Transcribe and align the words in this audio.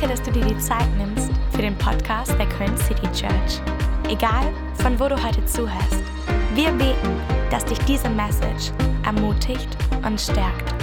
Danke, 0.00 0.16
dass 0.16 0.24
du 0.24 0.32
dir 0.32 0.46
die 0.46 0.58
Zeit 0.58 0.86
nimmst 0.96 1.30
für 1.50 1.60
den 1.60 1.76
Podcast 1.76 2.32
der 2.38 2.48
Köln 2.48 2.74
City 2.78 3.06
Church. 3.12 3.60
Egal, 4.08 4.50
von 4.80 4.98
wo 4.98 5.08
du 5.08 5.22
heute 5.22 5.44
zuhörst, 5.44 6.02
wir 6.54 6.70
beten, 6.70 7.20
dass 7.50 7.66
dich 7.66 7.78
diese 7.80 8.08
Message 8.08 8.72
ermutigt 9.04 9.68
und 10.02 10.18
stärkt. 10.18 10.74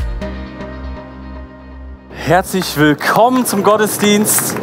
Herzlich 2.11 2.77
willkommen 2.77 3.47
zum 3.47 3.63
Gottesdienst. 3.63 4.55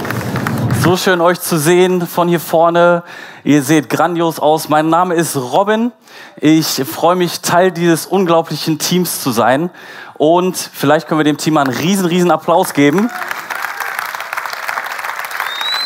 So 0.84 0.96
schön 0.96 1.21
euch 1.21 1.41
zu 1.41 1.59
sehen 1.59 2.07
von 2.07 2.29
hier 2.29 2.39
vorne. 2.39 3.02
Ihr 3.43 3.61
seht 3.61 3.89
grandios 3.89 4.39
aus. 4.39 4.68
Mein 4.68 4.89
Name 4.89 5.14
ist 5.14 5.34
Robin. 5.34 5.91
Ich 6.36 6.84
freue 6.84 7.16
mich, 7.16 7.41
Teil 7.41 7.73
dieses 7.73 8.07
unglaublichen 8.07 8.79
Teams 8.79 9.21
zu 9.21 9.32
sein. 9.32 9.71
Und 10.16 10.57
vielleicht 10.57 11.09
können 11.09 11.18
wir 11.18 11.25
dem 11.25 11.39
Team 11.39 11.57
einen 11.57 11.75
riesen, 11.75 12.07
riesen 12.07 12.30
Applaus 12.30 12.73
geben. 12.73 13.11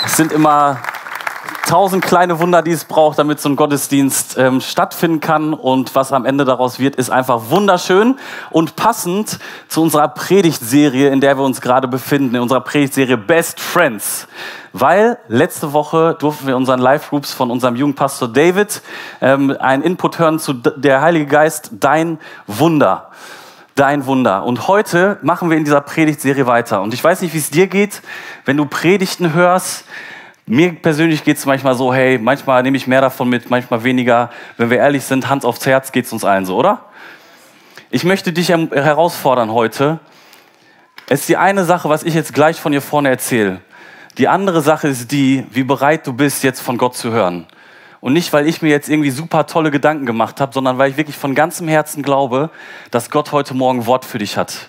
Es 0.08 0.16
sind 0.16 0.32
immer 0.32 0.78
tausend 1.66 2.02
kleine 2.02 2.40
Wunder, 2.40 2.62
die 2.62 2.70
es 2.70 2.86
braucht, 2.86 3.18
damit 3.18 3.40
so 3.40 3.50
ein 3.50 3.56
Gottesdienst 3.56 4.38
ähm, 4.38 4.62
stattfinden 4.62 5.20
kann. 5.20 5.52
Und 5.52 5.94
was 5.94 6.14
am 6.14 6.24
Ende 6.24 6.46
daraus 6.46 6.78
wird, 6.78 6.96
ist 6.96 7.10
einfach 7.10 7.50
wunderschön 7.50 8.18
und 8.50 8.74
passend 8.74 9.38
zu 9.68 9.82
unserer 9.82 10.08
Predigtserie, 10.08 11.10
in 11.10 11.20
der 11.20 11.36
wir 11.36 11.44
uns 11.44 11.60
gerade 11.60 11.88
befinden, 11.88 12.34
in 12.36 12.40
unserer 12.40 12.62
Predigtserie 12.62 13.18
Best 13.18 13.60
Friends. 13.60 14.26
Weil 14.72 15.18
letzte 15.28 15.74
Woche 15.74 16.16
durften 16.18 16.46
wir 16.46 16.56
unseren 16.56 16.80
Live-Groups 16.80 17.34
von 17.34 17.50
unserem 17.50 17.76
Jugendpastor 17.76 18.28
David 18.28 18.80
ähm, 19.20 19.54
einen 19.60 19.82
Input 19.82 20.18
hören 20.18 20.38
zu 20.38 20.54
der 20.54 21.02
Heilige 21.02 21.26
Geist, 21.26 21.70
dein 21.80 22.18
Wunder 22.46 23.10
dein 23.78 24.06
Wunder. 24.06 24.45
Und 24.45 24.66
heute 24.66 25.18
machen 25.23 25.50
wir 25.50 25.56
in 25.56 25.64
dieser 25.64 25.80
Predigtserie 25.80 26.46
weiter. 26.46 26.82
Und 26.82 26.95
ich 26.95 27.02
weiß 27.02 27.23
nicht, 27.23 27.32
wie 27.34 27.38
es 27.38 27.50
dir 27.50 27.68
geht, 27.68 28.02
wenn 28.45 28.56
du 28.56 28.66
Predigten 28.66 29.34
hörst, 29.34 29.84
mir 30.46 30.73
persönlich 30.73 31.24
geht 31.24 31.37
es 31.37 31.46
manchmal 31.46 31.74
so, 31.74 31.93
hey, 31.93 32.18
manchmal 32.18 32.62
nehme 32.62 32.76
ich 32.76 32.87
mehr 32.87 33.02
davon 33.02 33.29
mit, 33.29 33.51
manchmal 33.51 33.84
weniger. 33.84 34.30
Wenn 34.56 34.71
wir 34.71 34.79
ehrlich 34.79 35.04
sind, 35.04 35.29
Hand 35.29 35.45
aufs 35.45 35.66
Herz 35.66 35.93
geht 35.93 36.06
es 36.06 36.12
uns 36.12 36.24
allen 36.24 36.46
so, 36.46 36.56
oder? 36.56 36.87
Ich 37.90 38.02
möchte 38.02 38.32
dich 38.32 38.49
herausfordern 38.49 39.52
heute. 39.52 40.01
Es 41.09 41.21
ist 41.21 41.29
die 41.29 41.37
eine 41.37 41.65
Sache, 41.65 41.88
was 41.88 42.02
ich 42.02 42.15
jetzt 42.15 42.34
gleich 42.34 42.60
von 42.60 42.73
hier 42.73 42.82
vorne 42.82 43.10
erzähle. 43.10 43.60
Die 44.16 44.26
andere 44.26 44.62
Sache 44.62 44.88
ist 44.88 45.12
die, 45.12 45.46
wie 45.51 45.62
bereit 45.65 46.06
du 46.06 46.12
bist, 46.12 46.43
jetzt 46.43 46.60
von 46.60 46.79
Gott 46.79 46.96
zu 46.96 47.12
hören. 47.12 47.46
Und 48.01 48.13
nicht, 48.13 48.32
weil 48.32 48.46
ich 48.46 48.63
mir 48.63 48.71
jetzt 48.71 48.88
irgendwie 48.88 49.10
super 49.10 49.46
tolle 49.46 49.71
Gedanken 49.71 50.07
gemacht 50.07 50.41
habe, 50.41 50.52
sondern 50.52 50.79
weil 50.79 50.91
ich 50.91 50.96
wirklich 50.96 51.16
von 51.16 51.35
ganzem 51.35 51.68
Herzen 51.68 52.02
glaube, 52.02 52.51
dass 52.90 53.10
Gott 53.10 53.32
heute 53.32 53.55
Morgen 53.55 53.87
Wort 53.87 54.05
für 54.05 54.18
dich 54.18 54.37
hat 54.37 54.68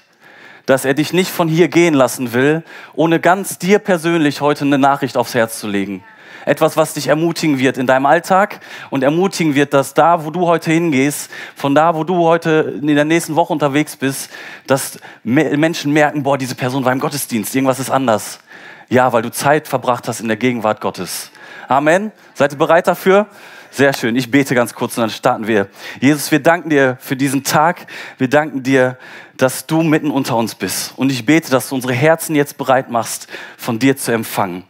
dass 0.69 0.86
er 0.86 0.94
dich 0.94 1.13
nicht 1.13 1.31
von 1.31 1.47
hier 1.47 1.67
gehen 1.67 1.95
lassen 1.95 2.31
will, 2.31 2.63
ohne 2.94 3.19
ganz 3.19 3.58
dir 3.58 3.80
persönlich 3.80 4.39
heute 4.39 4.66
eine 4.66 4.77
Nachricht 4.77 5.17
aufs 5.17 5.33
Herz 5.33 5.59
zu 5.59 5.67
legen. 5.67 6.03
Etwas, 6.45 6.77
was 6.77 6.94
dich 6.94 7.08
ermutigen 7.08 7.58
wird 7.58 7.80
in 7.80 7.88
deinem 7.88 8.05
Alltag 8.05 8.59
und 8.91 9.03
ermutigen 9.03 9.55
wird, 9.55 9.73
dass 9.73 9.95
da, 9.95 10.25
wo 10.25 10.30
du 10.30 10.45
heute 10.45 10.71
hingehst, 10.71 11.31
von 11.55 11.73
da, 11.73 11.95
wo 11.95 12.03
du 12.03 12.23
heute 12.23 12.80
in 12.81 12.88
der 12.88 13.03
nächsten 13.03 13.36
Woche 13.36 13.52
unterwegs 13.52 13.95
bist, 13.95 14.30
dass 14.67 14.99
Menschen 15.23 15.91
merken, 15.91 16.21
boah, 16.21 16.38
diese 16.38 16.53
Person 16.53 16.86
war 16.86 16.93
im 16.93 16.99
Gottesdienst, 16.99 17.55
irgendwas 17.55 17.80
ist 17.80 17.89
anders. 17.89 18.39
Ja, 18.89 19.11
weil 19.11 19.23
du 19.23 19.31
Zeit 19.31 19.67
verbracht 19.67 20.08
hast 20.08 20.19
in 20.19 20.27
der 20.27 20.38
Gegenwart 20.38 20.81
Gottes. 20.81 21.31
Amen. 21.69 22.11
Seid 22.33 22.51
ihr 22.53 22.57
bereit 22.57 22.87
dafür? 22.87 23.27
Sehr 23.69 23.93
schön. 23.93 24.15
Ich 24.15 24.31
bete 24.31 24.55
ganz 24.55 24.73
kurz 24.73 24.97
und 24.97 25.01
dann 25.01 25.11
starten 25.11 25.45
wir. 25.45 25.67
Jesus, 26.01 26.31
wir 26.31 26.41
danken 26.41 26.71
dir 26.71 26.97
für 26.99 27.15
diesen 27.15 27.43
Tag. 27.43 27.85
Wir 28.17 28.27
danken 28.27 28.63
dir, 28.63 28.97
dass 29.37 29.67
du 29.67 29.83
mitten 29.83 30.09
unter 30.09 30.35
uns 30.35 30.55
bist. 30.55 30.93
Und 30.97 31.11
ich 31.11 31.27
bete, 31.27 31.51
dass 31.51 31.69
du 31.69 31.75
unsere 31.75 31.93
Herzen 31.93 32.35
jetzt 32.35 32.57
bereit 32.57 32.89
machst, 32.89 33.27
von 33.55 33.77
dir 33.77 33.95
zu 33.95 34.11
empfangen. 34.11 34.63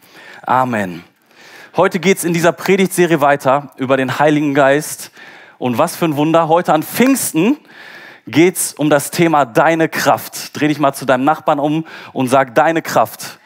Amen. 0.45 1.05
Heute 1.77 1.99
geht 1.99 2.17
es 2.17 2.25
in 2.25 2.33
dieser 2.33 2.51
Predigtserie 2.51 3.21
weiter 3.21 3.71
über 3.77 3.95
den 3.95 4.19
Heiligen 4.19 4.53
Geist. 4.53 5.11
Und 5.57 5.77
was 5.77 5.95
für 5.95 6.03
ein 6.03 6.17
Wunder. 6.17 6.49
Heute 6.49 6.73
an 6.73 6.83
Pfingsten 6.83 7.55
geht 8.27 8.57
es 8.57 8.73
um 8.73 8.89
das 8.89 9.09
Thema 9.09 9.45
deine 9.45 9.87
Kraft. 9.87 10.59
Dreh 10.59 10.67
dich 10.67 10.79
mal 10.79 10.91
zu 10.91 11.05
deinem 11.05 11.23
Nachbarn 11.23 11.59
um 11.59 11.87
und 12.11 12.27
sag 12.27 12.55
deine 12.55 12.81
Kraft. 12.81 13.38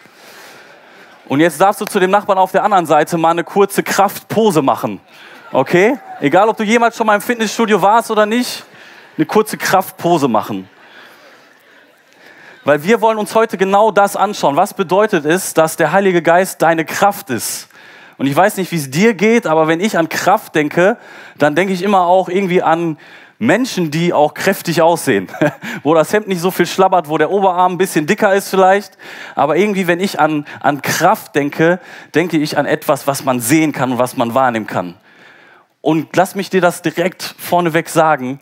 Und 1.27 1.39
jetzt 1.39 1.59
darfst 1.59 1.79
du 1.79 1.85
zu 1.85 1.99
dem 1.99 2.11
Nachbarn 2.11 2.37
auf 2.37 2.51
der 2.51 2.63
anderen 2.63 2.85
Seite 2.85 3.17
mal 3.17 3.31
eine 3.31 3.43
kurze 3.43 3.81
Kraftpose 3.81 4.61
machen. 4.61 4.99
Okay? 5.51 5.97
Egal, 6.19 6.49
ob 6.49 6.57
du 6.57 6.63
jemals 6.63 6.97
schon 6.97 7.07
mal 7.07 7.15
im 7.15 7.21
Fitnessstudio 7.21 7.81
warst 7.81 8.11
oder 8.11 8.25
nicht, 8.25 8.65
eine 9.17 9.25
kurze 9.25 9.57
Kraftpose 9.57 10.27
machen. 10.27 10.69
Weil 12.65 12.83
wir 12.83 13.01
wollen 13.01 13.17
uns 13.17 13.35
heute 13.35 13.57
genau 13.57 13.91
das 13.91 14.15
anschauen. 14.15 14.55
Was 14.55 14.73
bedeutet 14.73 15.25
es, 15.25 15.53
dass 15.53 15.77
der 15.77 15.91
Heilige 15.91 16.21
Geist 16.21 16.61
deine 16.61 16.85
Kraft 16.85 17.29
ist? 17.29 17.69
Und 18.17 18.27
ich 18.27 18.35
weiß 18.35 18.57
nicht, 18.57 18.71
wie 18.71 18.77
es 18.77 18.89
dir 18.89 19.13
geht, 19.13 19.47
aber 19.47 19.67
wenn 19.67 19.79
ich 19.79 19.97
an 19.97 20.09
Kraft 20.09 20.55
denke, 20.55 20.97
dann 21.37 21.55
denke 21.55 21.73
ich 21.73 21.81
immer 21.81 22.05
auch 22.05 22.29
irgendwie 22.29 22.61
an 22.61 22.97
Menschen, 23.45 23.91
die 23.91 24.13
auch 24.13 24.33
kräftig 24.33 24.81
aussehen, 24.81 25.27
wo 25.83 25.93
das 25.93 26.13
Hemd 26.13 26.27
nicht 26.27 26.39
so 26.39 26.49
viel 26.49 26.65
schlabbert, 26.65 27.09
wo 27.09 27.17
der 27.17 27.29
Oberarm 27.29 27.73
ein 27.73 27.77
bisschen 27.77 28.07
dicker 28.07 28.33
ist 28.33 28.49
vielleicht. 28.49 28.97
Aber 29.35 29.57
irgendwie, 29.57 29.87
wenn 29.87 29.99
ich 29.99 30.19
an, 30.19 30.45
an 30.61 30.81
Kraft 30.81 31.35
denke, 31.35 31.79
denke 32.15 32.37
ich 32.37 32.57
an 32.57 32.65
etwas, 32.65 33.05
was 33.05 33.23
man 33.23 33.39
sehen 33.39 33.71
kann 33.71 33.91
und 33.91 33.97
was 33.97 34.17
man 34.17 34.33
wahrnehmen 34.33 34.67
kann. 34.67 34.95
Und 35.81 36.15
lass 36.15 36.35
mich 36.35 36.49
dir 36.49 36.61
das 36.61 36.81
direkt 36.81 37.35
vorneweg 37.37 37.89
sagen. 37.89 38.39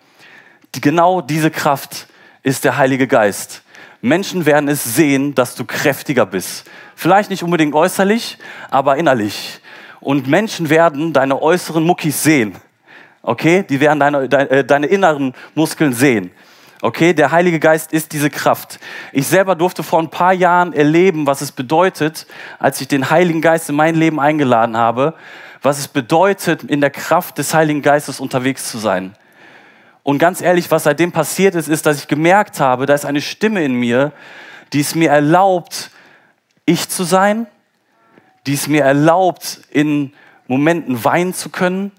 Genau 0.72 1.22
diese 1.22 1.50
Kraft 1.50 2.08
ist 2.44 2.64
der 2.64 2.78
Heilige 2.78 3.08
Geist. 3.08 3.64
Menschen 4.02 4.46
werden 4.46 4.70
es 4.70 4.84
sehen, 4.84 5.36
dass 5.36 5.56
du 5.56 5.66
kräftiger 5.66 6.26
bist. 6.26 6.70
Vielleicht 6.96 7.30
nicht 7.30 7.44
unbedingt 7.44 7.74
äußerlich, 7.74 8.38
aber 8.70 8.98
innerlich. 8.98 9.60
Und 10.00 10.28
Menschen 10.28 10.70
werden 10.70 11.14
deine 11.14 11.42
äußeren 11.42 11.84
Muckis 11.84 12.24
sehen. 12.24 12.56
Okay? 13.22 13.64
Die 13.68 13.80
werden 13.80 14.00
deine, 14.00 14.28
deine, 14.28 14.50
äh, 14.50 14.64
deine 14.64 14.88
inneren 14.88 15.34
Muskeln 15.56 15.94
sehen. 15.94 16.32
Okay? 16.82 17.14
Der 17.14 17.32
Heilige 17.32 17.60
Geist 17.60 17.94
ist 17.94 18.12
diese 18.14 18.30
Kraft. 18.30 18.80
Ich 19.12 19.28
selber 19.28 19.56
durfte 19.56 19.84
vor 19.84 20.00
ein 20.00 20.10
paar 20.10 20.34
Jahren 20.34 20.74
erleben, 20.74 21.28
was 21.28 21.42
es 21.42 21.52
bedeutet, 21.52 22.26
als 22.60 22.82
ich 22.82 22.88
den 22.88 23.10
Heiligen 23.10 23.42
Geist 23.42 23.70
in 23.70 23.76
mein 23.76 23.96
Leben 23.96 24.20
eingeladen 24.20 24.78
habe, 24.78 25.14
was 25.62 25.80
es 25.80 25.88
bedeutet, 25.88 26.64
in 26.64 26.82
der 26.82 26.90
Kraft 26.90 27.38
des 27.38 27.54
Heiligen 27.54 27.82
Geistes 27.82 28.20
unterwegs 28.20 28.70
zu 28.70 28.78
sein. 28.78 29.16
Und 30.04 30.18
ganz 30.18 30.42
ehrlich, 30.42 30.72
was 30.72 30.84
seitdem 30.84 31.12
passiert 31.12 31.54
ist, 31.54 31.68
ist, 31.68 31.86
dass 31.86 31.98
ich 31.98 32.08
gemerkt 32.08 32.60
habe, 32.60 32.88
da 32.88 32.96
ist 32.96 33.06
eine 33.06 33.22
Stimme 33.22 33.64
in 33.64 33.76
mir, 33.76 34.12
die 34.74 34.80
es 34.80 34.96
mir 34.96 35.12
erlaubt, 35.12 35.92
ich 36.66 36.90
zu 36.90 37.04
sein, 37.04 37.46
die 38.48 38.54
es 38.54 38.68
mir 38.68 38.84
erlaubt, 38.84 39.62
in 39.70 40.14
Momenten 40.48 41.04
weinen 41.04 41.34
zu 41.34 41.50
können, 41.50 41.92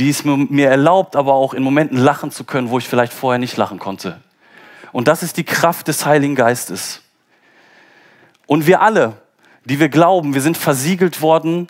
die 0.00 0.08
es 0.08 0.24
mir 0.24 0.68
erlaubt, 0.68 1.14
aber 1.14 1.34
auch 1.34 1.52
in 1.52 1.62
Momenten 1.62 1.98
lachen 1.98 2.30
zu 2.30 2.44
können, 2.44 2.70
wo 2.70 2.78
ich 2.78 2.88
vielleicht 2.88 3.12
vorher 3.12 3.38
nicht 3.38 3.58
lachen 3.58 3.78
konnte. 3.78 4.18
Und 4.92 5.08
das 5.08 5.22
ist 5.22 5.36
die 5.36 5.44
Kraft 5.44 5.88
des 5.88 6.06
Heiligen 6.06 6.34
Geistes. 6.34 7.02
Und 8.46 8.66
wir 8.66 8.80
alle, 8.80 9.18
die 9.66 9.78
wir 9.78 9.90
glauben, 9.90 10.32
wir 10.32 10.40
sind 10.40 10.56
versiegelt 10.56 11.20
worden 11.20 11.68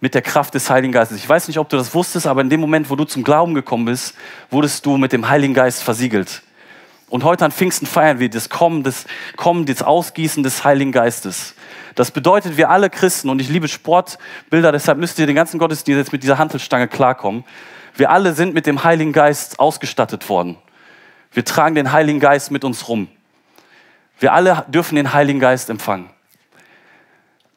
mit 0.00 0.14
der 0.14 0.20
Kraft 0.20 0.52
des 0.52 0.68
Heiligen 0.68 0.92
Geistes. 0.92 1.16
Ich 1.16 1.26
weiß 1.26 1.48
nicht, 1.48 1.58
ob 1.58 1.70
du 1.70 1.78
das 1.78 1.94
wusstest, 1.94 2.26
aber 2.26 2.42
in 2.42 2.50
dem 2.50 2.60
Moment, 2.60 2.90
wo 2.90 2.94
du 2.94 3.04
zum 3.04 3.24
Glauben 3.24 3.54
gekommen 3.54 3.86
bist, 3.86 4.16
wurdest 4.50 4.84
du 4.84 4.98
mit 4.98 5.12
dem 5.12 5.30
Heiligen 5.30 5.54
Geist 5.54 5.82
versiegelt. 5.82 6.42
Und 7.12 7.24
heute 7.24 7.44
an 7.44 7.52
Pfingsten 7.52 7.84
feiern 7.84 8.20
wir 8.20 8.30
das 8.30 8.48
Kommen, 8.48 8.84
das 8.84 9.04
Kommen, 9.36 9.66
das 9.66 9.82
Ausgießen 9.82 10.42
des 10.42 10.64
Heiligen 10.64 10.92
Geistes. 10.92 11.54
Das 11.94 12.10
bedeutet, 12.10 12.56
wir 12.56 12.70
alle 12.70 12.88
Christen, 12.88 13.28
und 13.28 13.38
ich 13.38 13.50
liebe 13.50 13.68
Sportbilder, 13.68 14.72
deshalb 14.72 14.96
müsst 14.96 15.18
ihr 15.18 15.26
den 15.26 15.36
ganzen 15.36 15.58
Gottesdienst 15.58 15.98
jetzt 15.98 16.12
mit 16.12 16.22
dieser 16.22 16.38
Hantelstange 16.38 16.88
klarkommen. 16.88 17.44
Wir 17.96 18.08
alle 18.08 18.32
sind 18.32 18.54
mit 18.54 18.64
dem 18.64 18.82
Heiligen 18.82 19.12
Geist 19.12 19.60
ausgestattet 19.60 20.30
worden. 20.30 20.56
Wir 21.32 21.44
tragen 21.44 21.74
den 21.74 21.92
Heiligen 21.92 22.18
Geist 22.18 22.50
mit 22.50 22.64
uns 22.64 22.88
rum. 22.88 23.08
Wir 24.18 24.32
alle 24.32 24.64
dürfen 24.68 24.96
den 24.96 25.12
Heiligen 25.12 25.38
Geist 25.38 25.68
empfangen. 25.68 26.08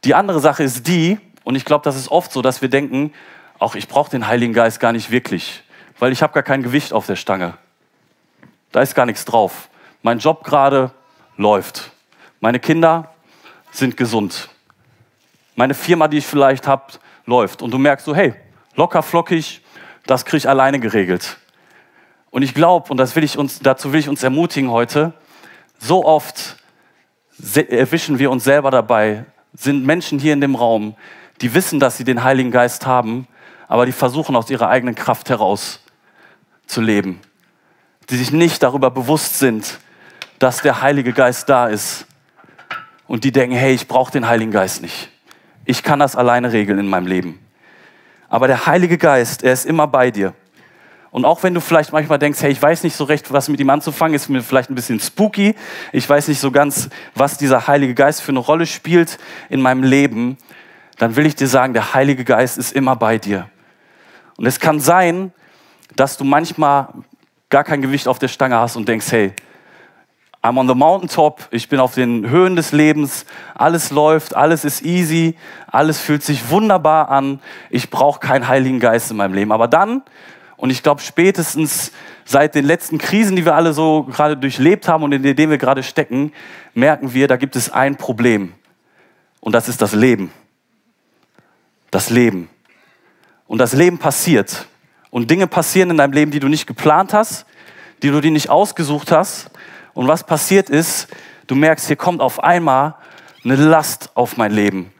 Die 0.03 0.15
andere 0.15 0.41
Sache 0.41 0.63
ist 0.63 0.85
die, 0.85 1.17
und 1.45 1.55
ich 1.55 1.63
glaube, 1.63 1.85
das 1.85 1.95
ist 1.95 2.11
oft 2.11 2.33
so, 2.33 2.41
dass 2.41 2.61
wir 2.61 2.67
denken, 2.67 3.13
auch 3.57 3.75
ich 3.75 3.87
brauche 3.87 4.11
den 4.11 4.27
Heiligen 4.27 4.51
Geist 4.51 4.81
gar 4.81 4.91
nicht 4.91 5.11
wirklich, 5.11 5.63
weil 5.97 6.11
ich 6.11 6.21
habe 6.21 6.33
gar 6.33 6.43
kein 6.43 6.61
Gewicht 6.61 6.91
auf 6.91 7.05
der 7.05 7.15
Stange. 7.15 7.53
Da 8.75 8.81
ist 8.81 8.93
gar 8.93 9.05
nichts 9.05 9.23
drauf. 9.23 9.69
Mein 10.01 10.19
Job 10.19 10.43
gerade 10.43 10.91
läuft. 11.37 11.91
Meine 12.41 12.59
Kinder 12.59 13.13
sind 13.71 13.95
gesund. 13.95 14.49
Meine 15.55 15.73
Firma, 15.73 16.09
die 16.09 16.17
ich 16.17 16.27
vielleicht 16.27 16.67
habe, 16.67 16.83
läuft. 17.25 17.61
Und 17.61 17.71
du 17.71 17.77
merkst 17.77 18.05
so, 18.05 18.13
hey, 18.13 18.33
locker 18.75 19.01
flockig, 19.01 19.61
das 20.05 20.25
kriege 20.25 20.39
ich 20.39 20.49
alleine 20.49 20.81
geregelt. 20.81 21.37
Und 22.31 22.41
ich 22.41 22.53
glaube, 22.53 22.89
und 22.89 22.97
das 22.97 23.15
will 23.15 23.23
ich 23.23 23.37
uns, 23.37 23.59
dazu 23.59 23.93
will 23.93 24.01
ich 24.01 24.09
uns 24.09 24.23
ermutigen 24.23 24.69
heute, 24.69 25.13
so 25.79 26.03
oft 26.03 26.57
erwischen 27.55 28.19
wir 28.19 28.29
uns 28.29 28.43
selber 28.43 28.71
dabei, 28.71 29.23
sind 29.53 29.85
Menschen 29.85 30.19
hier 30.19 30.33
in 30.33 30.41
dem 30.41 30.55
Raum, 30.55 30.97
die 31.39 31.53
wissen, 31.53 31.79
dass 31.79 31.95
sie 31.95 32.03
den 32.03 32.25
Heiligen 32.25 32.51
Geist 32.51 32.85
haben, 32.85 33.25
aber 33.69 33.85
die 33.85 33.93
versuchen 33.93 34.35
aus 34.35 34.49
ihrer 34.49 34.67
eigenen 34.67 34.95
Kraft 34.95 35.29
heraus 35.29 35.79
zu 36.67 36.81
leben. 36.81 37.21
Die 38.09 38.17
sich 38.17 38.31
nicht 38.31 38.61
darüber 38.63 38.91
bewusst 38.91 39.39
sind, 39.39 39.79
dass 40.39 40.61
der 40.61 40.81
Heilige 40.81 41.13
Geist 41.13 41.49
da 41.49 41.67
ist. 41.67 42.05
und 43.07 43.23
die 43.23 43.31
denken, 43.31 43.55
hey, 43.55 43.73
ich 43.73 43.87
brauche 43.87 44.11
den 44.11 44.27
Heiligen 44.27 44.51
Geist 44.51 44.81
nicht. 44.81 45.09
Ich 45.63 45.83
kann 45.83 45.99
das 45.99 46.15
alleine 46.15 46.51
regeln 46.51 46.79
in 46.79 46.87
meinem 46.87 47.07
Leben. 47.07 47.39
Aber 48.29 48.47
der 48.47 48.65
Heilige 48.65 48.97
Geist, 48.97 49.43
er 49.43 49.53
ist 49.53 49.65
immer 49.65 49.87
bei 49.87 50.09
dir. 50.11 50.33
Und 51.11 51.23
auch 51.23 51.43
wenn 51.43 51.53
du 51.53 51.61
vielleicht 51.61 51.93
manchmal 51.93 52.19
denkst, 52.19 52.41
hey, 52.41 52.51
ich 52.51 52.61
weiß 52.61 52.83
nicht 52.83 52.95
so 52.95 53.05
recht, 53.05 53.31
was 53.31 53.47
mit 53.47 53.59
ihm 53.61 53.69
anzufangen, 53.69 54.13
ist 54.15 54.27
mir 54.27 54.41
vielleicht 54.41 54.69
ein 54.69 54.75
bisschen 54.75 54.99
spooky. 54.99 55.55
Ich 55.93 56.09
weiß 56.09 56.27
nicht 56.27 56.41
so 56.41 56.51
ganz, 56.51 56.89
was 57.13 57.37
dieser 57.37 57.67
Heilige 57.67 57.93
Geist 57.93 58.21
für 58.21 58.31
eine 58.31 58.39
Rolle 58.39 58.65
spielt 58.65 59.17
in 59.49 59.61
meinem 59.61 59.83
Leben, 59.83 60.37
dann 60.97 61.15
will 61.15 61.25
ich 61.25 61.35
dir 61.35 61.47
sagen, 61.47 61.73
der 61.73 61.93
Heilige 61.93 62.25
Geist 62.25 62.57
ist 62.57 62.73
immer 62.73 62.95
bei 62.95 63.17
dir. 63.17 63.49
Und 64.35 64.45
es 64.45 64.59
kann 64.59 64.81
sein, 64.81 65.31
dass 65.95 66.17
du 66.17 66.25
manchmal 66.25 66.89
gar 67.49 67.63
kein 67.63 67.81
Gewicht 67.81 68.07
auf 68.07 68.19
der 68.19 68.27
Stange 68.27 68.57
hast 68.57 68.75
und 68.75 68.87
denkst, 68.87 69.11
hey, 69.11 69.33
I'm 70.45 70.59
on 70.59 70.67
the 70.67 70.75
mountaintop, 70.75 71.47
ich 71.49 71.69
bin 71.69 71.79
auf 71.79 71.95
den 71.95 72.29
Höhen 72.29 72.55
des 72.55 72.71
Lebens, 72.71 73.25
alles 73.55 73.89
läuft, 73.89 74.35
alles 74.35 74.63
ist 74.63 74.83
easy, 74.83 75.35
alles 75.65 75.99
fühlt 75.99 76.21
sich 76.21 76.51
wunderbar 76.51 77.09
an, 77.09 77.39
ich 77.71 77.89
brauche 77.89 78.19
keinen 78.19 78.47
Heiligen 78.47 78.79
Geist 78.79 79.09
in 79.09 79.17
meinem 79.17 79.33
Leben. 79.33 79.51
Aber 79.51 79.67
dann, 79.67 80.03
und 80.55 80.69
ich 80.69 80.83
glaube 80.83 81.01
spätestens 81.01 81.91
seit 82.25 82.53
den 82.53 82.63
letzten 82.63 82.99
Krisen, 82.99 83.35
die 83.35 83.43
wir 83.43 83.55
alle 83.55 83.73
so 83.73 84.03
gerade 84.03 84.37
durchlebt 84.37 84.87
haben 84.87 85.03
und 85.03 85.11
in 85.13 85.23
denen 85.23 85.49
wir 85.49 85.57
gerade 85.57 85.81
stecken, 85.81 86.31
merken 86.75 87.13
wir, 87.13 87.27
da 87.27 87.37
gibt 87.37 87.55
es 87.55 87.71
ein 87.71 87.95
Problem. 87.95 88.53
Und 89.39 89.53
das 89.53 89.67
ist 89.67 89.81
das 89.81 89.93
Leben. 89.93 90.31
Das 91.89 92.11
Leben. 92.11 92.49
Und 93.47 93.57
das 93.57 93.73
Leben 93.73 93.97
passiert. 93.97 94.67
Und 95.15 95.31
Dinge 95.31 95.47
passieren 95.47 95.91
in 95.91 95.95
deinem 95.95 96.11
Leben, 96.11 96.31
die 96.31 96.41
du 96.41 96.49
nicht 96.49 96.67
geplant 96.67 97.13
hast, 97.13 97.45
die 98.03 98.11
du 98.11 98.19
dir 98.19 98.31
nicht 98.31 98.49
ausgesucht 98.49 99.13
hast 99.13 99.49
und 99.93 100.09
was 100.09 100.25
passiert 100.25 100.69
ist, 100.69 101.07
du 101.47 101.55
merkst, 101.55 101.87
hier 101.87 101.95
kommt 101.95 102.19
auf 102.19 102.43
einmal 102.43 102.95
eine 103.45 103.55
Last 103.55 104.09
auf 104.15 104.35
mein 104.35 104.51
Leben. 104.51 104.91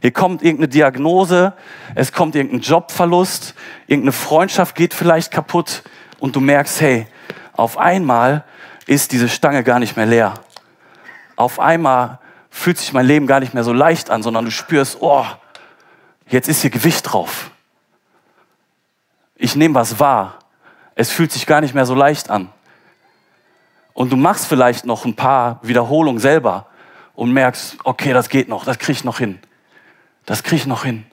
Hier 0.00 0.10
kommt 0.10 0.42
irgendeine 0.42 0.68
Diagnose, 0.68 1.52
es 1.94 2.14
kommt 2.14 2.34
irgendein 2.34 2.62
Jobverlust, 2.62 3.54
irgendeine 3.86 4.12
Freundschaft 4.12 4.74
geht 4.74 4.94
vielleicht 4.94 5.32
kaputt 5.32 5.82
und 6.18 6.34
du 6.34 6.40
merkst, 6.40 6.80
hey, 6.80 7.06
auf 7.52 7.76
einmal 7.76 8.44
ist 8.86 9.12
diese 9.12 9.28
Stange 9.28 9.64
gar 9.64 9.80
nicht 9.80 9.98
mehr 9.98 10.06
leer. 10.06 10.32
Auf 11.36 11.60
einmal 11.60 12.20
fühlt 12.48 12.78
sich 12.78 12.94
mein 12.94 13.04
Leben 13.04 13.26
gar 13.26 13.40
nicht 13.40 13.52
mehr 13.52 13.64
so 13.64 13.74
leicht 13.74 14.08
an, 14.08 14.22
sondern 14.22 14.46
du 14.46 14.50
spürst, 14.50 14.96
oh, 15.00 15.26
jetzt 16.26 16.48
ist 16.48 16.62
hier 16.62 16.70
Gewicht 16.70 17.12
drauf. 17.12 17.50
Ich 19.38 19.56
nehme 19.56 19.74
was 19.76 19.98
wahr. 20.00 20.40
Es 20.94 21.10
fühlt 21.10 21.32
sich 21.32 21.46
gar 21.46 21.60
nicht 21.60 21.74
mehr 21.74 21.86
so 21.86 21.94
leicht 21.94 22.28
an. 22.28 22.50
Und 23.94 24.12
du 24.12 24.16
machst 24.16 24.46
vielleicht 24.46 24.84
noch 24.84 25.04
ein 25.04 25.14
paar 25.14 25.60
Wiederholungen 25.62 26.20
selber 26.20 26.66
und 27.14 27.32
merkst, 27.32 27.78
okay, 27.84 28.12
das 28.12 28.28
geht 28.28 28.48
noch, 28.48 28.64
das 28.64 28.78
krieg 28.78 28.96
ich 28.96 29.04
noch 29.04 29.18
hin. 29.18 29.38
Das 30.26 30.42
krieg 30.42 30.58
ich 30.58 30.66
noch 30.66 30.84
hin. 30.84 31.04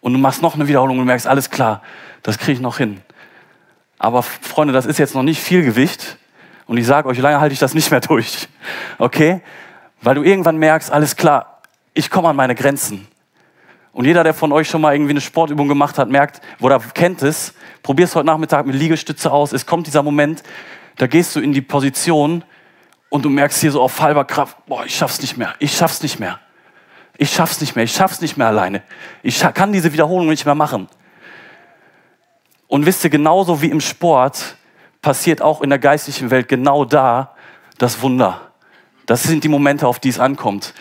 Und 0.00 0.12
du 0.12 0.18
machst 0.18 0.42
noch 0.42 0.54
eine 0.54 0.68
Wiederholung 0.68 0.98
und 0.98 1.04
merkst, 1.04 1.26
alles 1.26 1.50
klar, 1.50 1.82
das 2.22 2.38
krieg 2.38 2.54
ich 2.54 2.60
noch 2.60 2.78
hin. 2.78 3.00
Aber 3.98 4.22
Freunde, 4.22 4.72
das 4.72 4.86
ist 4.86 4.98
jetzt 4.98 5.14
noch 5.14 5.22
nicht 5.22 5.40
viel 5.40 5.64
Gewicht. 5.64 6.18
Und 6.66 6.76
ich 6.76 6.86
sage 6.86 7.08
euch, 7.08 7.18
lange 7.18 7.40
halte 7.40 7.52
ich 7.52 7.58
das 7.58 7.74
nicht 7.74 7.90
mehr 7.90 8.00
durch. 8.00 8.48
Okay? 8.98 9.40
Weil 10.02 10.16
du 10.16 10.22
irgendwann 10.22 10.58
merkst, 10.58 10.92
alles 10.92 11.16
klar, 11.16 11.62
ich 11.94 12.10
komme 12.10 12.28
an 12.28 12.36
meine 12.36 12.54
Grenzen. 12.54 13.08
Und 13.96 14.04
jeder, 14.04 14.24
der 14.24 14.34
von 14.34 14.52
euch 14.52 14.68
schon 14.68 14.82
mal 14.82 14.94
irgendwie 14.94 15.12
eine 15.12 15.22
Sportübung 15.22 15.68
gemacht 15.68 15.96
hat, 15.96 16.10
merkt 16.10 16.42
oder 16.60 16.78
kennt 16.80 17.22
es, 17.22 17.54
probier 17.82 18.04
es 18.04 18.14
heute 18.14 18.26
Nachmittag 18.26 18.66
mit 18.66 18.76
Liegestütze 18.76 19.32
aus. 19.32 19.54
Es 19.54 19.64
kommt 19.64 19.86
dieser 19.86 20.02
Moment, 20.02 20.42
da 20.98 21.06
gehst 21.06 21.34
du 21.34 21.40
in 21.40 21.54
die 21.54 21.62
Position 21.62 22.44
und 23.08 23.24
du 23.24 23.30
merkst 23.30 23.58
hier 23.58 23.72
so 23.72 23.80
auf 23.80 23.98
halber 23.98 24.26
Kraft, 24.26 24.58
boah, 24.66 24.84
ich 24.84 24.94
schaff's 24.94 25.22
nicht 25.22 25.38
mehr, 25.38 25.54
ich 25.60 25.74
schaff's 25.74 26.02
nicht 26.02 26.20
mehr. 26.20 26.38
Ich 27.16 27.32
schaff's 27.32 27.58
nicht 27.62 27.74
mehr, 27.74 27.84
ich 27.84 27.92
schaff's 27.92 28.20
nicht 28.20 28.36
mehr 28.36 28.48
alleine. 28.48 28.82
Ich 29.22 29.40
kann 29.54 29.72
diese 29.72 29.94
Wiederholung 29.94 30.28
nicht 30.28 30.44
mehr 30.44 30.54
machen. 30.54 30.88
Und 32.68 32.84
wisst 32.84 33.02
ihr, 33.02 33.08
genauso 33.08 33.62
wie 33.62 33.70
im 33.70 33.80
Sport 33.80 34.56
passiert 35.00 35.40
auch 35.40 35.62
in 35.62 35.70
der 35.70 35.78
geistlichen 35.78 36.30
Welt 36.30 36.48
genau 36.48 36.84
da 36.84 37.34
das 37.78 38.02
Wunder. 38.02 38.42
Das 39.06 39.22
sind 39.22 39.42
die 39.42 39.48
Momente, 39.48 39.86
auf 39.86 40.00
die 40.00 40.10
es 40.10 40.20
ankommt. 40.20 40.74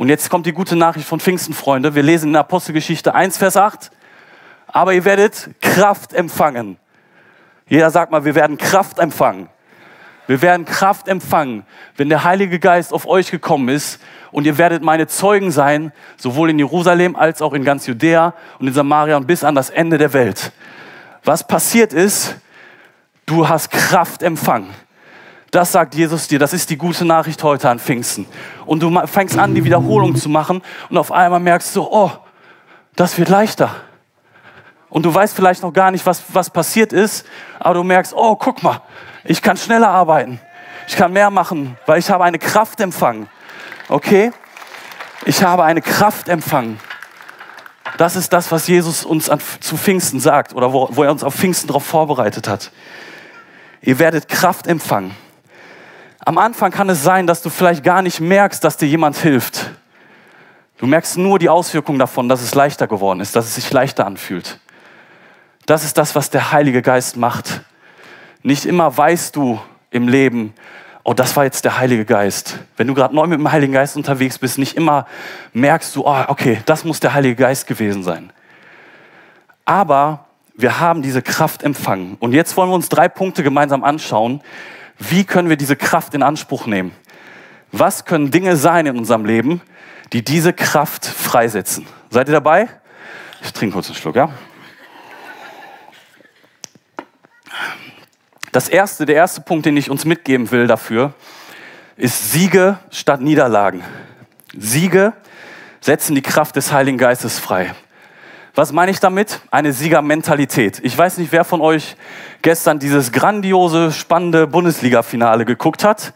Und 0.00 0.08
jetzt 0.08 0.30
kommt 0.30 0.46
die 0.46 0.54
gute 0.54 0.76
Nachricht 0.76 1.06
von 1.06 1.20
Pfingsten, 1.20 1.52
Freunde. 1.52 1.94
Wir 1.94 2.02
lesen 2.02 2.30
in 2.30 2.36
Apostelgeschichte 2.36 3.14
1, 3.14 3.36
Vers 3.36 3.58
8. 3.58 3.90
Aber 4.66 4.94
ihr 4.94 5.04
werdet 5.04 5.50
Kraft 5.60 6.14
empfangen. 6.14 6.78
Jeder 7.68 7.90
sagt 7.90 8.10
mal, 8.10 8.24
wir 8.24 8.34
werden 8.34 8.56
Kraft 8.56 8.98
empfangen. 8.98 9.50
Wir 10.26 10.40
werden 10.40 10.64
Kraft 10.64 11.06
empfangen, 11.06 11.66
wenn 11.98 12.08
der 12.08 12.24
Heilige 12.24 12.58
Geist 12.58 12.94
auf 12.94 13.06
euch 13.06 13.30
gekommen 13.30 13.68
ist 13.68 14.00
und 14.32 14.46
ihr 14.46 14.56
werdet 14.56 14.82
meine 14.82 15.06
Zeugen 15.06 15.50
sein, 15.50 15.92
sowohl 16.16 16.48
in 16.48 16.58
Jerusalem 16.58 17.14
als 17.14 17.42
auch 17.42 17.52
in 17.52 17.62
ganz 17.62 17.86
Judäa 17.86 18.32
und 18.58 18.68
in 18.68 18.72
Samaria 18.72 19.18
und 19.18 19.26
bis 19.26 19.44
an 19.44 19.54
das 19.54 19.68
Ende 19.68 19.98
der 19.98 20.14
Welt. 20.14 20.52
Was 21.24 21.46
passiert 21.46 21.92
ist, 21.92 22.36
du 23.26 23.50
hast 23.50 23.70
Kraft 23.70 24.22
empfangen. 24.22 24.70
Das 25.50 25.72
sagt 25.72 25.94
Jesus 25.96 26.28
dir, 26.28 26.38
das 26.38 26.52
ist 26.52 26.70
die 26.70 26.76
gute 26.76 27.04
Nachricht 27.04 27.42
heute 27.42 27.68
an 27.68 27.80
Pfingsten. 27.80 28.26
Und 28.66 28.82
du 28.82 29.06
fängst 29.06 29.36
an, 29.36 29.54
die 29.54 29.64
Wiederholung 29.64 30.14
zu 30.14 30.28
machen 30.28 30.62
und 30.88 30.96
auf 30.96 31.10
einmal 31.10 31.40
merkst 31.40 31.74
du, 31.74 31.82
oh, 31.82 32.10
das 32.94 33.18
wird 33.18 33.28
leichter. 33.28 33.74
Und 34.90 35.04
du 35.04 35.14
weißt 35.14 35.34
vielleicht 35.34 35.62
noch 35.62 35.72
gar 35.72 35.90
nicht, 35.90 36.06
was, 36.06 36.22
was 36.32 36.50
passiert 36.50 36.92
ist, 36.92 37.26
aber 37.58 37.74
du 37.74 37.82
merkst, 37.82 38.12
oh, 38.14 38.36
guck 38.36 38.62
mal, 38.62 38.80
ich 39.24 39.42
kann 39.42 39.56
schneller 39.56 39.88
arbeiten. 39.88 40.40
Ich 40.86 40.96
kann 40.96 41.12
mehr 41.12 41.30
machen, 41.30 41.76
weil 41.86 41.98
ich 41.98 42.10
habe 42.10 42.24
eine 42.24 42.38
Kraft 42.38 42.80
empfangen. 42.80 43.28
Okay? 43.88 44.32
Ich 45.24 45.42
habe 45.42 45.64
eine 45.64 45.82
Kraft 45.82 46.28
empfangen. 46.28 46.80
Das 47.98 48.16
ist 48.16 48.32
das, 48.32 48.50
was 48.50 48.66
Jesus 48.66 49.04
uns 49.04 49.28
an, 49.28 49.40
zu 49.60 49.76
Pfingsten 49.76 50.20
sagt 50.20 50.54
oder 50.54 50.72
wo, 50.72 50.88
wo 50.92 51.02
er 51.02 51.10
uns 51.10 51.22
auf 51.22 51.34
Pfingsten 51.34 51.66
darauf 51.66 51.84
vorbereitet 51.84 52.48
hat. 52.48 52.70
Ihr 53.82 53.98
werdet 53.98 54.28
Kraft 54.28 54.66
empfangen. 54.66 55.14
Am 56.24 56.38
Anfang 56.38 56.70
kann 56.70 56.88
es 56.90 57.02
sein, 57.02 57.26
dass 57.26 57.42
du 57.42 57.50
vielleicht 57.50 57.82
gar 57.82 58.02
nicht 58.02 58.20
merkst, 58.20 58.62
dass 58.62 58.76
dir 58.76 58.86
jemand 58.86 59.16
hilft. 59.16 59.70
Du 60.78 60.86
merkst 60.86 61.18
nur 61.18 61.38
die 61.38 61.48
Auswirkungen 61.48 61.98
davon, 61.98 62.28
dass 62.28 62.42
es 62.42 62.54
leichter 62.54 62.86
geworden 62.86 63.20
ist, 63.20 63.36
dass 63.36 63.46
es 63.46 63.54
sich 63.54 63.70
leichter 63.72 64.06
anfühlt. 64.06 64.58
Das 65.66 65.84
ist 65.84 65.98
das, 65.98 66.14
was 66.14 66.30
der 66.30 66.52
Heilige 66.52 66.82
Geist 66.82 67.16
macht. 67.16 67.62
Nicht 68.42 68.64
immer 68.64 68.96
weißt 68.96 69.36
du 69.36 69.60
im 69.90 70.08
Leben, 70.08 70.54
oh, 71.04 71.14
das 71.14 71.36
war 71.36 71.44
jetzt 71.44 71.64
der 71.64 71.78
Heilige 71.78 72.04
Geist. 72.04 72.58
Wenn 72.76 72.86
du 72.86 72.94
gerade 72.94 73.14
neu 73.14 73.26
mit 73.26 73.38
dem 73.38 73.50
Heiligen 73.50 73.72
Geist 73.72 73.96
unterwegs 73.96 74.38
bist, 74.38 74.58
nicht 74.58 74.76
immer 74.76 75.06
merkst 75.52 75.94
du, 75.96 76.06
oh, 76.06 76.24
okay, 76.28 76.60
das 76.66 76.84
muss 76.84 77.00
der 77.00 77.14
Heilige 77.14 77.36
Geist 77.36 77.66
gewesen 77.66 78.02
sein. 78.02 78.32
Aber 79.64 80.26
wir 80.54 80.80
haben 80.80 81.02
diese 81.02 81.22
Kraft 81.22 81.62
empfangen. 81.62 82.16
Und 82.20 82.32
jetzt 82.32 82.56
wollen 82.56 82.70
wir 82.70 82.74
uns 82.74 82.88
drei 82.88 83.08
Punkte 83.08 83.42
gemeinsam 83.42 83.84
anschauen. 83.84 84.42
Wie 85.00 85.24
können 85.24 85.48
wir 85.48 85.56
diese 85.56 85.76
Kraft 85.76 86.14
in 86.14 86.22
Anspruch 86.22 86.66
nehmen? 86.66 86.92
Was 87.72 88.04
können 88.04 88.30
Dinge 88.30 88.56
sein 88.56 88.86
in 88.86 88.98
unserem 88.98 89.24
Leben, 89.24 89.62
die 90.12 90.22
diese 90.22 90.52
Kraft 90.52 91.06
freisetzen? 91.06 91.86
Seid 92.10 92.28
ihr 92.28 92.34
dabei? 92.34 92.68
Ich 93.42 93.52
trinke 93.52 93.74
kurz 93.74 93.86
einen 93.86 93.96
Schluck, 93.96 94.16
ja? 94.16 94.30
Das 98.52 98.68
erste, 98.68 99.06
der 99.06 99.14
erste 99.14 99.40
Punkt, 99.40 99.64
den 99.64 99.76
ich 99.76 99.90
uns 99.90 100.04
mitgeben 100.04 100.50
will 100.50 100.66
dafür, 100.66 101.14
ist 101.96 102.32
Siege 102.32 102.78
statt 102.90 103.20
Niederlagen. 103.20 103.82
Siege 104.56 105.14
setzen 105.80 106.14
die 106.14 106.22
Kraft 106.22 106.56
des 106.56 106.72
Heiligen 106.72 106.98
Geistes 106.98 107.38
frei. 107.38 107.74
Was 108.60 108.72
meine 108.72 108.90
ich 108.90 109.00
damit? 109.00 109.40
Eine 109.50 109.72
Siegermentalität. 109.72 110.80
Ich 110.82 110.98
weiß 110.98 111.16
nicht, 111.16 111.32
wer 111.32 111.44
von 111.44 111.62
euch 111.62 111.96
gestern 112.42 112.78
dieses 112.78 113.10
grandiose, 113.10 113.90
spannende 113.90 114.46
Bundesliga-Finale 114.46 115.46
geguckt 115.46 115.82
hat. 115.82 116.12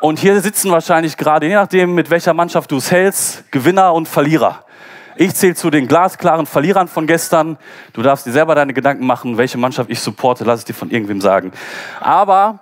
Und 0.00 0.18
hier 0.18 0.40
sitzen 0.40 0.70
wahrscheinlich 0.70 1.18
gerade, 1.18 1.46
je 1.46 1.52
nachdem, 1.52 1.94
mit 1.94 2.08
welcher 2.08 2.32
Mannschaft 2.32 2.70
du 2.70 2.78
es 2.78 2.90
hältst, 2.90 3.52
Gewinner 3.52 3.92
und 3.92 4.08
Verlierer. 4.08 4.64
Ich 5.16 5.34
zähle 5.34 5.56
zu 5.56 5.68
den 5.68 5.86
glasklaren 5.86 6.46
Verlierern 6.46 6.88
von 6.88 7.06
gestern. 7.06 7.58
Du 7.92 8.00
darfst 8.00 8.24
dir 8.24 8.32
selber 8.32 8.54
deine 8.54 8.72
Gedanken 8.72 9.04
machen, 9.04 9.36
welche 9.36 9.58
Mannschaft 9.58 9.90
ich 9.90 10.00
supporte, 10.00 10.44
lass 10.44 10.60
es 10.60 10.64
dir 10.64 10.72
von 10.72 10.90
irgendwem 10.90 11.20
sagen. 11.20 11.52
Aber 12.00 12.60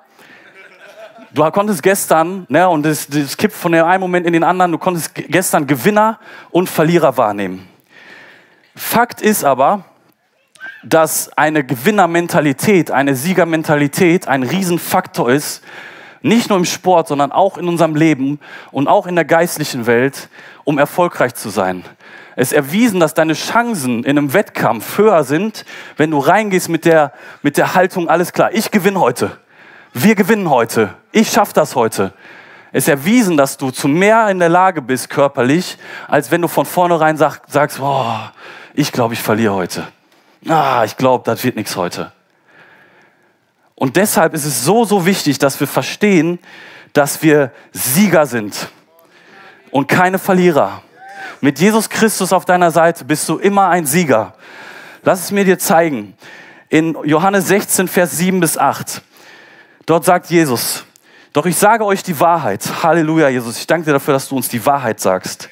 du 1.33 1.49
konntest 1.53 1.85
gestern, 1.85 2.45
ne, 2.49 2.69
und 2.69 2.85
das 2.85 3.07
kippt 3.37 3.55
von 3.55 3.71
dem 3.71 3.85
einen 3.85 4.01
Moment 4.01 4.27
in 4.27 4.33
den 4.33 4.43
anderen, 4.43 4.73
du 4.73 4.79
konntest 4.79 5.15
gestern 5.15 5.65
Gewinner 5.65 6.19
und 6.51 6.69
Verlierer 6.69 7.17
wahrnehmen. 7.17 7.69
Fakt 8.75 9.21
ist 9.21 9.45
aber, 9.45 9.85
dass 10.83 11.37
eine 11.37 11.65
Gewinnermentalität, 11.65 12.91
eine 12.91 13.15
Siegermentalität 13.15 14.29
ein 14.29 14.43
Riesenfaktor 14.43 15.31
ist, 15.31 15.63
nicht 16.23 16.49
nur 16.49 16.59
im 16.59 16.65
Sport, 16.65 17.09
sondern 17.09 17.33
auch 17.33 17.59
in 17.59 17.69
unserem 17.69 17.97
Leben 17.97 18.41
und 18.71 18.89
auch 18.89 19.07
in 19.07 19.17
der 19.17 19.25
geistlichen 19.25 19.87
Welt, 19.87 20.29
um 20.65 20.79
erfolgreich 20.79 21.35
zu 21.35 21.51
sein. 21.51 21.85
Es 22.37 22.53
ist 22.53 22.57
erwiesen, 22.57 23.01
dass 23.01 23.13
deine 23.13 23.35
Chancen 23.35 24.05
in 24.05 24.17
einem 24.17 24.33
Wettkampf 24.33 24.97
höher 24.97 25.25
sind, 25.25 25.65
wenn 25.97 26.11
du 26.11 26.19
reingehst 26.19 26.69
mit 26.69 26.85
der, 26.85 27.13
mit 27.43 27.57
der 27.57 27.75
Haltung, 27.75 28.09
alles 28.09 28.33
klar, 28.33 28.51
ich 28.53 28.71
gewinne 28.71 29.01
heute. 29.01 29.37
Wir 29.93 30.15
gewinnen 30.15 30.49
heute. 30.49 30.95
Ich 31.11 31.31
schaffe 31.31 31.53
das 31.53 31.75
heute. 31.75 32.15
Es 32.75 32.85
ist 32.85 32.89
erwiesen, 32.89 33.37
dass 33.37 33.59
du 33.59 33.71
zu 33.71 33.87
mehr 33.87 34.31
in 34.31 34.39
der 34.39 34.49
Lage 34.49 34.81
bist, 34.81 35.11
körperlich, 35.11 35.77
als 36.09 36.31
wenn 36.31 36.41
du 36.41 36.49
von 36.49 36.65
vornherein 36.65 37.19
sag, 37.19 37.43
sagst, 37.47 37.79
oh, 37.81 38.17
ich 38.75 38.93
glaube, 38.93 39.15
ich 39.15 39.21
verliere 39.21 39.55
heute. 39.55 39.89
Ah, 40.49 40.83
ich 40.85 40.97
glaube, 40.97 41.25
das 41.25 41.45
wird 41.45 41.57
nichts 41.57 41.77
heute. 41.77 42.13
Und 43.75 43.97
deshalb 43.97 44.35
ist 44.35 44.45
es 44.45 44.65
so, 44.65 44.85
so 44.85 45.07
wichtig, 45.07 45.39
dass 45.39 45.59
wir 45.59 45.67
verstehen, 45.67 46.39
dass 46.93 47.23
wir 47.23 47.53
Sieger 47.73 48.27
sind 48.27 48.69
und 49.71 49.89
keine 49.89 50.19
Verlierer. 50.19 50.83
Mit 51.41 51.59
Jesus 51.59 51.89
Christus 51.89 52.33
auf 52.33 52.45
deiner 52.45 52.71
Seite 52.71 53.05
bist 53.05 53.29
du 53.29 53.39
immer 53.39 53.69
ein 53.69 53.87
Sieger. 53.87 54.35
Lass 55.03 55.25
es 55.25 55.31
mir 55.33 55.45
dir 55.45 55.59
zeigen. 55.59 56.15
In 56.69 56.97
Johannes 57.05 57.49
16, 57.49 57.89
Vers 57.89 58.13
7 58.13 58.39
bis 58.39 58.57
8. 58.57 59.03
Dort 59.85 60.05
sagt 60.05 60.31
Jesus, 60.31 60.85
doch 61.33 61.47
ich 61.47 61.57
sage 61.57 61.85
euch 61.85 62.03
die 62.05 62.21
Wahrheit. 62.21 62.63
Halleluja, 62.83 63.29
Jesus. 63.29 63.59
Ich 63.59 63.67
danke 63.67 63.87
dir 63.87 63.93
dafür, 63.95 64.15
dass 64.15 64.29
du 64.29 64.37
uns 64.37 64.49
die 64.49 64.65
Wahrheit 64.65 65.01
sagst. 65.01 65.49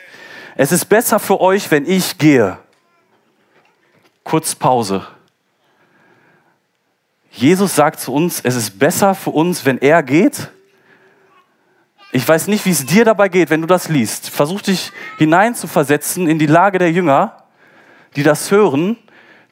Es 0.57 0.71
ist 0.71 0.85
besser 0.85 1.19
für 1.19 1.41
euch, 1.41 1.71
wenn 1.71 1.85
ich 1.85 2.19
gehe. 2.19 2.59
Kurz 4.31 4.55
Pause. 4.55 5.05
Jesus 7.33 7.75
sagt 7.75 7.99
zu 7.99 8.15
uns, 8.15 8.39
es 8.45 8.55
ist 8.55 8.79
besser 8.79 9.17
für 9.17 9.31
uns, 9.31 9.65
wenn 9.65 9.79
er 9.79 10.05
geht. 10.05 10.53
Ich 12.13 12.29
weiß 12.29 12.47
nicht, 12.47 12.65
wie 12.65 12.71
es 12.71 12.87
dir 12.87 13.05
dabei 13.05 13.29
geht, 13.29 13.51
wenn 13.51 13.61
du 13.61 13.67
das 13.67 13.89
liest. 13.89 14.31
Versuch 14.31 14.61
dich 14.61 14.93
hineinzuversetzen 15.19 16.29
in 16.29 16.39
die 16.39 16.47
Lage 16.47 16.79
der 16.79 16.93
Jünger, 16.93 17.43
die 18.15 18.23
das 18.23 18.53
hören, 18.53 18.97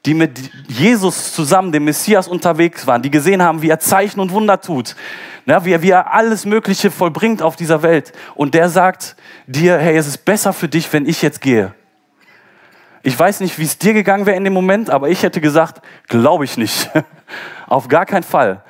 die 0.07 0.15
mit 0.15 0.39
Jesus 0.69 1.33
zusammen, 1.33 1.73
dem 1.73 1.83
Messias, 1.83 2.29
unterwegs 2.29 2.87
waren, 2.87 3.03
die 3.03 3.11
gesehen 3.11 3.43
haben, 3.43 3.63
wie 3.63 3.71
er 3.71 3.81
Zeichen 3.81 4.21
und 4.21 4.31
Wunder 4.31 4.61
tut, 4.61 4.95
ja, 5.45 5.65
wie, 5.65 5.73
er, 5.73 5.83
wie 5.83 5.91
er 5.91 6.15
alles 6.15 6.47
Mögliche 6.47 6.93
vollbringt 6.93 7.43
auf 7.43 7.57
dieser 7.57 7.83
Welt. 7.83 8.13
Und 8.37 8.55
der 8.55 8.69
sagt 8.69 9.17
dir, 9.49 9.77
hey, 9.77 9.97
es 9.97 10.07
ist 10.07 10.25
besser 10.25 10.53
für 10.53 10.69
dich, 10.69 10.93
wenn 10.93 11.05
ich 11.05 11.21
jetzt 11.21 11.41
gehe. 11.41 11.75
Ich 13.03 13.19
weiß 13.19 13.41
nicht, 13.41 13.59
wie 13.59 13.65
es 13.65 13.79
dir 13.79 13.95
gegangen 13.95 14.27
wäre 14.27 14.37
in 14.37 14.45
dem 14.45 14.53
Moment, 14.53 14.91
aber 14.91 15.09
ich 15.09 15.23
hätte 15.23 15.41
gesagt, 15.41 15.83
glaube 16.09 16.45
ich 16.45 16.57
nicht. 16.57 16.91
Auf 17.67 17.89
gar 17.89 18.07
keinen 18.07 18.23
Fall. 18.23 18.63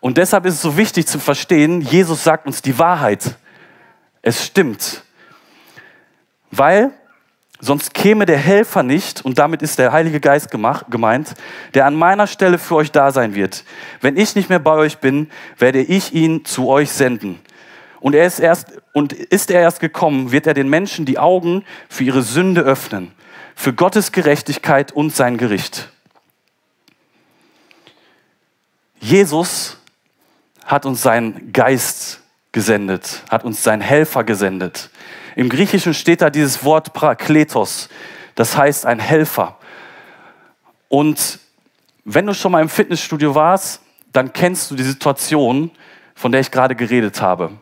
Und 0.00 0.18
deshalb 0.18 0.46
ist 0.46 0.54
es 0.54 0.62
so 0.62 0.76
wichtig 0.76 1.06
zu 1.06 1.18
verstehen, 1.18 1.80
Jesus 1.80 2.24
sagt 2.24 2.46
uns 2.46 2.62
die 2.62 2.78
Wahrheit. 2.78 3.36
Es 4.20 4.44
stimmt. 4.44 5.04
Weil 6.50 6.90
sonst 7.60 7.94
käme 7.94 8.26
der 8.26 8.36
Helfer 8.36 8.82
nicht, 8.82 9.24
und 9.24 9.38
damit 9.38 9.62
ist 9.62 9.78
der 9.78 9.92
Heilige 9.92 10.20
Geist 10.20 10.50
gemeint, 10.50 11.34
der 11.74 11.86
an 11.86 11.94
meiner 11.94 12.26
Stelle 12.26 12.58
für 12.58 12.74
euch 12.74 12.90
da 12.90 13.12
sein 13.12 13.34
wird. 13.34 13.64
Wenn 14.00 14.16
ich 14.16 14.34
nicht 14.34 14.48
mehr 14.48 14.58
bei 14.58 14.74
euch 14.74 14.98
bin, 14.98 15.30
werde 15.58 15.80
ich 15.80 16.12
ihn 16.12 16.44
zu 16.44 16.68
euch 16.68 16.90
senden. 16.90 17.38
Und, 18.00 18.16
er 18.16 18.26
ist 18.26 18.40
erst, 18.40 18.66
und 18.92 19.12
ist 19.12 19.50
er 19.52 19.60
erst 19.60 19.78
gekommen, 19.78 20.32
wird 20.32 20.48
er 20.48 20.54
den 20.54 20.68
Menschen 20.68 21.06
die 21.06 21.20
Augen 21.20 21.64
für 21.88 22.02
ihre 22.02 22.22
Sünde 22.22 22.62
öffnen, 22.62 23.12
für 23.54 23.72
Gottes 23.72 24.12
Gerechtigkeit 24.12 24.92
und 24.92 25.14
sein 25.14 25.38
Gericht. 25.38 25.88
Jesus 29.00 29.78
hat 30.64 30.86
uns 30.86 31.02
seinen 31.02 31.52
Geist 31.52 32.20
gesendet, 32.52 33.22
hat 33.28 33.44
uns 33.44 33.62
seinen 33.62 33.80
Helfer 33.80 34.24
gesendet. 34.24 34.90
Im 35.34 35.48
Griechischen 35.48 35.94
steht 35.94 36.20
da 36.20 36.30
dieses 36.30 36.64
Wort 36.64 36.92
Prakletos, 36.92 37.88
das 38.34 38.56
heißt 38.56 38.86
ein 38.86 38.98
Helfer. 38.98 39.58
Und 40.88 41.38
wenn 42.04 42.26
du 42.26 42.34
schon 42.34 42.52
mal 42.52 42.62
im 42.62 42.68
Fitnessstudio 42.68 43.34
warst, 43.34 43.80
dann 44.12 44.32
kennst 44.32 44.70
du 44.70 44.74
die 44.74 44.82
Situation, 44.82 45.70
von 46.14 46.32
der 46.32 46.42
ich 46.42 46.50
gerade 46.50 46.76
geredet 46.76 47.22
habe. 47.22 47.52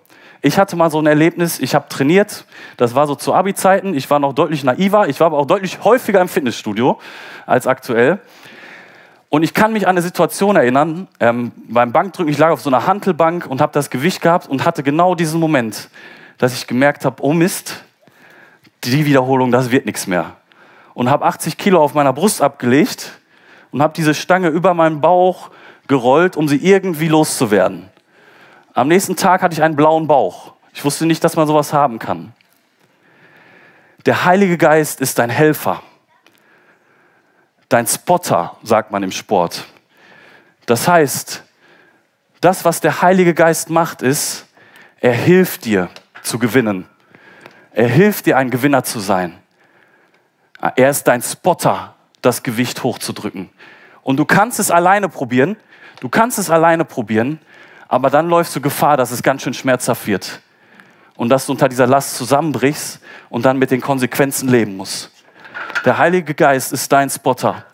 Ich 0.43 0.59
hatte 0.59 0.75
mal 0.75 0.91
so 0.91 0.99
ein 0.99 1.07
Erlebnis, 1.07 1.59
ich 1.61 1.75
habe 1.75 1.89
trainiert, 1.91 2.47
das 2.79 2.95
war 2.95 3.07
so 3.07 3.15
zu 3.15 3.35
Abi-Zeiten, 3.35 3.95
ich 3.95 4.09
war 4.09 4.19
noch 4.19 4.33
deutlich 4.33 4.65
naiver, 4.65 5.07
ich 5.07 5.21
war 5.21 5.27
aber 5.27 5.37
auch 5.37 5.47
deutlich 5.47 5.85
häufiger 5.85 6.21
im 6.21 6.29
Fitnessstudio 6.29 6.99
als 7.45 7.67
aktuell. 7.67 8.21
Und 9.29 9.43
ich 9.43 9.53
kann 9.53 9.75
mich 9.75 9.87
an 9.87 9.91
eine 9.91 10.03
Situation 10.03 10.57
erinnern, 10.57 11.09
ähm, 11.21 11.53
beim 11.69 11.93
Bankdrücken, 11.93 12.33
ich 12.33 12.39
lag 12.39 12.51
auf 12.51 12.63
so 12.63 12.71
einer 12.71 12.87
Hantelbank 12.87 13.47
und 13.47 13.61
habe 13.61 13.73
das 13.73 13.91
Gewicht 13.91 14.23
gehabt 14.23 14.49
und 14.49 14.65
hatte 14.65 14.83
genau 14.83 15.15
diesen 15.15 15.39
Moment, 15.41 15.91
dass 16.39 16.55
ich 16.55 16.67
gemerkt 16.67 17.05
habe, 17.05 17.23
oh 17.23 17.35
Mist, 17.35 17.85
die 18.85 19.05
Wiederholung, 19.05 19.53
das 19.53 19.71
wird 19.71 19.85
nichts 19.85 20.07
mehr. 20.07 20.37
Und 20.95 21.11
habe 21.11 21.27
80 21.27 21.59
Kilo 21.59 21.83
auf 21.83 21.93
meiner 21.93 22.15
Brust 22.15 22.41
abgelegt 22.41 23.21
und 23.73 23.83
habe 23.83 23.93
diese 23.95 24.15
Stange 24.15 24.49
über 24.49 24.73
meinen 24.73 25.03
Bauch 25.03 25.51
gerollt, 25.87 26.37
um 26.37 26.49
sie 26.49 26.57
irgendwie 26.57 27.09
loszuwerden. 27.09 27.91
Am 28.75 28.89
nächsten 28.89 29.17
Tag 29.17 29.43
hatte 29.43 29.55
ich 29.55 29.63
einen 29.63 29.77
blauen 29.77 30.07
Bauch. 30.07 30.55
Ich 30.73 30.85
wusste 30.85 31.07
nicht, 31.07 31.23
dass 31.25 31.37
man 31.37 31.47
sowas 31.47 31.73
haben 31.73 31.99
kann. 31.99 32.33
Der 34.07 34.25
Heilige 34.25 34.57
Geist 34.57 35.01
ist 35.01 35.19
dein 35.19 35.31
Helfer 35.31 35.83
dein 37.71 37.87
Spotter, 37.87 38.57
sagt 38.63 38.91
man 38.91 39.03
im 39.03 39.13
Sport. 39.13 39.65
Das 40.67 40.87
heißt, 40.87 41.45
das, 42.43 42.65
was 42.67 42.81
der 42.81 43.01
Heilige 43.01 43.33
Geist 43.33 43.71
macht, 43.71 44.03
ist, 44.03 44.47
er 45.01 45.15
hilft 45.15 45.65
dir 45.65 45.89
zu 46.23 46.39
gewinnen. 46.39 46.87
Er 47.73 47.89
hilft 47.89 48.27
dir, 48.27 48.37
ein 48.37 48.51
Gewinner 48.51 48.85
zu 48.85 48.99
sein. 48.99 49.39
Er 50.61 50.91
ist 50.91 51.05
dein 51.05 51.23
Spotter, 51.23 51.95
das 52.21 52.43
Gewicht 52.43 52.83
hochzudrücken. 52.83 53.49
Und 54.03 54.19
du 54.19 54.25
kannst 54.25 54.59
es 54.59 54.71
alleine 54.71 55.09
probieren, 55.09 55.57
du 56.01 56.09
kannst 56.09 56.39
es 56.39 56.51
alleine 56.51 56.85
probieren, 56.85 57.39
aber 57.91 58.09
dann 58.09 58.29
läufst 58.29 58.55
du 58.55 58.61
Gefahr, 58.61 58.97
dass 58.97 59.11
es 59.11 59.21
ganz 59.21 59.43
schön 59.43 59.53
schmerzhaft 59.53 60.07
wird 60.07 60.41
und 61.17 61.29
dass 61.29 61.47
du 61.47 61.53
unter 61.53 61.69
dieser 61.69 61.89
Last 61.89 62.15
zusammenbrichst 62.15 63.01
und 63.31 63.45
dann 63.45 63.59
mit 63.59 63.73
den 63.73 63.81
Konsequenzen 63.81 64.49
leben 64.49 64.77
musst. 64.77 65.11
Der 65.85 65.99
Heilige 65.99 66.35
Geist 66.35 66.73
ist 66.73 66.93
dein 66.93 67.11
Spotter 67.11 67.67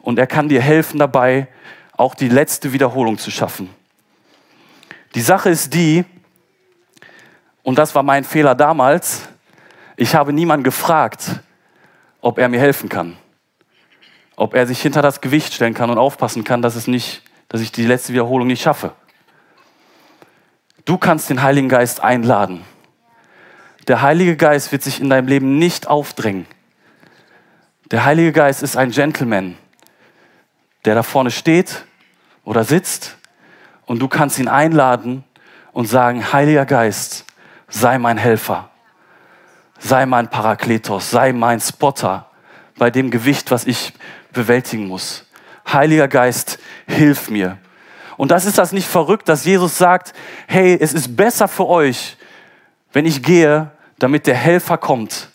und 0.00 0.18
er 0.18 0.26
kann 0.26 0.50
dir 0.50 0.60
helfen 0.60 0.98
dabei, 0.98 1.48
auch 1.96 2.14
die 2.14 2.28
letzte 2.28 2.74
Wiederholung 2.74 3.16
zu 3.16 3.30
schaffen. 3.30 3.70
Die 5.14 5.22
Sache 5.22 5.48
ist 5.48 5.72
die, 5.72 6.04
und 7.62 7.78
das 7.78 7.94
war 7.94 8.02
mein 8.02 8.24
Fehler 8.24 8.54
damals, 8.54 9.28
ich 9.96 10.14
habe 10.14 10.34
niemanden 10.34 10.62
gefragt, 10.62 11.40
ob 12.20 12.38
er 12.38 12.50
mir 12.50 12.60
helfen 12.60 12.90
kann. 12.90 13.16
Ob 14.36 14.54
er 14.54 14.66
sich 14.66 14.82
hinter 14.82 15.00
das 15.00 15.22
Gewicht 15.22 15.54
stellen 15.54 15.72
kann 15.72 15.88
und 15.88 15.96
aufpassen 15.96 16.44
kann, 16.44 16.60
dass, 16.60 16.76
es 16.76 16.86
nicht, 16.86 17.22
dass 17.48 17.62
ich 17.62 17.72
die 17.72 17.86
letzte 17.86 18.12
Wiederholung 18.12 18.46
nicht 18.46 18.60
schaffe. 18.60 18.92
Du 20.88 20.96
kannst 20.96 21.28
den 21.28 21.42
Heiligen 21.42 21.68
Geist 21.68 22.02
einladen. 22.02 22.64
Der 23.88 24.00
Heilige 24.00 24.36
Geist 24.36 24.72
wird 24.72 24.82
sich 24.82 25.02
in 25.02 25.10
deinem 25.10 25.28
Leben 25.28 25.58
nicht 25.58 25.86
aufdrängen. 25.86 26.46
Der 27.90 28.06
Heilige 28.06 28.32
Geist 28.32 28.62
ist 28.62 28.74
ein 28.74 28.90
Gentleman, 28.90 29.58
der 30.86 30.94
da 30.94 31.02
vorne 31.02 31.30
steht 31.30 31.84
oder 32.42 32.64
sitzt 32.64 33.18
und 33.84 33.98
du 33.98 34.08
kannst 34.08 34.38
ihn 34.38 34.48
einladen 34.48 35.24
und 35.72 35.84
sagen, 35.84 36.32
Heiliger 36.32 36.64
Geist, 36.64 37.26
sei 37.68 37.98
mein 37.98 38.16
Helfer, 38.16 38.70
sei 39.78 40.06
mein 40.06 40.30
Parakletos, 40.30 41.10
sei 41.10 41.34
mein 41.34 41.60
Spotter 41.60 42.30
bei 42.78 42.88
dem 42.88 43.10
Gewicht, 43.10 43.50
was 43.50 43.66
ich 43.66 43.92
bewältigen 44.32 44.86
muss. 44.86 45.26
Heiliger 45.70 46.08
Geist, 46.08 46.58
hilf 46.86 47.28
mir. 47.28 47.58
Und 48.18 48.32
das 48.32 48.44
ist 48.44 48.58
das 48.58 48.72
nicht 48.72 48.88
verrückt, 48.88 49.28
dass 49.28 49.44
Jesus 49.44 49.78
sagt, 49.78 50.12
hey, 50.48 50.76
es 50.78 50.92
ist 50.92 51.16
besser 51.16 51.48
für 51.48 51.66
euch, 51.66 52.16
wenn 52.92 53.06
ich 53.06 53.22
gehe, 53.22 53.70
damit 53.98 54.26
der 54.26 54.34
Helfer 54.34 54.76
kommt. 54.76 55.30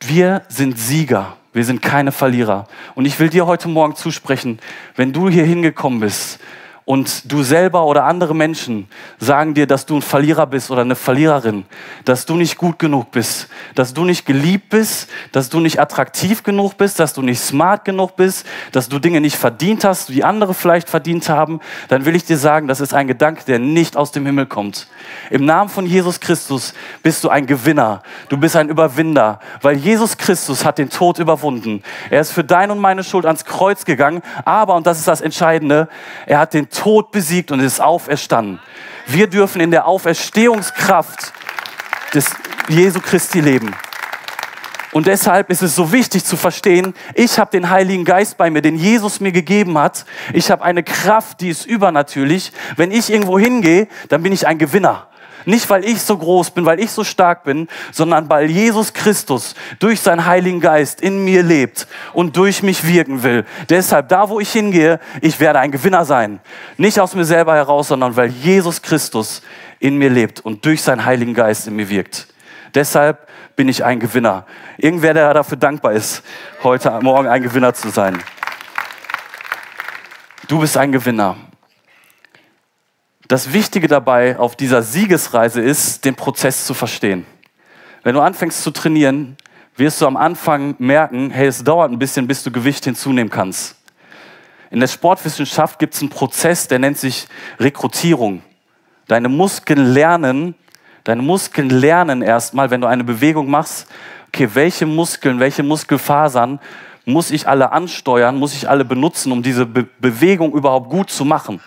Wir 0.00 0.42
sind 0.48 0.78
Sieger. 0.78 1.36
Wir 1.52 1.64
sind 1.64 1.82
keine 1.82 2.12
Verlierer. 2.12 2.66
Und 2.94 3.04
ich 3.04 3.18
will 3.20 3.28
dir 3.28 3.46
heute 3.46 3.68
Morgen 3.68 3.94
zusprechen, 3.94 4.58
wenn 4.96 5.12
du 5.12 5.28
hier 5.28 5.44
hingekommen 5.44 6.00
bist 6.00 6.40
und 6.84 7.30
du 7.30 7.44
selber 7.44 7.86
oder 7.86 8.04
andere 8.04 8.34
Menschen 8.34 8.88
sagen 9.18 9.54
dir, 9.54 9.68
dass 9.68 9.86
du 9.86 9.96
ein 9.96 10.02
Verlierer 10.02 10.46
bist 10.46 10.70
oder 10.70 10.80
eine 10.80 10.96
Verliererin, 10.96 11.64
dass 12.04 12.26
du 12.26 12.34
nicht 12.34 12.58
gut 12.58 12.80
genug 12.80 13.12
bist, 13.12 13.48
dass 13.76 13.94
du 13.94 14.04
nicht 14.04 14.26
geliebt 14.26 14.70
bist, 14.70 15.08
dass 15.30 15.48
du 15.48 15.60
nicht 15.60 15.78
attraktiv 15.78 16.42
genug 16.42 16.76
bist, 16.76 16.98
dass 16.98 17.14
du 17.14 17.22
nicht 17.22 17.40
smart 17.40 17.84
genug 17.84 18.16
bist, 18.16 18.44
dass 18.72 18.88
du 18.88 18.98
Dinge 18.98 19.20
nicht 19.20 19.36
verdient 19.36 19.84
hast, 19.84 20.10
wie 20.10 20.24
andere 20.24 20.54
vielleicht 20.54 20.88
verdient 20.88 21.28
haben, 21.28 21.60
dann 21.88 22.04
will 22.04 22.16
ich 22.16 22.24
dir 22.24 22.36
sagen, 22.36 22.66
das 22.66 22.80
ist 22.80 22.94
ein 22.94 23.06
Gedanke, 23.06 23.44
der 23.44 23.60
nicht 23.60 23.96
aus 23.96 24.10
dem 24.10 24.26
Himmel 24.26 24.46
kommt. 24.46 24.88
Im 25.30 25.44
Namen 25.44 25.70
von 25.70 25.86
Jesus 25.86 26.18
Christus 26.18 26.74
bist 27.04 27.22
du 27.22 27.28
ein 27.28 27.46
Gewinner, 27.46 28.02
du 28.28 28.36
bist 28.36 28.56
ein 28.56 28.68
Überwinder, 28.68 29.38
weil 29.60 29.76
Jesus 29.76 30.16
Christus 30.18 30.64
hat 30.64 30.78
den 30.78 30.90
Tod 30.90 31.20
überwunden. 31.20 31.84
Er 32.10 32.20
ist 32.20 32.32
für 32.32 32.42
deine 32.42 32.72
und 32.72 32.80
meine 32.80 33.04
Schuld 33.04 33.24
ans 33.24 33.44
Kreuz 33.44 33.84
gegangen, 33.84 34.20
aber, 34.44 34.74
und 34.74 34.84
das 34.84 34.98
ist 34.98 35.06
das 35.06 35.20
Entscheidende, 35.20 35.88
er 36.26 36.40
hat 36.40 36.54
den 36.54 36.71
Tod 36.72 37.12
besiegt 37.12 37.50
und 37.52 37.60
ist 37.60 37.80
auferstanden. 37.80 38.60
Wir 39.06 39.28
dürfen 39.28 39.60
in 39.60 39.70
der 39.70 39.86
Auferstehungskraft 39.86 41.32
des 42.14 42.30
Jesu 42.68 43.00
Christi 43.00 43.40
leben. 43.40 43.74
Und 44.92 45.06
deshalb 45.06 45.48
ist 45.48 45.62
es 45.62 45.74
so 45.74 45.90
wichtig 45.90 46.24
zu 46.24 46.36
verstehen, 46.36 46.92
ich 47.14 47.38
habe 47.38 47.50
den 47.50 47.70
Heiligen 47.70 48.04
Geist 48.04 48.36
bei 48.36 48.50
mir, 48.50 48.60
den 48.60 48.76
Jesus 48.76 49.20
mir 49.20 49.32
gegeben 49.32 49.78
hat. 49.78 50.04
Ich 50.34 50.50
habe 50.50 50.62
eine 50.62 50.82
Kraft, 50.82 51.40
die 51.40 51.48
ist 51.48 51.64
übernatürlich. 51.64 52.52
Wenn 52.76 52.90
ich 52.90 53.10
irgendwo 53.10 53.38
hingehe, 53.38 53.88
dann 54.10 54.22
bin 54.22 54.32
ich 54.32 54.46
ein 54.46 54.58
Gewinner. 54.58 55.08
Nicht, 55.44 55.68
weil 55.70 55.84
ich 55.84 56.02
so 56.02 56.16
groß 56.16 56.50
bin, 56.50 56.64
weil 56.64 56.80
ich 56.80 56.90
so 56.90 57.04
stark 57.04 57.44
bin, 57.44 57.68
sondern 57.90 58.28
weil 58.28 58.50
Jesus 58.50 58.92
Christus 58.92 59.54
durch 59.78 60.00
seinen 60.00 60.26
Heiligen 60.26 60.60
Geist 60.60 61.00
in 61.00 61.24
mir 61.24 61.42
lebt 61.42 61.86
und 62.12 62.36
durch 62.36 62.62
mich 62.62 62.86
wirken 62.86 63.22
will. 63.22 63.44
Deshalb, 63.68 64.08
da 64.08 64.28
wo 64.28 64.40
ich 64.40 64.52
hingehe, 64.52 65.00
ich 65.20 65.38
werde 65.40 65.60
ein 65.60 65.70
Gewinner 65.70 66.04
sein. 66.04 66.40
Nicht 66.76 67.00
aus 67.00 67.14
mir 67.14 67.24
selber 67.24 67.54
heraus, 67.54 67.88
sondern 67.88 68.16
weil 68.16 68.28
Jesus 68.28 68.82
Christus 68.82 69.42
in 69.78 69.96
mir 69.96 70.10
lebt 70.10 70.40
und 70.40 70.64
durch 70.64 70.82
seinen 70.82 71.04
Heiligen 71.04 71.34
Geist 71.34 71.66
in 71.66 71.76
mir 71.76 71.88
wirkt. 71.88 72.28
Deshalb 72.74 73.26
bin 73.56 73.68
ich 73.68 73.84
ein 73.84 74.00
Gewinner. 74.00 74.46
Irgendwer, 74.78 75.14
der 75.14 75.34
dafür 75.34 75.58
dankbar 75.58 75.92
ist, 75.92 76.22
heute 76.62 76.90
Morgen 77.02 77.28
ein 77.28 77.42
Gewinner 77.42 77.74
zu 77.74 77.90
sein. 77.90 78.22
Du 80.48 80.58
bist 80.58 80.76
ein 80.76 80.92
Gewinner. 80.92 81.36
Das 83.32 83.54
Wichtige 83.54 83.88
dabei 83.88 84.38
auf 84.38 84.56
dieser 84.56 84.82
Siegesreise 84.82 85.62
ist, 85.62 86.04
den 86.04 86.14
Prozess 86.14 86.66
zu 86.66 86.74
verstehen. 86.74 87.24
Wenn 88.02 88.14
du 88.14 88.20
anfängst 88.20 88.62
zu 88.62 88.70
trainieren, 88.70 89.38
wirst 89.74 90.02
du 90.02 90.06
am 90.06 90.18
Anfang 90.18 90.74
merken, 90.78 91.30
hey, 91.30 91.46
es 91.46 91.64
dauert 91.64 91.90
ein 91.90 91.98
bisschen, 91.98 92.28
bis 92.28 92.42
du 92.42 92.50
Gewicht 92.50 92.84
hinzunehmen 92.84 93.30
kannst. 93.30 93.76
In 94.70 94.80
der 94.80 94.86
Sportwissenschaft 94.86 95.78
gibt 95.78 95.94
es 95.94 96.02
einen 96.02 96.10
Prozess, 96.10 96.68
der 96.68 96.78
nennt 96.78 96.98
sich 96.98 97.26
Rekrutierung. 97.58 98.42
Deine 99.08 99.30
Muskeln 99.30 99.94
lernen, 99.94 100.54
deine 101.02 101.22
Muskeln 101.22 101.70
lernen 101.70 102.20
erstmal, 102.20 102.70
wenn 102.70 102.82
du 102.82 102.86
eine 102.86 103.02
Bewegung 103.02 103.48
machst, 103.48 103.86
okay, 104.28 104.50
welche 104.52 104.84
Muskeln, 104.84 105.40
welche 105.40 105.62
Muskelfasern 105.62 106.60
muss 107.06 107.30
ich 107.30 107.48
alle 107.48 107.72
ansteuern, 107.72 108.36
muss 108.36 108.54
ich 108.54 108.68
alle 108.68 108.84
benutzen, 108.84 109.32
um 109.32 109.42
diese 109.42 109.64
Be 109.64 109.86
Bewegung 109.98 110.52
überhaupt 110.52 110.90
gut 110.90 111.08
zu 111.08 111.24
machen. 111.24 111.62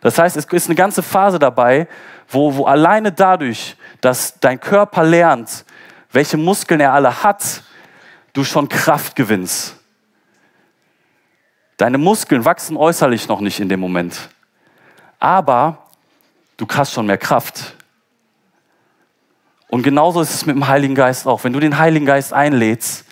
Das 0.00 0.18
heißt, 0.18 0.36
es 0.36 0.46
ist 0.46 0.66
eine 0.66 0.74
ganze 0.74 1.02
Phase 1.02 1.38
dabei, 1.38 1.86
wo, 2.28 2.54
wo 2.54 2.64
alleine 2.64 3.12
dadurch, 3.12 3.76
dass 4.00 4.38
dein 4.40 4.58
Körper 4.58 5.04
lernt, 5.04 5.64
welche 6.12 6.36
Muskeln 6.36 6.80
er 6.80 6.92
alle 6.92 7.22
hat, 7.22 7.62
du 8.32 8.44
schon 8.44 8.68
Kraft 8.68 9.16
gewinnst. 9.16 9.76
Deine 11.76 11.98
Muskeln 11.98 12.44
wachsen 12.44 12.76
äußerlich 12.76 13.28
noch 13.28 13.40
nicht 13.40 13.60
in 13.60 13.68
dem 13.68 13.80
Moment. 13.80 14.28
Aber 15.18 15.86
du 16.56 16.66
hast 16.68 16.92
schon 16.92 17.06
mehr 17.06 17.18
Kraft. 17.18 17.76
Und 19.68 19.82
genauso 19.82 20.20
ist 20.20 20.34
es 20.34 20.46
mit 20.46 20.56
dem 20.56 20.66
Heiligen 20.66 20.94
Geist 20.94 21.26
auch. 21.26 21.44
Wenn 21.44 21.52
du 21.52 21.60
den 21.60 21.78
Heiligen 21.78 22.06
Geist 22.06 22.32
einlädst, 22.32 23.04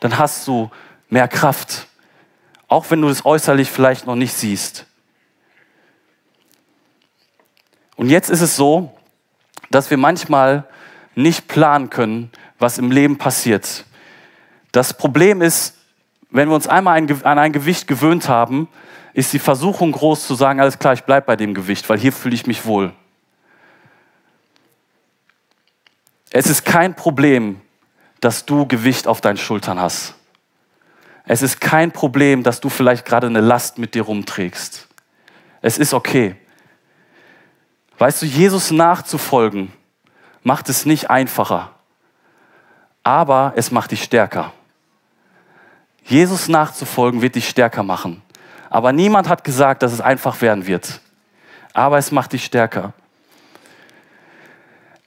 dann 0.00 0.18
hast 0.18 0.46
du 0.48 0.70
mehr 1.08 1.28
Kraft. 1.28 1.86
Auch 2.68 2.90
wenn 2.90 3.00
du 3.00 3.08
es 3.08 3.24
äußerlich 3.24 3.70
vielleicht 3.70 4.06
noch 4.06 4.16
nicht 4.16 4.32
siehst. 4.32 4.86
Und 7.96 8.10
jetzt 8.10 8.30
ist 8.30 8.42
es 8.42 8.56
so, 8.56 8.94
dass 9.70 9.90
wir 9.90 9.96
manchmal 9.96 10.64
nicht 11.14 11.48
planen 11.48 11.90
können, 11.90 12.30
was 12.58 12.78
im 12.78 12.90
Leben 12.90 13.18
passiert. 13.18 13.84
Das 14.72 14.94
Problem 14.94 15.42
ist, 15.42 15.74
wenn 16.30 16.48
wir 16.48 16.54
uns 16.54 16.68
einmal 16.68 16.98
an 16.98 17.38
ein 17.38 17.52
Gewicht 17.52 17.88
gewöhnt 17.88 18.28
haben, 18.28 18.68
ist 19.14 19.32
die 19.32 19.38
Versuchung 19.38 19.92
groß 19.92 20.26
zu 20.26 20.34
sagen, 20.34 20.60
alles 20.60 20.78
klar, 20.78 20.92
ich 20.92 21.04
bleibe 21.04 21.26
bei 21.26 21.36
dem 21.36 21.54
Gewicht, 21.54 21.88
weil 21.88 21.98
hier 21.98 22.12
fühle 22.12 22.34
ich 22.34 22.46
mich 22.46 22.66
wohl. 22.66 22.92
Es 26.30 26.46
ist 26.46 26.66
kein 26.66 26.94
Problem, 26.94 27.62
dass 28.20 28.44
du 28.44 28.66
Gewicht 28.66 29.06
auf 29.06 29.22
deinen 29.22 29.38
Schultern 29.38 29.80
hast. 29.80 30.14
Es 31.24 31.40
ist 31.40 31.60
kein 31.60 31.92
Problem, 31.92 32.42
dass 32.42 32.60
du 32.60 32.68
vielleicht 32.68 33.06
gerade 33.06 33.26
eine 33.26 33.40
Last 33.40 33.78
mit 33.78 33.94
dir 33.94 34.02
rumträgst. 34.02 34.86
Es 35.62 35.78
ist 35.78 35.94
okay. 35.94 36.36
Weißt 37.98 38.22
du, 38.22 38.26
Jesus 38.26 38.70
nachzufolgen 38.70 39.72
macht 40.42 40.68
es 40.68 40.86
nicht 40.86 41.10
einfacher, 41.10 41.70
aber 43.02 43.54
es 43.56 43.70
macht 43.70 43.90
dich 43.90 44.02
stärker. 44.02 44.52
Jesus 46.04 46.48
nachzufolgen 46.48 47.22
wird 47.22 47.34
dich 47.34 47.48
stärker 47.48 47.82
machen. 47.82 48.22
Aber 48.70 48.92
niemand 48.92 49.28
hat 49.28 49.44
gesagt, 49.44 49.82
dass 49.82 49.92
es 49.92 50.00
einfach 50.00 50.40
werden 50.40 50.66
wird. 50.66 51.00
Aber 51.72 51.98
es 51.98 52.12
macht 52.12 52.32
dich 52.32 52.44
stärker. 52.44 52.92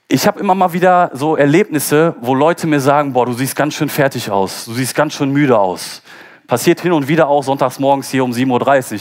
Ich 0.08 0.26
habe 0.26 0.40
immer 0.40 0.56
mal 0.56 0.74
wieder 0.74 1.12
so 1.14 1.38
Erlebnisse, 1.38 2.16
wo 2.20 2.34
Leute 2.34 2.66
mir 2.66 2.80
sagen, 2.80 3.14
boah, 3.14 3.28
du 3.28 3.34
siehst 3.34 3.56
ganz 3.56 3.76
schön 3.76 3.90
fertig 3.90 4.32
aus, 4.32 4.66
du 4.66 4.74
siehst 4.74 4.96
ganz 4.96 5.14
schön 5.14 5.32
müde 5.32 5.58
aus. 5.58 6.02
Passiert 6.48 6.82
hin 6.82 6.94
und 6.94 7.08
wieder 7.08 7.28
auch 7.28 7.44
sonntags 7.44 7.78
morgens 7.78 8.10
hier 8.10 8.24
um 8.24 8.32
7.30 8.32 8.94
Uhr, 8.94 9.00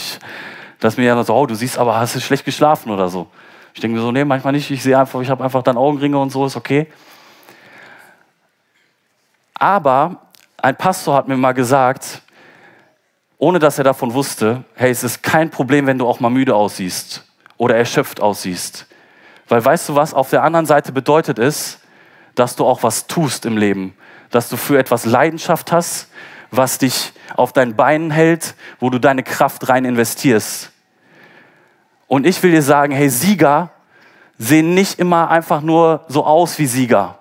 dass 0.80 0.98
mir 0.98 1.04
jemand 1.04 1.26
so, 1.26 1.34
oh, 1.34 1.46
du 1.46 1.54
siehst 1.54 1.78
aber, 1.78 1.98
hast 1.98 2.14
du 2.14 2.20
schlecht 2.20 2.44
geschlafen 2.44 2.90
oder 2.90 3.08
so. 3.08 3.26
Ich 3.78 3.80
denke 3.80 3.96
mir 3.96 4.02
so, 4.02 4.10
nee, 4.10 4.24
manchmal 4.24 4.54
nicht. 4.54 4.68
Ich 4.72 4.82
sehe 4.82 4.98
einfach, 4.98 5.20
ich 5.20 5.30
habe 5.30 5.44
einfach 5.44 5.62
dann 5.62 5.76
Augenringe 5.76 6.18
und 6.18 6.30
so, 6.30 6.44
ist 6.44 6.56
okay. 6.56 6.88
Aber 9.54 10.22
ein 10.60 10.74
Pastor 10.74 11.14
hat 11.14 11.28
mir 11.28 11.36
mal 11.36 11.52
gesagt, 11.52 12.22
ohne 13.38 13.60
dass 13.60 13.78
er 13.78 13.84
davon 13.84 14.14
wusste, 14.14 14.64
hey, 14.74 14.90
es 14.90 15.04
ist 15.04 15.22
kein 15.22 15.48
Problem, 15.48 15.86
wenn 15.86 15.96
du 15.96 16.08
auch 16.08 16.18
mal 16.18 16.28
müde 16.28 16.56
aussiehst 16.56 17.24
oder 17.56 17.76
erschöpft 17.76 18.20
aussiehst. 18.20 18.88
Weil 19.46 19.64
weißt 19.64 19.90
du 19.90 19.94
was, 19.94 20.12
auf 20.12 20.30
der 20.30 20.42
anderen 20.42 20.66
Seite 20.66 20.90
bedeutet 20.90 21.38
es, 21.38 21.78
dass 22.34 22.56
du 22.56 22.66
auch 22.66 22.82
was 22.82 23.06
tust 23.06 23.46
im 23.46 23.56
Leben, 23.56 23.94
dass 24.32 24.48
du 24.48 24.56
für 24.56 24.76
etwas 24.76 25.04
Leidenschaft 25.04 25.70
hast, 25.70 26.08
was 26.50 26.78
dich 26.78 27.12
auf 27.36 27.52
deinen 27.52 27.76
Beinen 27.76 28.10
hält, 28.10 28.56
wo 28.80 28.90
du 28.90 28.98
deine 28.98 29.22
Kraft 29.22 29.68
rein 29.68 29.84
investierst. 29.84 30.72
Und 32.08 32.26
ich 32.26 32.42
will 32.42 32.50
dir 32.50 32.62
sagen, 32.62 32.92
hey, 32.92 33.08
Sieger 33.08 33.70
sehen 34.38 34.74
nicht 34.74 34.98
immer 34.98 35.30
einfach 35.30 35.60
nur 35.60 36.04
so 36.08 36.24
aus 36.24 36.58
wie 36.58 36.66
Sieger, 36.66 37.18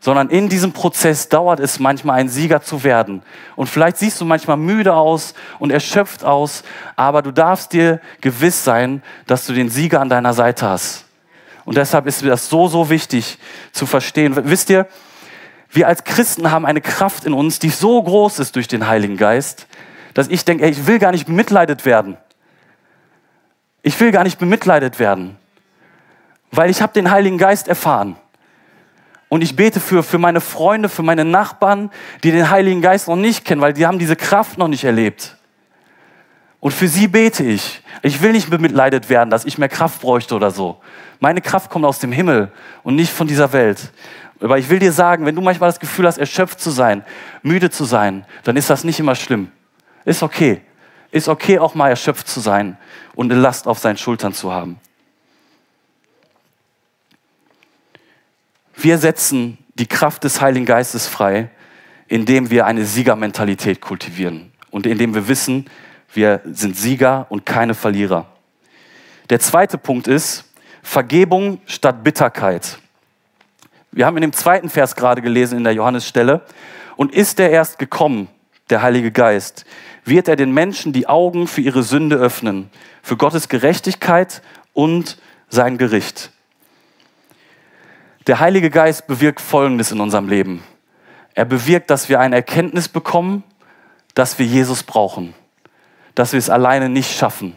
sondern 0.00 0.28
in 0.28 0.48
diesem 0.48 0.72
Prozess 0.72 1.28
dauert 1.28 1.60
es 1.60 1.78
manchmal, 1.78 2.18
ein 2.18 2.28
Sieger 2.28 2.62
zu 2.62 2.84
werden. 2.84 3.22
Und 3.54 3.68
vielleicht 3.68 3.98
siehst 3.98 4.20
du 4.20 4.24
manchmal 4.24 4.56
müde 4.56 4.94
aus 4.94 5.34
und 5.58 5.70
erschöpft 5.70 6.24
aus, 6.24 6.64
aber 6.96 7.22
du 7.22 7.30
darfst 7.30 7.72
dir 7.72 8.00
gewiss 8.20 8.64
sein, 8.64 9.02
dass 9.26 9.46
du 9.46 9.52
den 9.52 9.68
Sieger 9.70 10.00
an 10.00 10.08
deiner 10.08 10.34
Seite 10.34 10.68
hast. 10.68 11.04
Und 11.64 11.76
deshalb 11.76 12.06
ist 12.06 12.22
mir 12.22 12.30
das 12.30 12.48
so, 12.48 12.68
so 12.68 12.90
wichtig 12.90 13.38
zu 13.72 13.86
verstehen. 13.86 14.34
Wisst 14.48 14.70
ihr, 14.70 14.86
wir 15.70 15.88
als 15.88 16.04
Christen 16.04 16.50
haben 16.50 16.64
eine 16.64 16.80
Kraft 16.80 17.24
in 17.24 17.34
uns, 17.34 17.58
die 17.58 17.70
so 17.70 18.02
groß 18.02 18.38
ist 18.38 18.56
durch 18.56 18.68
den 18.68 18.86
Heiligen 18.86 19.16
Geist, 19.16 19.66
dass 20.14 20.28
ich 20.28 20.44
denke, 20.44 20.64
ey, 20.64 20.70
ich 20.70 20.86
will 20.86 20.98
gar 20.98 21.10
nicht 21.10 21.26
bemitleidet 21.26 21.84
werden. 21.84 22.16
Ich 23.86 24.00
will 24.00 24.10
gar 24.10 24.24
nicht 24.24 24.40
bemitleidet 24.40 24.98
werden, 24.98 25.36
weil 26.50 26.70
ich 26.70 26.82
habe 26.82 26.92
den 26.92 27.08
Heiligen 27.08 27.38
Geist 27.38 27.68
erfahren. 27.68 28.16
Und 29.28 29.42
ich 29.42 29.54
bete 29.54 29.78
für, 29.78 30.02
für 30.02 30.18
meine 30.18 30.40
Freunde, 30.40 30.88
für 30.88 31.04
meine 31.04 31.24
Nachbarn, 31.24 31.92
die 32.24 32.32
den 32.32 32.50
Heiligen 32.50 32.82
Geist 32.82 33.06
noch 33.06 33.14
nicht 33.14 33.44
kennen, 33.44 33.60
weil 33.60 33.74
die 33.74 33.86
haben 33.86 34.00
diese 34.00 34.16
Kraft 34.16 34.58
noch 34.58 34.66
nicht 34.66 34.82
erlebt. 34.82 35.36
Und 36.58 36.72
für 36.72 36.88
sie 36.88 37.06
bete 37.06 37.44
ich. 37.44 37.80
Ich 38.02 38.20
will 38.22 38.32
nicht 38.32 38.50
bemitleidet 38.50 39.08
werden, 39.08 39.30
dass 39.30 39.44
ich 39.44 39.56
mehr 39.56 39.68
Kraft 39.68 40.00
bräuchte 40.00 40.34
oder 40.34 40.50
so. 40.50 40.78
Meine 41.20 41.40
Kraft 41.40 41.70
kommt 41.70 41.84
aus 41.84 42.00
dem 42.00 42.10
Himmel 42.10 42.50
und 42.82 42.96
nicht 42.96 43.12
von 43.12 43.28
dieser 43.28 43.52
Welt. 43.52 43.92
Aber 44.40 44.58
ich 44.58 44.68
will 44.68 44.80
dir 44.80 44.90
sagen, 44.90 45.24
wenn 45.26 45.36
du 45.36 45.42
manchmal 45.42 45.68
das 45.68 45.78
Gefühl 45.78 46.08
hast, 46.08 46.18
erschöpft 46.18 46.58
zu 46.58 46.70
sein, 46.70 47.04
müde 47.44 47.70
zu 47.70 47.84
sein, 47.84 48.26
dann 48.42 48.56
ist 48.56 48.68
das 48.68 48.82
nicht 48.82 48.98
immer 48.98 49.14
schlimm. 49.14 49.52
Ist 50.04 50.24
okay. 50.24 50.62
Ist 51.12 51.28
okay, 51.28 51.60
auch 51.60 51.76
mal 51.76 51.90
erschöpft 51.90 52.26
zu 52.26 52.40
sein 52.40 52.76
und 53.16 53.32
eine 53.32 53.40
Last 53.40 53.66
auf 53.66 53.80
seinen 53.80 53.96
Schultern 53.96 54.32
zu 54.32 54.52
haben. 54.52 54.78
Wir 58.76 58.98
setzen 58.98 59.58
die 59.74 59.86
Kraft 59.86 60.22
des 60.22 60.40
Heiligen 60.40 60.66
Geistes 60.66 61.08
frei, 61.08 61.50
indem 62.06 62.50
wir 62.50 62.66
eine 62.66 62.84
Siegermentalität 62.84 63.80
kultivieren 63.80 64.52
und 64.70 64.86
indem 64.86 65.14
wir 65.14 65.26
wissen, 65.26 65.66
wir 66.12 66.40
sind 66.44 66.76
Sieger 66.76 67.26
und 67.30 67.44
keine 67.44 67.74
Verlierer. 67.74 68.26
Der 69.28 69.40
zweite 69.40 69.76
Punkt 69.76 70.06
ist 70.06 70.44
Vergebung 70.82 71.60
statt 71.66 72.04
Bitterkeit. 72.04 72.78
Wir 73.90 74.06
haben 74.06 74.16
in 74.18 74.20
dem 74.20 74.32
zweiten 74.32 74.68
Vers 74.68 74.94
gerade 74.94 75.20
gelesen 75.22 75.58
in 75.58 75.64
der 75.64 75.72
Johannesstelle. 75.72 76.42
Und 76.96 77.12
ist 77.12 77.40
er 77.40 77.50
erst 77.50 77.78
gekommen, 77.78 78.28
der 78.70 78.82
Heilige 78.82 79.12
Geist, 79.12 79.64
wird 80.04 80.28
er 80.28 80.36
den 80.36 80.52
Menschen 80.52 80.92
die 80.92 81.06
Augen 81.06 81.46
für 81.46 81.60
ihre 81.60 81.82
Sünde 81.82 82.16
öffnen, 82.16 82.70
für 83.02 83.16
Gottes 83.16 83.48
Gerechtigkeit 83.48 84.42
und 84.72 85.18
sein 85.48 85.78
Gericht. 85.78 86.30
Der 88.26 88.40
Heilige 88.40 88.70
Geist 88.70 89.06
bewirkt 89.06 89.40
Folgendes 89.40 89.92
in 89.92 90.00
unserem 90.00 90.28
Leben. 90.28 90.64
Er 91.34 91.44
bewirkt, 91.44 91.90
dass 91.90 92.08
wir 92.08 92.18
eine 92.18 92.36
Erkenntnis 92.36 92.88
bekommen, 92.88 93.44
dass 94.14 94.38
wir 94.38 94.46
Jesus 94.46 94.82
brauchen, 94.82 95.34
dass 96.14 96.32
wir 96.32 96.38
es 96.38 96.50
alleine 96.50 96.88
nicht 96.88 97.16
schaffen. 97.16 97.54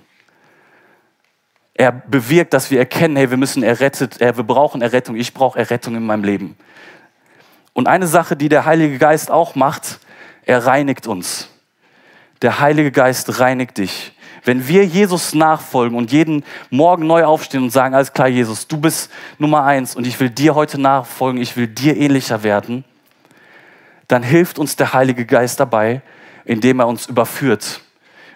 Er 1.74 1.94
bewirkt, 1.94 2.54
dass 2.54 2.70
wir 2.70 2.78
erkennen, 2.78 3.16
hey, 3.16 3.30
wir 3.30 3.38
müssen 3.38 3.64
errettet, 3.64 4.20
wir 4.20 4.34
brauchen 4.34 4.82
Errettung, 4.82 5.16
ich 5.16 5.34
brauche 5.34 5.58
Errettung 5.58 5.96
in 5.96 6.06
meinem 6.06 6.26
Leben. 6.26 6.58
Und 7.74 7.88
eine 7.88 8.08
Sache, 8.08 8.36
die 8.36 8.50
der 8.50 8.66
Heilige 8.66 8.98
Geist 8.98 9.32
auch 9.32 9.56
macht, 9.56 10.00
er 10.50 10.66
reinigt 10.66 11.06
uns. 11.06 11.48
Der 12.42 12.60
Heilige 12.60 12.92
Geist 12.92 13.40
reinigt 13.40 13.78
dich. 13.78 14.14
Wenn 14.44 14.68
wir 14.68 14.84
Jesus 14.84 15.36
nachfolgen 15.36 15.96
und 15.96 16.12
jeden 16.12 16.44
Morgen 16.72 17.06
neu 17.06 17.24
aufstehen 17.24 17.62
und 17.62 17.70
sagen, 17.70 17.94
alles 17.94 18.14
klar, 18.14 18.28
Jesus, 18.30 18.68
du 18.68 18.78
bist 18.78 19.12
Nummer 19.38 19.64
eins 19.64 19.96
und 19.96 20.08
ich 20.08 20.20
will 20.20 20.32
dir 20.32 20.56
heute 20.56 20.82
nachfolgen, 20.82 21.40
ich 21.40 21.56
will 21.56 21.68
dir 21.68 21.96
ähnlicher 21.96 22.42
werden, 22.42 22.84
dann 24.08 24.24
hilft 24.24 24.58
uns 24.58 24.76
der 24.76 24.94
Heilige 24.94 25.28
Geist 25.28 25.60
dabei, 25.60 26.02
indem 26.46 26.80
er 26.80 26.88
uns 26.88 27.06
überführt 27.06 27.82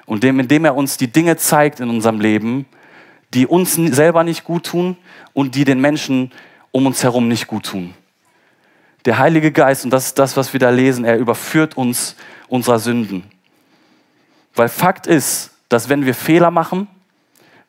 und 0.05 0.23
indem 0.23 0.65
er 0.65 0.75
uns 0.75 0.97
die 0.97 1.11
Dinge 1.11 1.37
zeigt 1.37 1.79
in 1.79 1.89
unserem 1.89 2.19
Leben, 2.19 2.67
die 3.33 3.47
uns 3.47 3.73
selber 3.73 4.23
nicht 4.23 4.43
gut 4.43 4.67
tun 4.67 4.97
und 5.33 5.55
die 5.55 5.65
den 5.65 5.81
Menschen 5.81 6.31
um 6.69 6.85
uns 6.85 7.01
herum 7.01 7.27
nicht 7.27 7.47
gut 7.47 7.65
tun. 7.65 7.95
Der 9.05 9.17
Heilige 9.17 9.51
Geist, 9.51 9.83
und 9.83 9.91
das 9.91 10.07
ist 10.07 10.19
das, 10.19 10.37
was 10.37 10.53
wir 10.53 10.59
da 10.59 10.69
lesen, 10.69 11.03
er 11.03 11.17
überführt 11.17 11.75
uns 11.75 12.15
unserer 12.47 12.79
Sünden. 12.79 13.23
Weil 14.55 14.69
Fakt 14.69 15.07
ist, 15.07 15.51
dass 15.67 15.89
wenn 15.89 16.05
wir 16.05 16.13
Fehler 16.13 16.51
machen, 16.51 16.87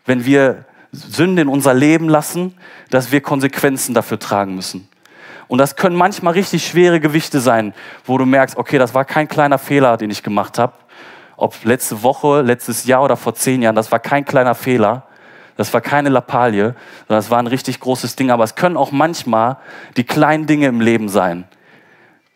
wenn 0.06 0.24
wir 0.24 0.64
Sünde 0.92 1.42
in 1.42 1.48
unser 1.48 1.74
Leben 1.74 2.08
lassen, 2.08 2.54
dass 2.90 3.10
wir 3.10 3.20
Konsequenzen 3.20 3.94
dafür 3.94 4.18
tragen 4.18 4.54
müssen. 4.54 4.88
Und 5.48 5.58
das 5.58 5.76
können 5.76 5.96
manchmal 5.96 6.34
richtig 6.34 6.66
schwere 6.66 7.00
Gewichte 7.00 7.40
sein, 7.40 7.74
wo 8.04 8.16
du 8.16 8.24
merkst, 8.24 8.56
okay, 8.56 8.78
das 8.78 8.94
war 8.94 9.04
kein 9.04 9.28
kleiner 9.28 9.58
Fehler, 9.58 9.96
den 9.96 10.10
ich 10.10 10.22
gemacht 10.22 10.58
habe. 10.58 10.74
Ob 11.36 11.64
letzte 11.64 12.02
Woche, 12.02 12.42
letztes 12.42 12.84
Jahr 12.84 13.02
oder 13.02 13.16
vor 13.16 13.34
zehn 13.34 13.60
Jahren, 13.60 13.74
das 13.74 13.90
war 13.90 13.98
kein 13.98 14.24
kleiner 14.24 14.54
Fehler. 14.54 15.06
Das 15.56 15.72
war 15.72 15.80
keine 15.80 16.08
Lappalie, 16.08 16.74
sondern 17.06 17.18
das 17.18 17.30
war 17.30 17.38
ein 17.38 17.46
richtig 17.46 17.80
großes 17.80 18.16
Ding. 18.16 18.30
Aber 18.30 18.44
es 18.44 18.54
können 18.54 18.76
auch 18.76 18.90
manchmal 18.90 19.58
die 19.96 20.04
kleinen 20.04 20.46
Dinge 20.46 20.66
im 20.66 20.80
Leben 20.80 21.08
sein. 21.08 21.44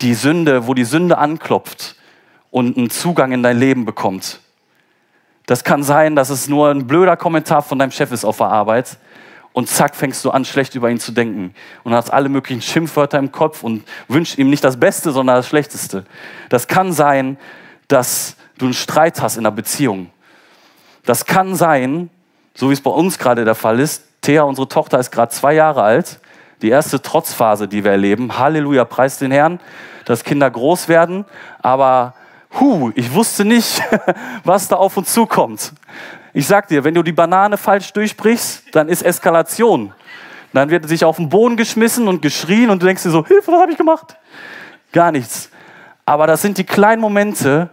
Die 0.01 0.15
Sünde, 0.15 0.67
wo 0.67 0.75
die 0.75 0.85
Sünde 0.85 1.19
anklopft 1.19 1.97
und 2.51 2.77
einen 2.77 2.91
Zugang 2.91 3.33
in 3.33 3.43
dein 3.43 3.59
Leben 3.59 3.85
bekommt. 3.85 4.41
Das 5.47 5.65
kann 5.65 5.83
sein, 5.83 6.15
dass 6.15 6.31
es 6.31 6.49
nur 6.49 6.71
ein 6.71 6.87
blöder 6.87 7.17
Kommentar 7.17 7.63
von 7.63 7.79
deinem 7.79 7.91
Chef 7.91 8.13
ist 8.13 8.25
auf 8.25 8.37
der 8.37 8.49
Arbeit 8.49 8.99
und 9.53 9.69
zack, 9.69 9.97
fängst 9.97 10.25
du 10.25 10.31
an, 10.31 10.45
schlecht 10.45 10.75
über 10.75 10.91
ihn 10.91 11.01
zu 11.01 11.11
denken 11.11 11.55
und 11.85 11.95
hast 11.95 12.13
alle 12.13 12.29
möglichen 12.29 12.63
Schimpfwörter 12.63 13.19
im 13.19 13.33
Kopf 13.33 13.65
und 13.65 13.83
wünschst 14.07 14.39
ihm 14.39 14.51
nicht 14.51 14.63
das 14.63 14.79
Beste, 14.79 15.11
sondern 15.11 15.37
das 15.37 15.49
Schlechteste. 15.49 16.05
Das 16.49 16.69
kann 16.69 16.93
sein, 16.93 17.39
dass 17.89 18.37
du 18.59 18.67
einen 18.67 18.75
Streit 18.75 19.21
hast 19.21 19.37
in 19.37 19.47
einer 19.47 19.55
Beziehung. 19.55 20.11
Das 21.05 21.25
kann 21.25 21.55
sein, 21.55 22.11
so 22.59 22.71
wie 22.71 22.73
es 22.73 22.81
bei 22.81 22.91
uns 22.91 23.21
gerade 23.21 23.45
der 23.45 23.55
Fall 23.55 23.79
ist. 23.79 24.03
Thea, 24.21 24.43
unsere 24.43 24.67
Tochter, 24.67 24.99
ist 24.99 25.13
gerade 25.13 25.31
zwei 25.31 25.55
Jahre 25.55 25.85
alt. 25.85 26.19
Die 26.61 26.71
erste 26.71 27.01
Trotzphase, 27.01 27.69
die 27.69 27.85
wir 27.85 27.93
erleben. 27.93 28.37
Halleluja, 28.37 28.85
preis 28.85 29.17
den 29.17 29.31
Herrn, 29.31 29.61
dass 30.07 30.25
Kinder 30.25 30.51
groß 30.51 30.89
werden. 30.89 31.25
Aber 31.63 32.15
hu, 32.59 32.91
ich 32.97 33.15
wusste 33.15 33.45
nicht, 33.45 33.81
was 34.45 34.67
da 34.67 34.75
auf 34.75 34.97
uns 34.97 35.13
zukommt. 35.13 35.73
Ich 36.35 36.49
sag 36.49 36.67
dir, 36.67 36.83
wenn 36.83 36.95
du 36.95 37.05
die 37.05 37.13
Banane 37.13 37.59
falsch 37.59 37.93
durchbrichst, 37.93 38.65
dann 38.73 38.89
ist 38.89 39.05
Eskalation. 39.05 39.93
Dann 40.53 40.69
wird 40.69 40.89
sich 40.89 41.05
auf 41.05 41.15
den 41.15 41.29
Boden 41.29 41.57
geschmissen 41.57 42.09
und 42.09 42.23
geschrien 42.23 42.71
und 42.71 42.83
du 42.83 42.87
denkst 42.87 43.05
dir 43.05 43.11
so, 43.11 43.25
Hilfe, 43.25 43.53
was 43.53 43.61
habe 43.61 43.71
ich 43.71 43.79
gemacht? 43.79 44.17
Gar 44.91 45.13
nichts. 45.13 45.49
Aber 46.05 46.27
das 46.27 46.43
sind 46.43 46.59
die 46.59 46.65
kleinen 46.65 47.01
Momente, 47.01 47.71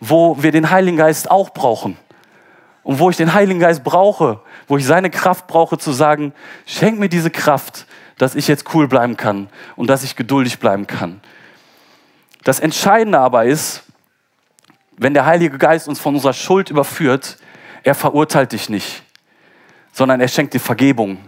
wo 0.00 0.42
wir 0.42 0.52
den 0.52 0.70
Heiligen 0.70 0.96
Geist 0.96 1.30
auch 1.30 1.50
brauchen 1.50 1.98
und 2.86 3.00
wo 3.00 3.10
ich 3.10 3.16
den 3.16 3.34
Heiligen 3.34 3.58
Geist 3.58 3.82
brauche, 3.82 4.38
wo 4.68 4.76
ich 4.76 4.86
seine 4.86 5.10
Kraft 5.10 5.48
brauche 5.48 5.76
zu 5.76 5.90
sagen, 5.90 6.32
schenk 6.66 7.00
mir 7.00 7.08
diese 7.08 7.30
Kraft, 7.30 7.84
dass 8.16 8.36
ich 8.36 8.46
jetzt 8.46 8.72
cool 8.74 8.86
bleiben 8.86 9.16
kann 9.16 9.48
und 9.74 9.90
dass 9.90 10.04
ich 10.04 10.14
geduldig 10.14 10.60
bleiben 10.60 10.86
kann. 10.86 11.20
Das 12.44 12.60
Entscheidende 12.60 13.18
aber 13.18 13.44
ist, 13.44 13.82
wenn 14.96 15.14
der 15.14 15.26
Heilige 15.26 15.58
Geist 15.58 15.88
uns 15.88 15.98
von 15.98 16.14
unserer 16.14 16.32
Schuld 16.32 16.70
überführt, 16.70 17.38
er 17.82 17.96
verurteilt 17.96 18.52
dich 18.52 18.68
nicht, 18.68 19.02
sondern 19.92 20.20
er 20.20 20.28
schenkt 20.28 20.54
dir 20.54 20.60
Vergebung 20.60 21.18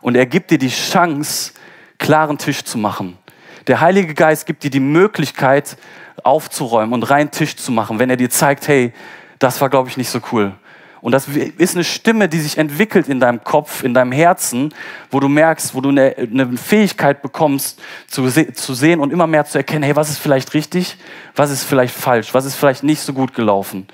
und 0.00 0.16
er 0.16 0.24
gibt 0.24 0.50
dir 0.50 0.58
die 0.58 0.70
Chance, 0.70 1.52
klaren 1.98 2.38
Tisch 2.38 2.64
zu 2.64 2.78
machen. 2.78 3.18
Der 3.66 3.82
Heilige 3.82 4.14
Geist 4.14 4.46
gibt 4.46 4.62
dir 4.62 4.70
die 4.70 4.80
Möglichkeit, 4.80 5.76
aufzuräumen 6.24 6.94
und 6.94 7.02
reinen 7.02 7.30
Tisch 7.30 7.54
zu 7.56 7.70
machen, 7.70 7.98
wenn 7.98 8.08
er 8.08 8.16
dir 8.16 8.30
zeigt, 8.30 8.66
hey, 8.66 8.94
das 9.38 9.60
war, 9.60 9.68
glaube 9.68 9.90
ich, 9.90 9.98
nicht 9.98 10.08
so 10.08 10.20
cool. 10.32 10.54
Und 11.02 11.10
das 11.10 11.26
ist 11.26 11.74
eine 11.74 11.82
Stimme, 11.82 12.28
die 12.28 12.38
sich 12.38 12.58
entwickelt 12.58 13.08
in 13.08 13.18
deinem 13.18 13.42
Kopf, 13.42 13.82
in 13.82 13.92
deinem 13.92 14.12
Herzen, 14.12 14.72
wo 15.10 15.18
du 15.18 15.28
merkst, 15.28 15.74
wo 15.74 15.80
du 15.80 15.88
eine, 15.88 16.14
eine 16.16 16.56
Fähigkeit 16.56 17.22
bekommst, 17.22 17.82
zu, 18.06 18.28
se 18.28 18.52
zu 18.52 18.72
sehen 18.72 19.00
und 19.00 19.12
immer 19.12 19.26
mehr 19.26 19.44
zu 19.44 19.58
erkennen, 19.58 19.82
hey, 19.82 19.96
was 19.96 20.10
ist 20.10 20.18
vielleicht 20.18 20.54
richtig, 20.54 20.96
was 21.34 21.50
ist 21.50 21.64
vielleicht 21.64 21.92
falsch, 21.92 22.32
was 22.34 22.44
ist 22.44 22.54
vielleicht 22.54 22.84
nicht 22.84 23.00
so 23.00 23.12
gut 23.12 23.34
gelaufen. 23.34 23.88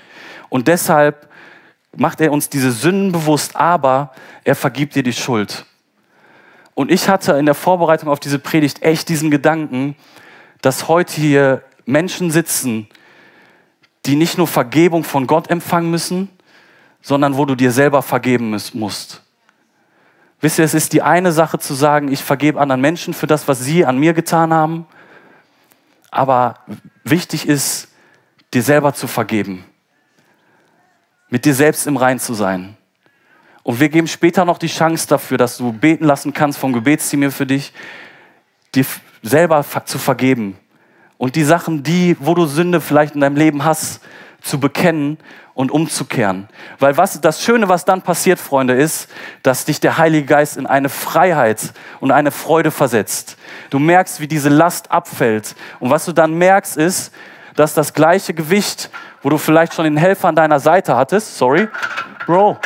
Und 0.49 0.67
deshalb 0.67 1.27
macht 1.97 2.21
er 2.21 2.31
uns 2.31 2.47
diese 2.47 2.71
Sünden 2.71 3.11
bewusst, 3.11 3.55
aber 3.55 4.11
er 4.43 4.53
vergibt 4.53 4.93
dir 4.93 5.03
die 5.03 5.13
Schuld. 5.13 5.65
Und 6.75 6.91
ich 6.91 7.09
hatte 7.09 7.33
in 7.33 7.47
der 7.47 7.55
Vorbereitung 7.55 8.09
auf 8.09 8.19
diese 8.19 8.37
Predigt 8.37 8.83
echt 8.83 9.09
diesen 9.09 9.31
Gedanken, 9.31 9.95
dass 10.61 10.87
heute 10.87 11.19
hier 11.19 11.63
Menschen 11.85 12.29
sitzen, 12.29 12.87
die 14.05 14.15
nicht 14.15 14.37
nur 14.37 14.47
Vergebung 14.47 15.03
von 15.03 15.25
Gott 15.25 15.49
empfangen 15.49 15.89
müssen, 15.89 16.29
sondern 17.01 17.37
wo 17.37 17.45
du 17.45 17.55
dir 17.55 17.71
selber 17.71 18.01
vergeben 18.01 18.55
musst. 18.73 19.21
Wisst 20.41 20.59
ihr, 20.59 20.65
es 20.65 20.73
ist 20.73 20.93
die 20.93 21.01
eine 21.01 21.31
Sache 21.31 21.59
zu 21.59 21.73
sagen, 21.73 22.11
ich 22.11 22.23
vergebe 22.23 22.59
anderen 22.59 22.81
Menschen 22.81 23.13
für 23.13 23.27
das, 23.27 23.47
was 23.47 23.59
sie 23.59 23.85
an 23.85 23.97
mir 23.97 24.13
getan 24.13 24.53
haben. 24.53 24.85
Aber 26.11 26.59
wichtig 27.03 27.47
ist, 27.47 27.89
dir 28.53 28.63
selber 28.63 28.93
zu 28.93 29.07
vergeben. 29.07 29.65
Mit 31.29 31.45
dir 31.45 31.53
selbst 31.53 31.87
im 31.87 31.97
Rein 31.97 32.19
zu 32.19 32.33
sein. 32.33 32.77
Und 33.63 33.79
wir 33.79 33.89
geben 33.89 34.07
später 34.07 34.45
noch 34.45 34.57
die 34.57 34.67
Chance 34.67 35.07
dafür, 35.07 35.37
dass 35.37 35.57
du 35.57 35.73
beten 35.73 36.05
lassen 36.05 36.33
kannst 36.33 36.57
vom 36.57 36.73
Gebetsteam 36.73 37.21
hier 37.21 37.31
für 37.31 37.45
dich, 37.45 37.73
dir 38.73 38.85
selber 39.21 39.63
zu 39.85 39.99
vergeben. 39.99 40.57
Und 41.17 41.35
die 41.35 41.43
Sachen, 41.43 41.83
die, 41.83 42.15
wo 42.19 42.33
du 42.33 42.45
Sünde 42.45 42.79
vielleicht 42.79 43.13
in 43.13 43.21
deinem 43.21 43.35
Leben 43.35 43.65
hast, 43.65 44.01
zu 44.41 44.59
bekennen 44.59 45.17
und 45.53 45.71
umzukehren. 45.71 46.47
Weil 46.79 46.95
was, 46.95 47.19
das 47.19 47.43
Schöne, 47.43 47.67
was 47.67 47.83
dann 47.83 48.01
passiert, 48.01 48.39
Freunde, 48.39 48.75
ist, 48.75 49.09
dass 49.43 49.65
dich 49.65 49.79
der 49.79 49.97
Heilige 49.97 50.25
Geist 50.25 50.57
in 50.57 50.65
eine 50.65 50.89
Freiheit 50.89 51.73
und 51.99 52.11
eine 52.11 52.31
Freude 52.31 52.71
versetzt. 52.71 53.37
Du 53.69 53.79
merkst, 53.79 54.21
wie 54.21 54.27
diese 54.27 54.49
Last 54.49 54.91
abfällt. 54.91 55.55
Und 55.79 55.89
was 55.89 56.05
du 56.05 56.13
dann 56.13 56.33
merkst, 56.33 56.77
ist, 56.77 57.13
dass 57.55 57.73
das 57.73 57.93
gleiche 57.93 58.33
Gewicht, 58.33 58.89
wo 59.21 59.29
du 59.29 59.37
vielleicht 59.37 59.73
schon 59.73 59.83
den 59.83 59.97
Helfer 59.97 60.29
an 60.29 60.35
deiner 60.35 60.61
Seite 60.61 60.95
hattest, 60.95 61.37
sorry, 61.37 61.67
Bro, 62.25 62.57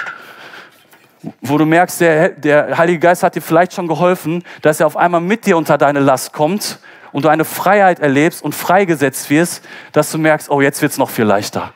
wo 1.42 1.58
du 1.58 1.66
merkst, 1.66 2.02
der, 2.02 2.30
der 2.30 2.78
Heilige 2.78 3.00
Geist 3.00 3.24
hat 3.24 3.34
dir 3.36 3.42
vielleicht 3.42 3.74
schon 3.74 3.88
geholfen, 3.88 4.44
dass 4.62 4.80
er 4.80 4.88
auf 4.88 4.98
einmal 4.98 5.22
mit 5.22 5.46
dir 5.46 5.58
unter 5.58 5.78
deine 5.78 6.00
Last 6.00 6.34
kommt 6.34 6.80
und 7.14 7.24
du 7.24 7.30
eine 7.30 7.46
Freiheit 7.46 8.00
erlebst 8.00 8.44
und 8.44 8.54
freigesetzt 8.54 9.30
wirst, 9.30 9.64
dass 9.94 10.12
du 10.12 10.18
merkst, 10.18 10.50
oh, 10.50 10.60
jetzt 10.60 10.82
wird 10.82 10.92
es 10.92 10.98
noch 10.98 11.10
viel 11.10 11.26
leichter. 11.26 11.74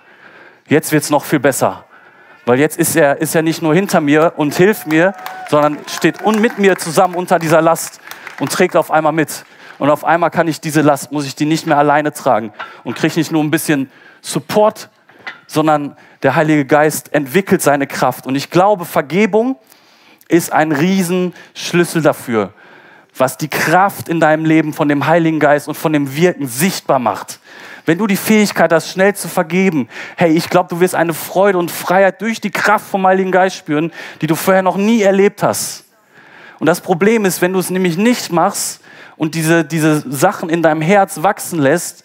Jetzt 0.68 0.92
wird 0.92 1.04
es 1.04 1.10
noch 1.10 1.24
viel 1.24 1.40
besser. 1.40 1.86
Weil 2.46 2.60
jetzt 2.60 2.78
ist 2.78 2.96
er, 2.96 3.22
ist 3.22 3.36
er 3.36 3.42
nicht 3.42 3.62
nur 3.62 3.74
hinter 3.74 4.02
mir 4.02 4.34
und 4.36 4.56
hilft 4.56 4.88
mir, 4.88 5.14
sondern 5.50 5.78
steht 5.88 6.22
und 6.24 6.42
mit 6.42 6.60
mir 6.60 6.78
zusammen 6.78 7.16
unter 7.16 7.40
dieser 7.40 7.62
Last 7.62 8.02
und 8.40 8.52
trägt 8.52 8.76
auf 8.76 8.92
einmal 8.92 9.14
mit. 9.14 9.46
Und 9.80 9.90
auf 9.90 10.04
einmal 10.04 10.32
kann 10.32 10.48
ich 10.48 10.60
diese 10.60 10.82
Last, 10.82 11.12
muss 11.12 11.26
ich 11.26 11.36
die 11.36 11.46
nicht 11.46 11.68
mehr 11.68 11.78
alleine 11.78 12.12
tragen 12.12 12.52
und 12.84 12.96
kriege 12.96 13.16
nicht 13.16 13.32
nur 13.32 13.44
ein 13.44 13.52
bisschen 13.52 13.92
Support, 14.22 14.90
sondern 15.46 15.96
der 16.24 16.36
Heilige 16.36 16.66
Geist 16.66 17.14
entwickelt 17.14 17.62
seine 17.62 17.86
Kraft. 17.86 18.26
Und 18.26 18.36
ich 18.36 18.50
glaube, 18.50 18.86
Vergebung 18.86 19.58
ist 20.28 20.52
ein 20.52 20.72
Riesenschlüssel 20.72 22.02
dafür, 22.02 22.54
was 23.20 23.38
die 23.38 23.48
Kraft 23.48 24.10
in 24.10 24.20
deinem 24.20 24.46
Leben 24.46 24.74
von 24.74 24.88
dem 24.88 25.08
Heiligen 25.08 25.40
Geist 25.40 25.68
und 25.68 25.76
von 25.76 25.94
dem 25.94 26.16
Wirken 26.16 26.48
sichtbar 26.48 27.00
macht. 27.00 27.40
Wenn 27.86 27.98
du 27.98 28.06
die 28.06 28.18
Fähigkeit 28.18 28.72
hast, 28.74 28.90
schnell 28.90 29.16
zu 29.16 29.28
vergeben, 29.28 29.88
hey, 30.18 30.32
ich 30.32 30.50
glaube, 30.50 30.70
du 30.70 30.80
wirst 30.80 30.94
eine 30.94 31.14
Freude 31.14 31.58
und 31.58 31.72
Freiheit 31.72 32.22
durch 32.22 32.42
die 32.42 32.52
Kraft 32.52 32.86
vom 32.86 33.08
Heiligen 33.08 33.32
Geist 33.32 33.56
spüren, 33.56 33.92
die 34.22 34.28
du 34.28 34.36
vorher 34.36 34.62
noch 34.62 34.76
nie 34.76 35.02
erlebt 35.02 35.42
hast. 35.42 35.86
Und 36.60 36.68
das 36.68 36.82
Problem 36.82 37.24
ist, 37.26 37.42
wenn 37.42 37.54
du 37.54 37.60
es 37.60 37.70
nämlich 37.70 37.98
nicht 37.98 38.32
machst 38.32 38.82
und 39.16 39.36
diese, 39.36 39.64
diese 39.64 40.04
Sachen 40.12 40.50
in 40.50 40.62
deinem 40.62 40.82
Herz 40.82 41.22
wachsen 41.24 41.60
lässt, 41.60 42.04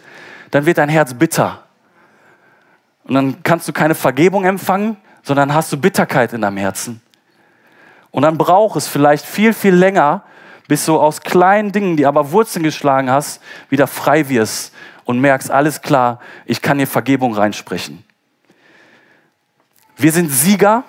dann 0.51 0.66
wird 0.66 0.79
dein 0.79 0.88
Herz 0.88 1.14
bitter. 1.14 1.62
Und 3.05 3.14
dann 3.14 3.42
kannst 3.42 3.66
du 3.66 3.72
keine 3.72 3.94
Vergebung 3.94 4.44
empfangen, 4.44 4.96
sondern 5.22 5.53
hast 5.53 5.72
du 5.72 5.77
Bitterkeit 5.77 6.33
in 6.33 6.42
deinem 6.42 6.59
Herzen. 6.59 7.01
Und 8.11 8.22
dann 8.22 8.38
braucht 8.38 8.77
es 8.77 8.87
vielleicht 8.87 9.25
viel, 9.25 9.53
viel 9.53 9.75
länger, 9.75 10.22
bis 10.73 10.87
du 10.87 10.99
aus 10.99 11.21
kleinen 11.21 11.71
Dingen, 11.71 11.99
die 11.99 12.07
aber 12.07 12.33
Wurzeln 12.33 12.63
geschlagen 12.63 13.11
hast, 13.11 13.43
wieder 13.69 13.87
frei 13.87 14.31
wirst 14.31 14.73
und 15.05 15.21
merkst, 15.21 15.51
alles 15.51 15.83
klar, 15.83 16.19
ich 16.47 16.63
kann 16.63 16.79
hier 16.79 16.87
Vergebung 16.87 17.35
reinsprechen. 17.35 18.03
Wir 19.99 20.13
sind 20.13 20.31
Sieger 20.31 20.85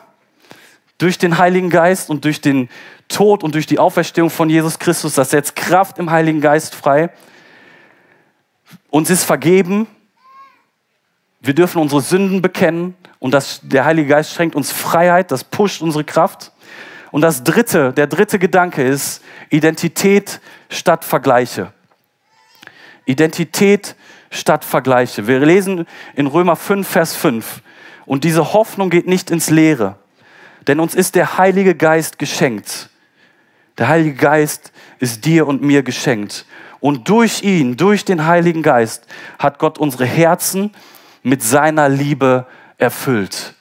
durch 0.99 1.17
den 1.17 1.37
Heiligen 1.37 1.69
Geist 1.69 2.09
und 2.09 2.23
durch 2.23 2.39
den 2.39 2.69
Tod 3.09 3.43
und 3.43 3.55
durch 3.55 3.65
die 3.65 3.77
Auferstehung 3.77 4.29
von 4.29 4.49
Jesus 4.49 4.79
Christus. 4.79 5.15
Das 5.15 5.31
setzt 5.31 5.57
Kraft 5.57 5.99
im 5.99 6.09
Heiligen 6.11 6.39
Geist 6.39 6.75
frei. 6.75 7.09
uns 8.89 9.09
ist 9.09 9.25
vergeben, 9.25 9.85
wir 11.41 11.55
dürfen 11.55 11.81
unsere 11.81 11.99
Sünden 11.99 12.41
bekennen 12.41 12.95
und 13.19 13.33
das, 13.33 13.59
der 13.63 13.83
Heilige 13.83 14.07
Geist 14.07 14.31
schenkt 14.33 14.55
uns 14.55 14.71
Freiheit, 14.71 15.29
das 15.29 15.43
pusht 15.43 15.81
unsere 15.81 16.05
Kraft. 16.05 16.52
Und 17.13 17.21
das 17.21 17.43
dritte, 17.43 17.93
der 17.93 18.07
dritte 18.07 18.39
Gedanke 18.39 18.81
ist 18.81 19.21
Identität 19.51 20.41
statt 20.67 21.05
Vergleiche. 21.05 21.71
Identität 23.05 23.95
statt 24.31 24.65
Vergleiche. 24.65 25.27
Wir 25.27 25.39
lesen 25.39 25.85
in 26.15 26.25
Römer 26.25 26.55
5, 26.55 26.87
Vers 26.87 27.15
5. 27.15 27.61
Und 28.07 28.23
diese 28.23 28.53
Hoffnung 28.53 28.89
geht 28.89 29.05
nicht 29.05 29.29
ins 29.29 29.51
Leere, 29.51 29.95
denn 30.65 30.79
uns 30.79 30.95
ist 30.95 31.13
der 31.13 31.37
Heilige 31.37 31.75
Geist 31.75 32.17
geschenkt. 32.17 32.89
Der 33.77 33.89
Heilige 33.89 34.15
Geist 34.15 34.71
ist 34.97 35.23
dir 35.23 35.45
und 35.45 35.61
mir 35.61 35.83
geschenkt. 35.83 36.47
Und 36.79 37.09
durch 37.09 37.43
ihn, 37.43 37.77
durch 37.77 38.05
den 38.05 38.25
Heiligen 38.25 38.63
Geist, 38.63 39.05
hat 39.37 39.59
Gott 39.59 39.77
unsere 39.77 40.05
Herzen 40.05 40.71
mit 41.21 41.43
seiner 41.43 41.89
Liebe 41.89 42.47
erfüllt. 42.79 43.53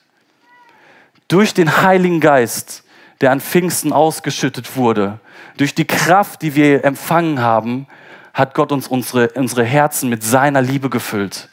Durch 1.29 1.53
den 1.53 1.83
Heiligen 1.83 2.21
Geist, 2.21 2.83
der 3.23 3.31
an 3.31 3.41
Pfingsten 3.41 3.93
ausgeschüttet 3.93 4.77
wurde, 4.77 5.21
durch 5.57 5.75
die 5.75 5.87
Kraft, 5.87 6.43
die 6.43 6.55
wir 6.55 6.85
empfangen 6.85 7.41
haben, 7.41 7.87
hat 8.35 8.55
Gott 8.55 8.73
uns 8.73 8.89
unsere, 8.89 9.29
unsere 9.31 9.65
Herzen 9.65 10.11
mit 10.11 10.23
seiner 10.23 10.61
Liebe 10.61 10.91
gefüllt. 10.91 11.49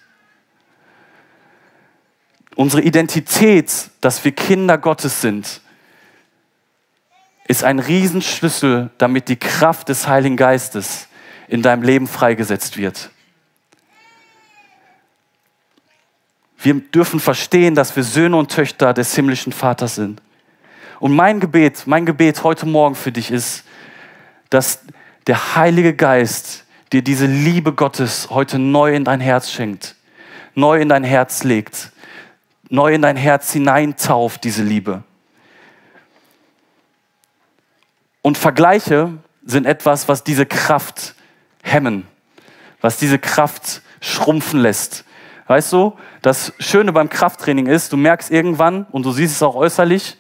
Unsere 2.55 2.81
Identität, 2.81 3.71
dass 4.01 4.25
wir 4.25 4.31
Kinder 4.31 4.77
Gottes 4.77 5.21
sind, 5.21 5.61
ist 7.47 7.63
ein 7.63 7.79
Riesenschlüssel, 7.79 8.89
damit 8.97 9.29
die 9.29 9.37
Kraft 9.37 9.89
des 9.89 10.07
Heiligen 10.07 10.37
Geistes 10.37 11.07
in 11.47 11.61
deinem 11.61 11.83
Leben 11.83 12.07
freigesetzt 12.07 12.77
wird. 12.77 13.11
Wir 16.61 16.73
dürfen 16.75 17.19
verstehen, 17.19 17.75
dass 17.75 17.95
wir 17.95 18.03
Söhne 18.03 18.37
und 18.37 18.51
Töchter 18.51 18.93
des 18.93 19.15
himmlischen 19.15 19.53
Vaters 19.53 19.95
sind. 19.95 20.21
Und 20.99 21.15
mein 21.15 21.39
Gebet, 21.39 21.83
mein 21.85 22.05
Gebet 22.05 22.43
heute 22.43 22.65
Morgen 22.65 22.95
für 22.95 23.11
dich 23.11 23.31
ist, 23.31 23.63
dass 24.49 24.81
der 25.27 25.55
Heilige 25.55 25.93
Geist 25.93 26.65
dir 26.91 27.01
diese 27.01 27.25
Liebe 27.25 27.73
Gottes 27.73 28.29
heute 28.29 28.59
neu 28.59 28.93
in 28.95 29.05
dein 29.05 29.21
Herz 29.21 29.49
schenkt, 29.49 29.95
neu 30.55 30.81
in 30.81 30.89
dein 30.89 31.03
Herz 31.03 31.43
legt, 31.43 31.91
neu 32.69 32.93
in 32.93 33.01
dein 33.01 33.15
Herz 33.15 33.53
hineintauft, 33.53 34.43
diese 34.43 34.63
Liebe. 34.63 35.03
Und 38.21 38.37
Vergleiche 38.37 39.13
sind 39.45 39.65
etwas, 39.65 40.09
was 40.09 40.23
diese 40.25 40.45
Kraft 40.45 41.15
hemmen, 41.63 42.05
was 42.81 42.97
diese 42.97 43.19
Kraft 43.19 43.81
schrumpfen 44.01 44.59
lässt. 44.59 45.05
Weißt 45.47 45.71
du, 45.71 45.97
das 46.21 46.53
Schöne 46.59 46.91
beim 46.91 47.09
Krafttraining 47.09 47.67
ist, 47.67 47.93
du 47.93 47.97
merkst 47.97 48.29
irgendwann, 48.29 48.85
und 48.91 49.05
du 49.05 49.11
siehst 49.11 49.35
es 49.35 49.43
auch 49.43 49.55
äußerlich, 49.55 50.17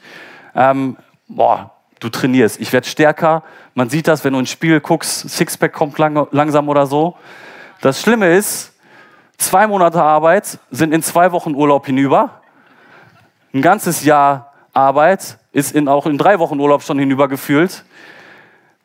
ähm, 0.55 0.97
boah, 1.27 1.71
du 1.99 2.09
trainierst, 2.09 2.59
ich 2.59 2.71
werde 2.73 2.87
stärker. 2.87 3.43
Man 3.73 3.89
sieht 3.89 4.07
das, 4.07 4.23
wenn 4.23 4.33
du 4.33 4.39
ins 4.39 4.49
Spiegel 4.49 4.81
guckst, 4.81 5.29
Sixpack 5.29 5.73
kommt 5.73 5.97
lang, 5.97 6.27
langsam 6.31 6.69
oder 6.69 6.85
so. 6.85 7.15
Das 7.81 8.01
Schlimme 8.01 8.35
ist, 8.35 8.73
zwei 9.37 9.67
Monate 9.67 10.01
Arbeit 10.01 10.59
sind 10.71 10.93
in 10.93 11.03
zwei 11.03 11.31
Wochen 11.31 11.55
Urlaub 11.55 11.85
hinüber. 11.85 12.41
Ein 13.53 13.61
ganzes 13.61 14.03
Jahr 14.03 14.53
Arbeit 14.73 15.37
ist 15.51 15.73
in, 15.73 15.87
auch 15.87 16.05
in 16.05 16.17
drei 16.17 16.39
Wochen 16.39 16.59
Urlaub 16.59 16.83
schon 16.83 16.99
hinübergefühlt. 16.99 17.83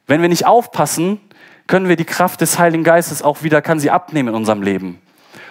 Wenn 0.06 0.22
wir 0.22 0.28
nicht 0.28 0.46
aufpassen, 0.46 1.20
können 1.66 1.88
wir 1.88 1.96
die 1.96 2.04
Kraft 2.04 2.40
des 2.40 2.58
Heiligen 2.58 2.84
Geistes 2.84 3.22
auch 3.22 3.42
wieder, 3.42 3.62
kann 3.62 3.78
sie 3.80 3.90
abnehmen 3.90 4.30
in 4.30 4.34
unserem 4.34 4.62
Leben. 4.62 5.00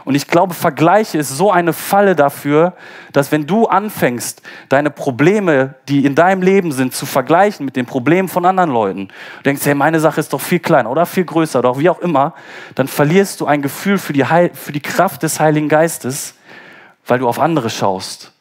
Und 0.05 0.15
ich 0.15 0.27
glaube, 0.27 0.53
Vergleiche 0.53 1.17
ist 1.17 1.29
so 1.29 1.51
eine 1.51 1.71
Falle 1.71 2.15
dafür, 2.15 2.73
dass 3.13 3.31
wenn 3.31 3.47
du 3.47 3.67
anfängst, 3.67 4.41
deine 4.67 4.89
Probleme, 4.89 5.75
die 5.87 6.05
in 6.05 6.13
deinem 6.13 6.41
Leben 6.41 6.71
sind, 6.73 6.93
zu 6.93 7.05
vergleichen 7.05 7.65
mit 7.65 7.75
den 7.75 7.85
Problemen 7.85 8.27
von 8.27 8.45
anderen 8.45 8.69
Leuten, 8.69 9.07
du 9.07 9.43
denkst, 9.43 9.65
hey, 9.65 9.75
meine 9.75 10.01
Sache 10.01 10.19
ist 10.19 10.33
doch 10.33 10.41
viel 10.41 10.59
kleiner 10.59 10.91
oder 10.91 11.05
viel 11.05 11.23
größer 11.23 11.59
oder 11.59 11.79
wie 11.79 11.89
auch 11.89 11.99
immer, 11.99 12.33
dann 12.75 12.87
verlierst 12.87 13.39
du 13.39 13.45
ein 13.45 13.61
Gefühl 13.61 13.97
für 13.97 14.11
die, 14.11 14.25
Heil 14.25 14.51
für 14.53 14.73
die 14.73 14.81
Kraft 14.81 15.23
des 15.23 15.39
Heiligen 15.39 15.69
Geistes, 15.69 16.35
weil 17.07 17.19
du 17.19 17.27
auf 17.27 17.39
andere 17.39 17.69
schaust. 17.69 18.33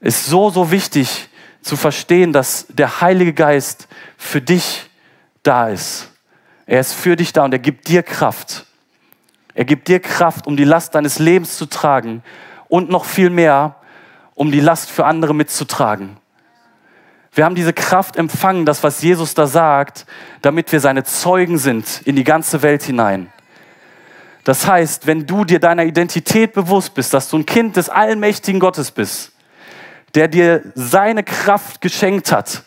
Ist 0.00 0.26
so, 0.26 0.50
so 0.50 0.70
wichtig 0.70 1.28
zu 1.62 1.76
verstehen, 1.76 2.32
dass 2.32 2.66
der 2.68 3.00
Heilige 3.00 3.32
Geist 3.32 3.88
für 4.18 4.42
dich 4.42 4.90
da 5.42 5.68
ist. 5.68 6.10
Er 6.66 6.80
ist 6.80 6.92
für 6.92 7.16
dich 7.16 7.32
da 7.32 7.44
und 7.44 7.52
er 7.52 7.58
gibt 7.58 7.88
dir 7.88 8.02
Kraft. 8.02 8.66
Er 9.54 9.64
gibt 9.64 9.88
dir 9.88 10.00
Kraft, 10.00 10.46
um 10.46 10.56
die 10.56 10.64
Last 10.64 10.94
deines 10.94 11.18
Lebens 11.18 11.56
zu 11.56 11.66
tragen 11.66 12.22
und 12.68 12.88
noch 12.88 13.04
viel 13.04 13.30
mehr, 13.30 13.76
um 14.34 14.50
die 14.50 14.60
Last 14.60 14.90
für 14.90 15.04
andere 15.04 15.34
mitzutragen. 15.34 16.16
Wir 17.34 17.44
haben 17.44 17.54
diese 17.54 17.72
Kraft 17.72 18.16
empfangen, 18.16 18.66
das, 18.66 18.82
was 18.82 19.02
Jesus 19.02 19.34
da 19.34 19.46
sagt, 19.46 20.06
damit 20.42 20.70
wir 20.72 20.80
seine 20.80 21.04
Zeugen 21.04 21.58
sind 21.58 22.02
in 22.04 22.16
die 22.16 22.24
ganze 22.24 22.62
Welt 22.62 22.82
hinein. 22.82 23.32
Das 24.44 24.66
heißt, 24.66 25.06
wenn 25.06 25.26
du 25.26 25.44
dir 25.44 25.60
deiner 25.60 25.84
Identität 25.84 26.52
bewusst 26.52 26.94
bist, 26.94 27.14
dass 27.14 27.28
du 27.28 27.38
ein 27.38 27.46
Kind 27.46 27.76
des 27.76 27.88
allmächtigen 27.88 28.60
Gottes 28.60 28.90
bist, 28.90 29.32
der 30.14 30.28
dir 30.28 30.62
seine 30.74 31.22
Kraft 31.22 31.80
geschenkt 31.80 32.32
hat, 32.32 32.64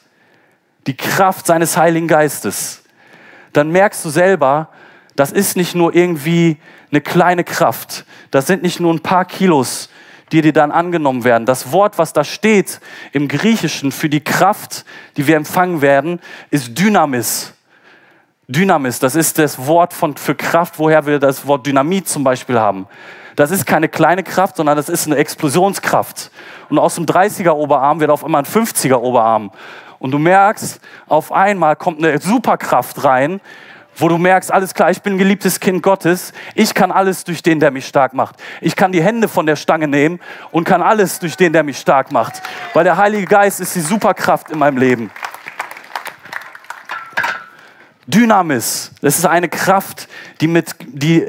die 0.87 0.95
Kraft 0.95 1.45
seines 1.45 1.77
Heiligen 1.77 2.07
Geistes, 2.07 2.83
dann 3.53 3.71
merkst 3.71 4.03
du 4.05 4.09
selber, 4.09 4.69
das 5.15 5.31
ist 5.31 5.57
nicht 5.57 5.75
nur 5.75 5.93
irgendwie 5.93 6.57
eine 6.91 7.01
kleine 7.01 7.43
Kraft. 7.43 8.05
Das 8.31 8.47
sind 8.47 8.63
nicht 8.63 8.79
nur 8.79 8.93
ein 8.93 9.01
paar 9.01 9.25
Kilos, 9.25 9.89
die 10.31 10.41
dir 10.41 10.53
dann 10.53 10.71
angenommen 10.71 11.23
werden. 11.23 11.45
Das 11.45 11.71
Wort, 11.71 11.97
was 11.97 12.13
da 12.13 12.23
steht 12.23 12.79
im 13.11 13.27
Griechischen 13.27 13.91
für 13.91 14.09
die 14.09 14.23
Kraft, 14.23 14.85
die 15.17 15.27
wir 15.27 15.35
empfangen 15.35 15.81
werden, 15.81 16.19
ist 16.49 16.77
Dynamis. 16.77 17.53
Dynamis, 18.47 18.99
das 18.99 19.15
ist 19.15 19.39
das 19.39 19.65
Wort 19.65 19.93
von, 19.93 20.15
für 20.17 20.35
Kraft, 20.35 20.77
woher 20.77 21.05
wir 21.05 21.19
das 21.19 21.47
Wort 21.47 21.65
Dynamit 21.65 22.07
zum 22.07 22.23
Beispiel 22.23 22.59
haben. 22.59 22.87
Das 23.35 23.51
ist 23.51 23.65
keine 23.65 23.89
kleine 23.89 24.23
Kraft, 24.23 24.57
sondern 24.57 24.77
das 24.77 24.87
ist 24.87 25.07
eine 25.07 25.17
Explosionskraft. 25.17 26.31
Und 26.69 26.79
aus 26.79 26.95
dem 26.95 27.05
30er 27.05 27.51
Oberarm 27.51 27.99
wird 27.99 28.11
auf 28.11 28.23
einmal 28.23 28.43
ein 28.43 28.45
50er 28.45 28.95
Oberarm. 28.95 29.51
Und 29.99 30.11
du 30.11 30.19
merkst, 30.19 30.79
auf 31.07 31.31
einmal 31.31 31.75
kommt 31.75 32.03
eine 32.03 32.19
Superkraft 32.19 33.03
rein, 33.03 33.41
wo 33.97 34.09
du 34.09 34.17
merkst, 34.17 34.51
alles 34.51 34.73
klar, 34.73 34.91
ich 34.91 35.01
bin 35.01 35.17
geliebtes 35.17 35.59
Kind 35.59 35.81
Gottes, 35.81 36.33
ich 36.53 36.73
kann 36.73 36.91
alles 36.91 37.23
durch 37.23 37.41
den, 37.41 37.59
der 37.59 37.71
mich 37.71 37.87
stark 37.87 38.13
macht. 38.13 38.35
Ich 38.61 38.75
kann 38.75 38.91
die 38.91 39.01
Hände 39.01 39.27
von 39.27 39.45
der 39.45 39.55
Stange 39.55 39.87
nehmen 39.87 40.19
und 40.51 40.65
kann 40.65 40.81
alles 40.81 41.19
durch 41.19 41.37
den, 41.37 41.53
der 41.53 41.63
mich 41.63 41.77
stark 41.77 42.11
macht. 42.11 42.41
Weil 42.73 42.83
der 42.83 42.97
Heilige 42.97 43.25
Geist 43.25 43.59
ist 43.59 43.75
die 43.75 43.81
Superkraft 43.81 44.51
in 44.51 44.59
meinem 44.59 44.77
Leben. 44.77 45.11
Dynamis, 48.07 48.91
das 49.01 49.17
ist 49.17 49.25
eine 49.25 49.49
Kraft, 49.49 50.07
die, 50.39 50.47
mit, 50.47 50.75
die 50.81 51.27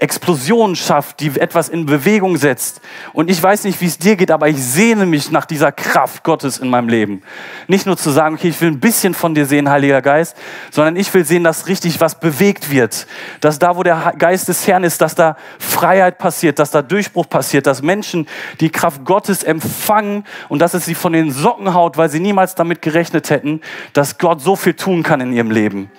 Explosion 0.00 0.74
schafft, 0.74 1.20
die 1.20 1.38
etwas 1.40 1.68
in 1.68 1.86
Bewegung 1.86 2.36
setzt. 2.36 2.80
Und 3.12 3.30
ich 3.30 3.40
weiß 3.40 3.64
nicht, 3.64 3.80
wie 3.80 3.86
es 3.86 3.96
dir 3.96 4.16
geht, 4.16 4.30
aber 4.30 4.48
ich 4.48 4.62
sehne 4.62 5.06
mich 5.06 5.30
nach 5.30 5.44
dieser 5.46 5.70
Kraft 5.70 6.24
Gottes 6.24 6.58
in 6.58 6.68
meinem 6.68 6.88
Leben. 6.88 7.22
Nicht 7.68 7.86
nur 7.86 7.96
zu 7.96 8.10
sagen, 8.10 8.34
okay, 8.34 8.48
ich 8.48 8.60
will 8.60 8.70
ein 8.70 8.80
bisschen 8.80 9.14
von 9.14 9.34
dir 9.34 9.46
sehen, 9.46 9.70
Heiliger 9.70 10.02
Geist, 10.02 10.36
sondern 10.70 10.96
ich 10.96 11.12
will 11.14 11.24
sehen, 11.24 11.44
dass 11.44 11.68
richtig 11.68 12.00
was 12.00 12.18
bewegt 12.18 12.70
wird. 12.70 13.06
Dass 13.40 13.58
da, 13.58 13.76
wo 13.76 13.84
der 13.84 14.14
Geist 14.18 14.48
des 14.48 14.66
Herrn 14.66 14.82
ist, 14.82 15.00
dass 15.00 15.14
da 15.14 15.36
Freiheit 15.58 16.18
passiert, 16.18 16.58
dass 16.58 16.72
da 16.72 16.82
Durchbruch 16.82 17.28
passiert, 17.28 17.66
dass 17.66 17.80
Menschen 17.80 18.26
die 18.60 18.70
Kraft 18.70 19.04
Gottes 19.04 19.44
empfangen 19.44 20.24
und 20.48 20.58
dass 20.58 20.74
es 20.74 20.84
sie 20.84 20.96
von 20.96 21.12
den 21.12 21.30
Socken 21.30 21.72
haut, 21.72 21.96
weil 21.96 22.08
sie 22.08 22.20
niemals 22.20 22.56
damit 22.56 22.82
gerechnet 22.82 23.30
hätten, 23.30 23.60
dass 23.92 24.18
Gott 24.18 24.40
so 24.42 24.56
viel 24.56 24.74
tun 24.74 25.04
kann 25.04 25.20
in 25.20 25.32
ihrem 25.32 25.52
Leben. 25.52 25.90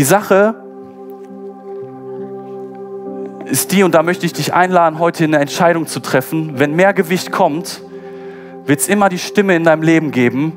Die 0.00 0.04
Sache 0.04 0.54
ist 3.44 3.70
die, 3.70 3.82
und 3.82 3.94
da 3.94 4.02
möchte 4.02 4.24
ich 4.24 4.32
dich 4.32 4.54
einladen, 4.54 4.98
heute 4.98 5.24
eine 5.24 5.36
Entscheidung 5.40 5.86
zu 5.86 6.00
treffen. 6.00 6.58
Wenn 6.58 6.74
mehr 6.74 6.94
Gewicht 6.94 7.30
kommt, 7.30 7.82
wird 8.64 8.80
es 8.80 8.88
immer 8.88 9.10
die 9.10 9.18
Stimme 9.18 9.54
in 9.54 9.64
deinem 9.64 9.82
Leben 9.82 10.10
geben, 10.10 10.54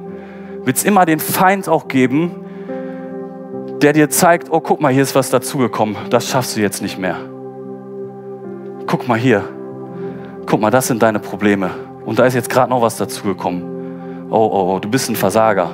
wird 0.63 0.77
es 0.77 0.85
immer 0.85 1.05
den 1.05 1.19
Feind 1.19 1.67
auch 1.67 1.89
geben, 1.89 2.31
der 3.81 3.91
dir 3.91 4.09
zeigt, 4.09 4.49
oh 4.49 4.61
guck 4.61 4.79
mal, 4.79 4.93
hier 4.93 5.03
ist 5.03 5.13
was 5.13 5.29
dazugekommen, 5.29 5.97
das 6.09 6.29
schaffst 6.29 6.55
du 6.55 6.61
jetzt 6.61 6.81
nicht 6.81 6.97
mehr. 6.97 7.17
Guck 8.87 9.09
mal 9.09 9.19
hier, 9.19 9.43
guck 10.45 10.61
mal, 10.61 10.71
das 10.71 10.87
sind 10.87 11.03
deine 11.03 11.19
Probleme. 11.19 11.69
Und 12.05 12.17
da 12.17 12.25
ist 12.25 12.33
jetzt 12.33 12.49
gerade 12.49 12.69
noch 12.69 12.81
was 12.81 12.95
dazugekommen. 12.95 14.29
Oh, 14.29 14.37
oh, 14.37 14.73
oh, 14.75 14.79
du 14.79 14.89
bist 14.89 15.09
ein 15.09 15.17
Versager. 15.17 15.69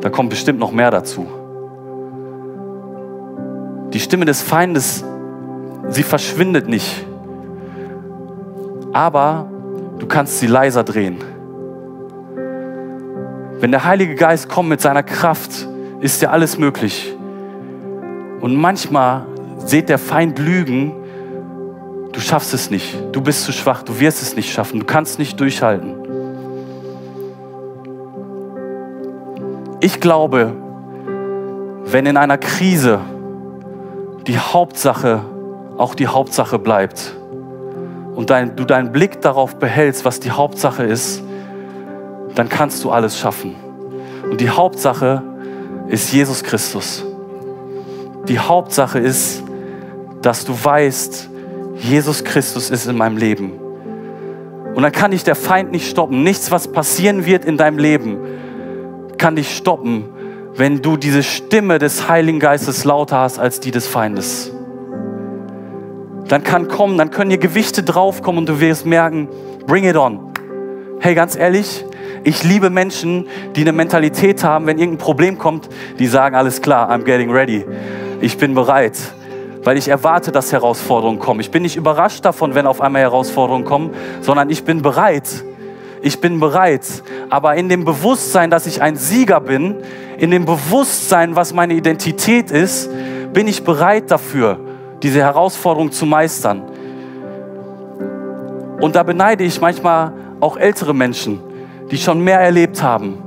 Da 0.00 0.10
kommt 0.10 0.30
bestimmt 0.30 0.58
noch 0.58 0.72
mehr 0.72 0.90
dazu. 0.90 1.37
Die 3.92 4.00
Stimme 4.00 4.24
des 4.26 4.42
Feindes, 4.42 5.04
sie 5.88 6.02
verschwindet 6.02 6.68
nicht. 6.68 7.06
Aber 8.92 9.50
du 9.98 10.06
kannst 10.06 10.40
sie 10.40 10.46
leiser 10.46 10.84
drehen. 10.84 11.18
Wenn 13.60 13.70
der 13.70 13.84
Heilige 13.84 14.14
Geist 14.14 14.48
kommt 14.48 14.68
mit 14.68 14.80
seiner 14.80 15.02
Kraft, 15.02 15.66
ist 16.00 16.22
dir 16.22 16.30
alles 16.30 16.58
möglich. 16.58 17.14
Und 18.40 18.54
manchmal 18.54 19.26
seht 19.64 19.88
der 19.88 19.98
Feind 19.98 20.38
Lügen, 20.38 20.92
du 22.12 22.20
schaffst 22.20 22.54
es 22.54 22.70
nicht, 22.70 22.96
du 23.12 23.20
bist 23.20 23.44
zu 23.44 23.52
schwach, 23.52 23.82
du 23.82 23.98
wirst 23.98 24.22
es 24.22 24.36
nicht 24.36 24.52
schaffen, 24.52 24.80
du 24.80 24.86
kannst 24.86 25.18
nicht 25.18 25.40
durchhalten. 25.40 25.94
Ich 29.80 30.00
glaube, 30.00 30.52
wenn 31.84 32.06
in 32.06 32.16
einer 32.16 32.38
Krise 32.38 33.00
die 34.28 34.38
Hauptsache 34.38 35.22
auch 35.78 35.94
die 35.94 36.06
Hauptsache 36.06 36.58
bleibt 36.58 37.16
und 38.14 38.30
dein, 38.30 38.56
du 38.56 38.64
deinen 38.64 38.92
Blick 38.92 39.20
darauf 39.22 39.56
behältst, 39.56 40.04
was 40.04 40.20
die 40.20 40.30
Hauptsache 40.30 40.82
ist, 40.82 41.22
dann 42.34 42.48
kannst 42.48 42.84
du 42.84 42.90
alles 42.90 43.18
schaffen. 43.18 43.54
Und 44.30 44.40
die 44.40 44.50
Hauptsache 44.50 45.22
ist 45.88 46.12
Jesus 46.12 46.44
Christus. 46.44 47.04
Die 48.28 48.38
Hauptsache 48.38 48.98
ist, 48.98 49.42
dass 50.20 50.44
du 50.44 50.52
weißt, 50.52 51.30
Jesus 51.76 52.22
Christus 52.22 52.70
ist 52.70 52.86
in 52.86 52.96
meinem 52.96 53.16
Leben. 53.16 53.52
Und 54.74 54.82
dann 54.82 54.92
kann 54.92 55.12
dich 55.12 55.24
der 55.24 55.36
Feind 55.36 55.70
nicht 55.70 55.88
stoppen. 55.88 56.22
Nichts, 56.22 56.50
was 56.50 56.68
passieren 56.68 57.24
wird 57.24 57.44
in 57.44 57.56
deinem 57.56 57.78
Leben, 57.78 58.18
kann 59.16 59.36
dich 59.36 59.56
stoppen, 59.56 60.04
wenn 60.58 60.82
du 60.82 60.96
diese 60.96 61.22
Stimme 61.22 61.78
des 61.78 62.08
Heiligen 62.08 62.40
Geistes 62.40 62.84
lauter 62.84 63.18
hast 63.18 63.38
als 63.38 63.60
die 63.60 63.70
des 63.70 63.86
Feindes. 63.86 64.52
Dann 66.26 66.42
kann 66.42 66.66
kommen, 66.66 66.98
dann 66.98 67.10
können 67.10 67.30
hier 67.30 67.38
Gewichte 67.38 67.84
draufkommen 67.84 68.40
und 68.40 68.48
du 68.48 68.60
wirst 68.60 68.84
merken, 68.84 69.28
bring 69.66 69.84
it 69.84 69.96
on. 69.96 70.32
Hey, 70.98 71.14
ganz 71.14 71.36
ehrlich, 71.36 71.84
ich 72.24 72.42
liebe 72.42 72.70
Menschen, 72.70 73.28
die 73.54 73.60
eine 73.60 73.72
Mentalität 73.72 74.42
haben, 74.42 74.66
wenn 74.66 74.78
irgendein 74.78 74.98
Problem 74.98 75.38
kommt, 75.38 75.68
die 76.00 76.08
sagen, 76.08 76.34
alles 76.34 76.60
klar, 76.60 76.90
I'm 76.90 77.04
getting 77.04 77.30
ready. 77.30 77.64
Ich 78.20 78.36
bin 78.36 78.52
bereit, 78.54 78.98
weil 79.62 79.78
ich 79.78 79.86
erwarte, 79.86 80.32
dass 80.32 80.52
Herausforderungen 80.52 81.20
kommen. 81.20 81.38
Ich 81.38 81.52
bin 81.52 81.62
nicht 81.62 81.76
überrascht 81.76 82.24
davon, 82.24 82.56
wenn 82.56 82.66
auf 82.66 82.80
einmal 82.80 83.02
Herausforderungen 83.02 83.64
kommen, 83.64 83.94
sondern 84.22 84.50
ich 84.50 84.64
bin 84.64 84.82
bereit. 84.82 85.44
Ich 86.02 86.20
bin 86.20 86.40
bereit. 86.40 86.84
Aber 87.30 87.56
in 87.56 87.68
dem 87.68 87.84
Bewusstsein, 87.84 88.50
dass 88.50 88.66
ich 88.66 88.82
ein 88.82 88.96
Sieger 88.96 89.40
bin, 89.40 89.76
in 90.18 90.30
dem 90.30 90.44
Bewusstsein, 90.44 91.36
was 91.36 91.52
meine 91.52 91.74
Identität 91.74 92.50
ist, 92.50 92.90
bin 93.32 93.46
ich 93.46 93.64
bereit 93.64 94.10
dafür, 94.10 94.58
diese 95.02 95.20
Herausforderung 95.20 95.92
zu 95.92 96.06
meistern. 96.06 96.62
Und 98.80 98.94
da 98.94 99.02
beneide 99.02 99.44
ich 99.44 99.60
manchmal 99.60 100.12
auch 100.40 100.56
ältere 100.56 100.94
Menschen, 100.94 101.40
die 101.90 101.98
schon 101.98 102.20
mehr 102.20 102.40
erlebt 102.40 102.82
haben. 102.82 103.18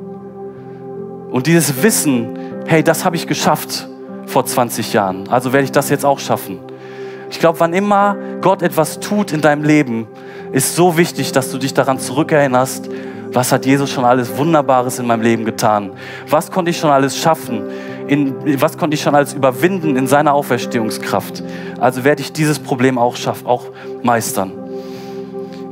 Und 1.31 1.47
dieses 1.47 1.81
Wissen, 1.84 2.38
hey, 2.65 2.84
das 2.84 3.05
habe 3.05 3.15
ich 3.15 3.27
geschafft 3.27 3.88
vor 4.25 4.45
20 4.45 4.93
Jahren, 4.93 5.27
also 5.29 5.51
werde 5.51 5.65
ich 5.65 5.71
das 5.71 5.89
jetzt 5.89 6.05
auch 6.05 6.19
schaffen. 6.19 6.60
Ich 7.29 7.39
glaube, 7.39 7.60
wann 7.60 7.73
immer 7.73 8.17
Gott 8.41 8.62
etwas 8.62 8.99
tut 8.99 9.31
in 9.31 9.41
deinem 9.41 9.63
Leben, 9.63 10.07
ist 10.52 10.76
so 10.76 10.98
wichtig, 10.98 11.32
dass 11.32 11.52
du 11.52 11.58
dich 11.58 11.74
daran 11.74 12.00
zurückerinnerst, 12.00 12.90
was 13.34 13.52
hat 13.52 13.66
Jesus 13.66 13.90
schon 13.90 14.04
alles 14.04 14.36
Wunderbares 14.36 15.00
in 15.00 15.08
meinem 15.08 15.22
Leben 15.22 15.46
getan? 15.46 15.92
Was 16.30 16.52
konnte 16.52 16.72
ich 16.72 16.78
schon 16.78 16.90
alles 16.90 17.18
schaffen? 17.18 17.64
In, 18.08 18.62
was 18.62 18.78
konnte 18.78 18.96
ich 18.96 19.02
schon 19.02 19.16
alles 19.16 19.34
überwinden 19.34 19.96
in 19.96 20.08
seiner 20.08 20.34
Auferstehungskraft? 20.34 21.42
Also 21.80 22.04
werde 22.04 22.22
ich 22.22 22.34
dieses 22.34 22.60
Problem 22.60 22.98
auch 22.98 23.16
schaffen, 23.16 23.48
auch 23.48 23.68
meistern. 24.04 24.52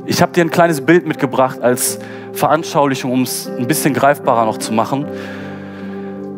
Ich 0.06 0.22
habe 0.22 0.32
dir 0.32 0.42
ein 0.42 0.50
kleines 0.50 0.80
Bild 0.80 1.06
mitgebracht 1.06 1.60
als 1.60 1.98
Veranschaulichung, 2.32 3.12
um 3.12 3.22
es 3.22 3.46
ein 3.46 3.66
bisschen 3.66 3.92
greifbarer 3.92 4.46
noch 4.46 4.56
zu 4.56 4.72
machen. 4.72 5.04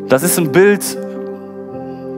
Das 0.09 0.25
ist 0.25 0.39
ein 0.39 0.51
Bild, 0.51 0.99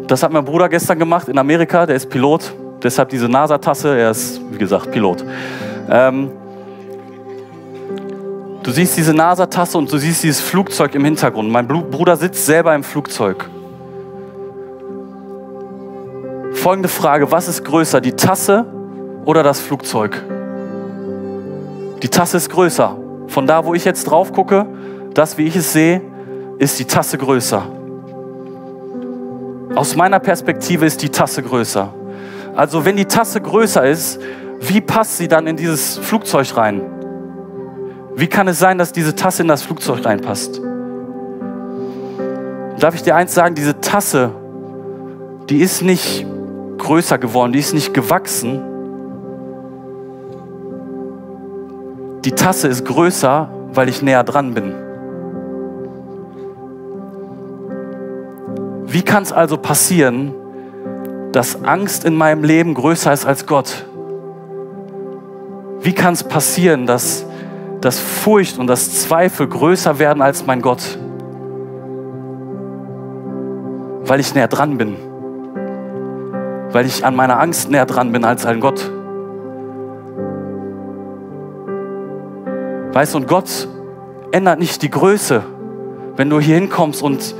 das 0.06 0.22
hat 0.22 0.32
mein 0.32 0.44
Bruder 0.44 0.68
gestern 0.68 0.98
gemacht 0.98 1.28
in 1.28 1.38
Amerika, 1.38 1.84
der 1.86 1.96
ist 1.96 2.08
Pilot, 2.08 2.54
deshalb 2.82 3.10
diese 3.10 3.28
NASA-Tasse, 3.28 3.96
er 3.96 4.10
ist, 4.10 4.40
wie 4.50 4.58
gesagt, 4.58 4.90
Pilot. 4.90 5.24
Ähm, 5.90 6.30
du 8.62 8.70
siehst 8.70 8.96
diese 8.96 9.12
NASA-Tasse 9.12 9.76
und 9.78 9.92
du 9.92 9.98
siehst 9.98 10.22
dieses 10.22 10.40
Flugzeug 10.40 10.94
im 10.94 11.04
Hintergrund. 11.04 11.50
Mein 11.50 11.66
Bruder 11.66 12.16
sitzt 12.16 12.46
selber 12.46 12.74
im 12.74 12.82
Flugzeug. 12.82 13.48
Folgende 16.54 16.88
Frage, 16.88 17.30
was 17.30 17.48
ist 17.48 17.64
größer, 17.64 18.00
die 18.00 18.12
Tasse 18.12 18.64
oder 19.24 19.42
das 19.42 19.60
Flugzeug? 19.60 20.22
Die 22.02 22.08
Tasse 22.08 22.38
ist 22.38 22.48
größer. 22.48 22.96
Von 23.28 23.46
da, 23.46 23.64
wo 23.64 23.74
ich 23.74 23.84
jetzt 23.84 24.04
drauf 24.04 24.32
gucke, 24.32 24.66
das, 25.12 25.36
wie 25.36 25.44
ich 25.44 25.56
es 25.56 25.72
sehe, 25.72 26.00
ist 26.58 26.78
die 26.78 26.84
Tasse 26.84 27.18
größer. 27.18 27.62
Aus 29.74 29.96
meiner 29.96 30.20
Perspektive 30.20 30.86
ist 30.86 31.02
die 31.02 31.08
Tasse 31.08 31.42
größer. 31.42 31.92
Also 32.54 32.84
wenn 32.84 32.96
die 32.96 33.06
Tasse 33.06 33.40
größer 33.40 33.84
ist, 33.86 34.20
wie 34.68 34.80
passt 34.80 35.18
sie 35.18 35.28
dann 35.28 35.46
in 35.46 35.56
dieses 35.56 35.98
Flugzeug 35.98 36.56
rein? 36.56 36.82
Wie 38.16 38.26
kann 38.28 38.46
es 38.48 38.58
sein, 38.58 38.78
dass 38.78 38.92
diese 38.92 39.14
Tasse 39.14 39.42
in 39.42 39.48
das 39.48 39.62
Flugzeug 39.62 40.04
reinpasst? 40.04 40.60
Darf 42.78 42.94
ich 42.94 43.02
dir 43.02 43.16
eins 43.16 43.34
sagen, 43.34 43.54
diese 43.54 43.80
Tasse, 43.80 44.30
die 45.48 45.58
ist 45.58 45.82
nicht 45.82 46.26
größer 46.78 47.18
geworden, 47.18 47.52
die 47.52 47.58
ist 47.58 47.74
nicht 47.74 47.92
gewachsen. 47.94 48.60
Die 52.24 52.32
Tasse 52.32 52.68
ist 52.68 52.84
größer, 52.84 53.48
weil 53.72 53.88
ich 53.88 54.02
näher 54.02 54.24
dran 54.24 54.54
bin. 54.54 54.74
Wie 58.86 59.02
kann 59.02 59.24
es 59.24 59.32
also 59.32 59.56
passieren, 59.56 60.32
dass 61.32 61.64
Angst 61.64 62.04
in 62.04 62.14
meinem 62.14 62.44
Leben 62.44 62.74
größer 62.74 63.12
ist 63.12 63.26
als 63.26 63.46
Gott? 63.46 63.86
Wie 65.84 65.92
kann 65.92 66.14
es 66.14 66.24
passieren, 66.24 66.86
dass, 66.86 67.26
dass 67.82 68.00
Furcht 68.00 68.58
und 68.58 68.68
das 68.68 69.02
Zweifel 69.02 69.46
größer 69.46 69.98
werden 69.98 70.22
als 70.22 70.46
mein 70.46 70.62
Gott? 70.62 70.98
Weil 74.06 74.18
ich 74.18 74.34
näher 74.34 74.48
dran 74.48 74.78
bin. 74.78 74.96
Weil 76.72 76.86
ich 76.86 77.04
an 77.04 77.14
meiner 77.14 77.38
Angst 77.38 77.70
näher 77.70 77.84
dran 77.84 78.12
bin 78.12 78.24
als 78.24 78.46
ein 78.46 78.60
Gott. 78.60 78.90
Weißt 82.94 83.12
du, 83.12 83.18
und 83.18 83.28
Gott 83.28 83.68
ändert 84.32 84.60
nicht 84.60 84.80
die 84.80 84.90
Größe, 84.90 85.42
wenn 86.16 86.30
du 86.30 86.40
hier 86.40 86.54
hinkommst 86.54 87.02
und 87.02 87.34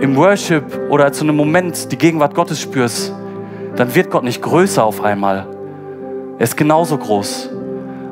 im 0.00 0.16
Worship 0.16 0.64
oder 0.88 1.12
zu 1.12 1.24
einem 1.24 1.36
Moment 1.36 1.92
die 1.92 1.98
Gegenwart 1.98 2.34
Gottes 2.34 2.62
spürst, 2.62 3.12
dann 3.76 3.94
wird 3.94 4.10
Gott 4.10 4.24
nicht 4.24 4.40
größer 4.40 4.82
auf 4.82 5.04
einmal. 5.04 5.46
Er 6.38 6.44
ist 6.44 6.56
genauso 6.56 6.96
groß. 6.96 7.50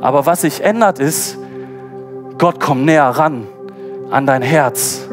Aber 0.00 0.26
was 0.26 0.42
sich 0.42 0.62
ändert 0.62 0.98
ist, 0.98 1.38
Gott 2.38 2.60
kommt 2.60 2.84
näher 2.84 3.08
ran 3.08 3.46
an 4.10 4.26
dein 4.26 4.42
Herz. 4.42 5.08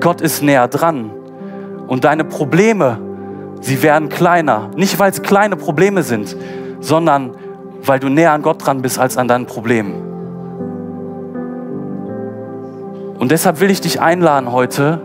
Gott 0.00 0.20
ist 0.20 0.42
näher 0.42 0.68
dran. 0.68 1.10
Und 1.86 2.04
deine 2.04 2.24
Probleme, 2.24 2.98
sie 3.60 3.82
werden 3.82 4.08
kleiner. 4.08 4.70
Nicht, 4.76 4.98
weil 4.98 5.10
es 5.10 5.22
kleine 5.22 5.56
Probleme 5.56 6.02
sind, 6.02 6.36
sondern 6.80 7.34
weil 7.82 7.98
du 8.00 8.08
näher 8.08 8.32
an 8.32 8.42
Gott 8.42 8.64
dran 8.64 8.82
bist 8.82 8.98
als 8.98 9.16
an 9.16 9.28
deinen 9.28 9.46
Problemen. 9.46 9.94
Und 13.18 13.30
deshalb 13.30 13.60
will 13.60 13.70
ich 13.70 13.80
dich 13.80 14.00
einladen 14.00 14.52
heute, 14.52 15.00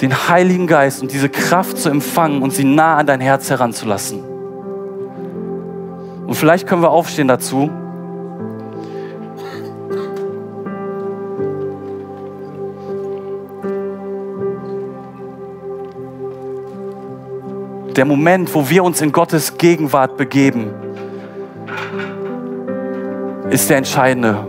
den 0.00 0.28
Heiligen 0.28 0.66
Geist 0.66 1.02
und 1.02 1.12
diese 1.12 1.28
Kraft 1.28 1.78
zu 1.78 1.88
empfangen 1.88 2.42
und 2.42 2.52
sie 2.52 2.64
nah 2.64 2.96
an 2.96 3.06
dein 3.06 3.20
Herz 3.20 3.50
heranzulassen. 3.50 4.22
Und 6.26 6.34
vielleicht 6.34 6.66
können 6.66 6.82
wir 6.82 6.90
aufstehen 6.90 7.28
dazu. 7.28 7.70
Der 17.96 18.04
Moment, 18.04 18.54
wo 18.54 18.68
wir 18.68 18.84
uns 18.84 19.00
in 19.00 19.10
Gottes 19.10 19.56
Gegenwart 19.56 20.18
begeben, 20.18 20.70
ist 23.48 23.70
der 23.70 23.78
entscheidende. 23.78 24.46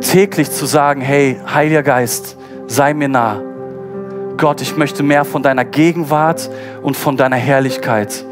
Täglich 0.00 0.50
zu 0.50 0.66
sagen, 0.66 1.00
hey, 1.00 1.40
Heiliger 1.52 1.82
Geist, 1.82 2.36
sei 2.66 2.92
mir 2.92 3.08
nah. 3.08 3.40
Gott, 4.36 4.60
ich 4.60 4.76
möchte 4.76 5.02
mehr 5.02 5.24
von 5.24 5.42
deiner 5.42 5.64
Gegenwart 5.64 6.50
und 6.82 6.96
von 6.96 7.16
deiner 7.16 7.36
Herrlichkeit. 7.36 8.24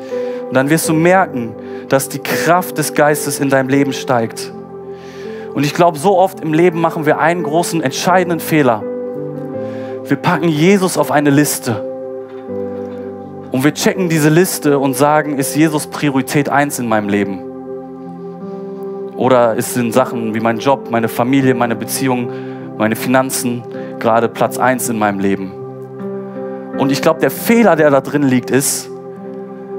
Und 0.49 0.55
dann 0.55 0.69
wirst 0.69 0.89
du 0.89 0.93
merken, 0.93 1.55
dass 1.89 2.09
die 2.09 2.19
Kraft 2.19 2.77
des 2.77 2.93
Geistes 2.95 3.41
in 3.41 3.49
deinem 3.49 3.69
Leben 3.69 3.93
steigt. 3.93 4.53
Und 5.55 5.65
ich 5.65 5.75
glaube, 5.75 5.99
so 5.99 6.19
oft 6.19 6.41
im 6.41 6.53
Leben 6.53 6.81
machen 6.81 7.07
wir 7.07 7.19
einen 7.19 7.43
großen, 7.43 7.83
entscheidenden 7.83 8.41
Fehler. 8.41 8.83
Wir 10.05 10.17
packen 10.17 10.49
Jesus 10.49 10.99
auf 10.99 11.11
eine 11.11 11.31
Liste. 11.31 11.88
Und 13.51 13.65
wir 13.65 13.73
checken 13.73 14.09
diese 14.09 14.29
Liste 14.29 14.79
und 14.79 14.95
sagen, 14.95 15.39
ist 15.39 15.57
Jesus 15.57 15.87
Priorität 15.87 16.51
1 16.51 16.81
in 16.81 16.87
meinem 16.87 17.09
Leben? 17.09 17.41
Oder 19.17 19.55
ist 19.55 19.77
in 19.77 19.91
Sachen 19.91 20.35
wie 20.35 20.41
mein 20.41 20.59
Job, 20.59 20.91
meine 20.91 21.09
Familie, 21.09 21.55
meine 21.55 21.75
Beziehung, 21.75 22.31
meine 22.77 22.95
Finanzen 22.95 23.63
gerade 23.99 24.29
Platz 24.29 24.59
1 24.59 24.91
in 24.91 24.99
meinem 24.99 25.19
Leben? 25.19 25.53
Und 26.79 26.93
ich 26.93 27.01
glaube, 27.01 27.21
der 27.21 27.31
Fehler, 27.31 27.75
der 27.75 27.91
da 27.91 28.01
drin 28.01 28.23
liegt, 28.23 28.51
ist, 28.51 28.91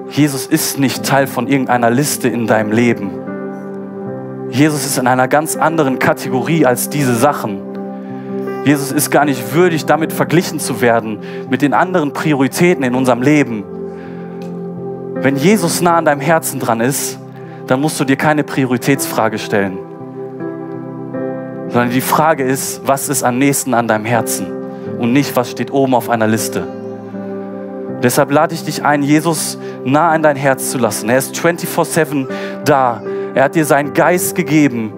Jesus 0.10 0.48
ist 0.48 0.80
nicht 0.80 1.06
Teil 1.06 1.28
von 1.28 1.48
irgendeiner 1.48 1.92
Liste 1.92 2.28
in 2.28 2.48
deinem 2.48 2.72
Leben. 2.72 3.12
Jesus 4.50 4.86
ist 4.86 4.98
in 4.98 5.06
einer 5.06 5.28
ganz 5.28 5.56
anderen 5.56 6.00
Kategorie 6.00 6.66
als 6.66 6.90
diese 6.90 7.16
Sachen. 7.16 7.69
Jesus 8.70 8.92
ist 8.92 9.10
gar 9.10 9.26
nicht 9.26 9.56
würdig, 9.56 9.86
damit 9.86 10.14
verglichen 10.14 10.60
zu 10.60 10.80
werden 10.80 11.18
mit 11.50 11.64
den 11.64 11.74
anderen 11.74 12.14
Prioritäten 12.14 12.84
in 12.84 12.94
unserem 12.94 13.24
Leben. 13.24 13.64
Wenn 15.16 15.38
Jesus 15.38 15.82
nah 15.82 15.98
an 15.98 16.06
deinem 16.06 16.22
Herzen 16.22 16.60
dran 16.60 16.80
ist, 16.80 17.18
dann 17.66 17.82
musst 17.82 18.00
du 18.00 18.06
dir 18.06 18.16
keine 18.16 18.44
Prioritätsfrage 18.44 19.40
stellen, 19.40 19.80
sondern 21.70 21.90
die 21.90 22.00
Frage 22.00 22.44
ist, 22.44 22.82
was 22.86 23.10
ist 23.10 23.24
am 23.24 23.40
nächsten 23.40 23.74
an 23.74 23.88
deinem 23.88 24.06
Herzen 24.06 24.46
und 25.00 25.14
nicht, 25.14 25.36
was 25.36 25.50
steht 25.50 25.72
oben 25.72 25.96
auf 25.96 26.08
einer 26.08 26.28
Liste. 26.28 26.68
Deshalb 28.04 28.32
lade 28.32 28.54
ich 28.54 28.64
dich 28.66 28.86
ein, 28.86 29.02
Jesus 29.02 29.58
nah 29.84 30.12
an 30.12 30.22
dein 30.22 30.36
Herz 30.36 30.70
zu 30.70 30.78
lassen. 30.78 31.10
Er 31.10 31.18
ist 31.18 31.36
24/7 31.36 32.28
da. 32.66 33.02
Er 33.34 33.46
hat 33.46 33.56
dir 33.56 33.66
seinen 33.66 33.96
Geist 33.96 34.36
gegeben, 34.36 34.94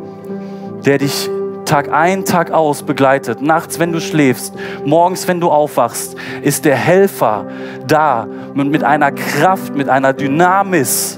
der 0.86 0.98
dich 0.98 1.30
Tag 1.72 1.90
ein, 1.94 2.26
Tag 2.26 2.52
aus 2.52 2.84
begleitet. 2.84 3.42
Nachts, 3.42 3.80
wenn 3.80 3.94
du 3.94 4.02
schläfst, 4.02 4.54
morgens, 4.84 5.30
wenn 5.30 5.40
du 5.40 5.50
aufwachst, 5.50 6.18
ist 6.42 6.66
der 6.66 6.76
Helfer 6.76 7.46
da 7.88 8.28
und 8.54 8.72
mit 8.72 8.84
einer 8.84 9.14
Kraft, 9.14 9.74
mit 9.74 9.88
einer 9.88 10.12
Dynamis, 10.12 11.18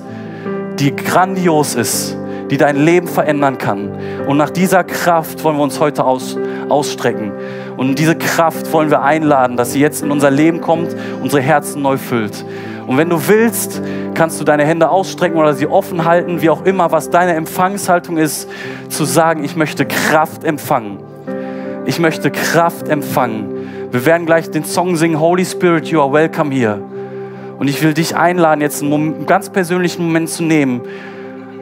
die 0.77 0.95
grandios 0.95 1.73
ist, 1.73 2.15
die 2.51 2.57
dein 2.57 2.75
Leben 2.75 3.07
verändern 3.07 3.57
kann. 3.57 3.97
Und 4.27 4.37
nach 4.37 4.51
dieser 4.51 4.83
Kraft 4.83 5.43
wollen 5.43 5.57
wir 5.57 5.63
uns 5.63 5.79
heute 5.79 6.03
aus, 6.03 6.37
ausstrecken. 6.69 7.31
Und 7.75 7.97
diese 7.97 8.15
Kraft 8.15 8.71
wollen 8.71 8.91
wir 8.91 9.01
einladen, 9.01 9.57
dass 9.57 9.73
sie 9.73 9.79
jetzt 9.79 10.03
in 10.03 10.11
unser 10.11 10.29
Leben 10.29 10.61
kommt, 10.61 10.95
unsere 11.23 11.41
Herzen 11.41 11.81
neu 11.81 11.97
füllt. 11.97 12.45
Und 12.87 12.97
wenn 12.97 13.09
du 13.09 13.27
willst, 13.27 13.81
kannst 14.13 14.39
du 14.39 14.43
deine 14.43 14.65
Hände 14.65 14.89
ausstrecken 14.89 15.37
oder 15.37 15.53
sie 15.53 15.67
offen 15.67 16.05
halten, 16.05 16.41
wie 16.41 16.49
auch 16.49 16.65
immer, 16.65 16.91
was 16.91 17.09
deine 17.09 17.33
Empfangshaltung 17.33 18.17
ist, 18.17 18.49
zu 18.89 19.05
sagen, 19.05 19.43
ich 19.43 19.55
möchte 19.55 19.85
Kraft 19.85 20.43
empfangen. 20.43 20.99
Ich 21.85 21.99
möchte 21.99 22.31
Kraft 22.31 22.89
empfangen. 22.89 23.89
Wir 23.91 24.05
werden 24.05 24.25
gleich 24.25 24.49
den 24.49 24.65
Song 24.65 24.95
singen, 24.95 25.19
Holy 25.19 25.45
Spirit, 25.45 25.87
you 25.87 26.01
are 26.01 26.11
welcome 26.11 26.53
here. 26.53 26.81
Und 27.59 27.67
ich 27.67 27.81
will 27.81 27.93
dich 27.93 28.15
einladen, 28.15 28.61
jetzt 28.61 28.81
einen, 28.81 28.89
Moment, 28.89 29.15
einen 29.17 29.25
ganz 29.27 29.49
persönlichen 29.49 30.05
Moment 30.05 30.29
zu 30.29 30.43
nehmen 30.43 30.81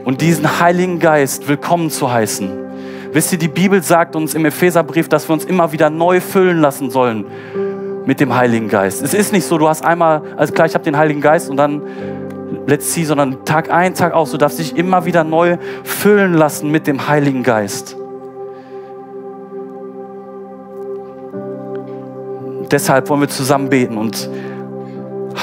und 0.04 0.22
diesen 0.22 0.60
Heiligen 0.60 1.00
Geist 1.00 1.48
willkommen 1.48 1.92
zu 1.92 2.12
heißen. 2.12 2.50
Wisst 3.14 3.34
ihr, 3.34 3.38
die 3.38 3.50
Bibel 3.50 3.84
sagt 3.84 4.16
uns 4.16 4.34
im 4.34 4.46
Epheserbrief, 4.46 5.10
dass 5.10 5.28
wir 5.28 5.34
uns 5.34 5.44
immer 5.44 5.72
wieder 5.74 5.90
neu 5.90 6.22
füllen 6.22 6.62
lassen 6.62 6.90
sollen 6.90 7.26
mit 8.06 8.20
dem 8.20 8.36
Heiligen 8.36 8.68
Geist. 8.68 9.04
Es 9.04 9.14
ist 9.14 9.32
nicht 9.32 9.46
so, 9.46 9.58
du 9.58 9.68
hast 9.68 9.86
einmal, 9.86 10.22
also 10.38 10.54
klar, 10.54 10.68
ich 10.68 10.74
habe 10.74 10.84
den 10.84 10.98
Heiligen 10.98 11.22
Geist 11.22 11.50
und 11.50 11.58
dann 11.58 11.82
let's 12.68 12.94
see, 12.94 13.04
sondern 13.04 13.46
Tag 13.46 13.72
ein, 13.72 13.94
Tag 13.94 14.14
aus. 14.14 14.32
Du 14.32 14.38
darfst 14.38 14.60
dich 14.60 14.76
immer 14.76 15.06
wieder 15.06 15.24
neu 15.24 15.58
füllen 15.84 16.34
lassen 16.34 16.72
mit 16.72 16.88
dem 16.88 17.08
Heiligen 17.08 17.44
Geist. 17.44 17.96
Deshalb 22.72 23.10
wollen 23.10 23.22
wir 23.22 23.30
zusammen 23.30 23.70
beten 23.70 23.98
und 23.98 24.30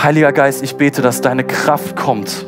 Heiliger 0.02 0.32
Geist, 0.32 0.62
ich 0.62 0.76
bete, 0.76 1.02
dass 1.02 1.20
deine 1.20 1.44
Kraft 1.44 1.96
kommt. 1.96 2.46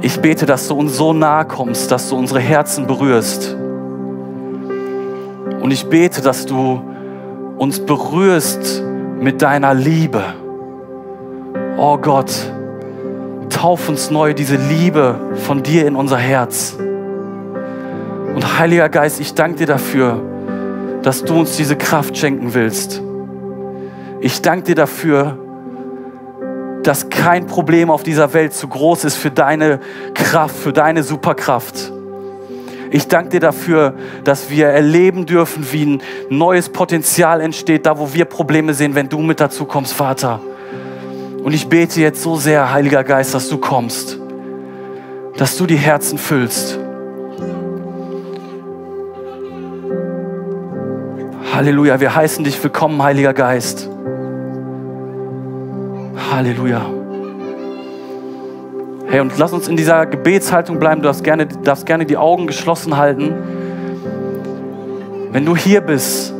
Ich 0.00 0.20
bete, 0.20 0.46
dass 0.46 0.68
du 0.68 0.74
uns 0.74 0.96
so 0.96 1.12
nahe 1.12 1.44
kommst, 1.44 1.90
dass 1.92 2.08
du 2.08 2.16
unsere 2.16 2.40
Herzen 2.40 2.86
berührst. 2.86 3.56
Und 5.60 5.70
ich 5.70 5.86
bete, 5.86 6.22
dass 6.22 6.46
du 6.46 6.80
uns 7.56 7.80
berührst 7.80 8.82
mit 9.20 9.42
deiner 9.42 9.74
Liebe. 9.74 10.22
Oh 11.76 11.98
Gott, 11.98 12.32
tauf 13.48 13.88
uns 13.88 14.10
neu 14.10 14.34
diese 14.34 14.56
Liebe 14.56 15.14
von 15.46 15.62
dir 15.62 15.86
in 15.86 15.96
unser 15.96 16.16
Herz. 16.16 16.76
Und 18.34 18.58
Heiliger 18.58 18.88
Geist, 18.88 19.20
ich 19.20 19.34
danke 19.34 19.58
dir 19.58 19.66
dafür, 19.66 20.20
dass 21.02 21.24
du 21.24 21.38
uns 21.38 21.56
diese 21.56 21.76
Kraft 21.76 22.16
schenken 22.16 22.54
willst. 22.54 23.02
Ich 24.20 24.40
danke 24.40 24.64
dir 24.64 24.74
dafür, 24.74 25.38
dass 26.82 27.10
kein 27.10 27.46
Problem 27.46 27.90
auf 27.90 28.02
dieser 28.02 28.32
Welt 28.34 28.52
zu 28.52 28.68
groß 28.68 29.04
ist 29.04 29.16
für 29.16 29.30
deine 29.30 29.80
Kraft, 30.14 30.56
für 30.56 30.72
deine 30.72 31.02
Superkraft. 31.02 31.92
Ich 32.92 33.08
danke 33.08 33.30
dir 33.30 33.40
dafür, 33.40 33.94
dass 34.22 34.50
wir 34.50 34.66
erleben 34.66 35.24
dürfen, 35.24 35.66
wie 35.72 35.94
ein 35.94 36.02
neues 36.28 36.68
Potenzial 36.68 37.40
entsteht, 37.40 37.86
da 37.86 37.98
wo 37.98 38.12
wir 38.12 38.26
Probleme 38.26 38.74
sehen, 38.74 38.94
wenn 38.94 39.08
du 39.08 39.18
mit 39.20 39.40
dazu 39.40 39.64
kommst, 39.64 39.94
Vater. 39.94 40.40
Und 41.42 41.54
ich 41.54 41.68
bete 41.68 42.02
jetzt 42.02 42.22
so 42.22 42.36
sehr, 42.36 42.70
Heiliger 42.70 43.02
Geist, 43.02 43.32
dass 43.32 43.48
du 43.48 43.56
kommst, 43.56 44.18
dass 45.38 45.56
du 45.56 45.64
die 45.64 45.76
Herzen 45.76 46.18
füllst. 46.18 46.78
Halleluja, 51.54 51.98
wir 51.98 52.14
heißen 52.14 52.44
dich 52.44 52.62
willkommen, 52.62 53.02
Heiliger 53.02 53.32
Geist. 53.32 53.88
Halleluja. 56.30 57.01
Hey, 59.12 59.20
und 59.20 59.36
lass 59.36 59.52
uns 59.52 59.68
in 59.68 59.76
dieser 59.76 60.06
Gebetshaltung 60.06 60.78
bleiben. 60.78 61.02
Du 61.02 61.06
darfst 61.08 61.22
gerne, 61.22 61.46
darfst 61.46 61.84
gerne 61.84 62.06
die 62.06 62.16
Augen 62.16 62.46
geschlossen 62.46 62.96
halten. 62.96 63.34
Wenn 65.30 65.44
du 65.44 65.54
hier 65.54 65.82
bist 65.82 66.32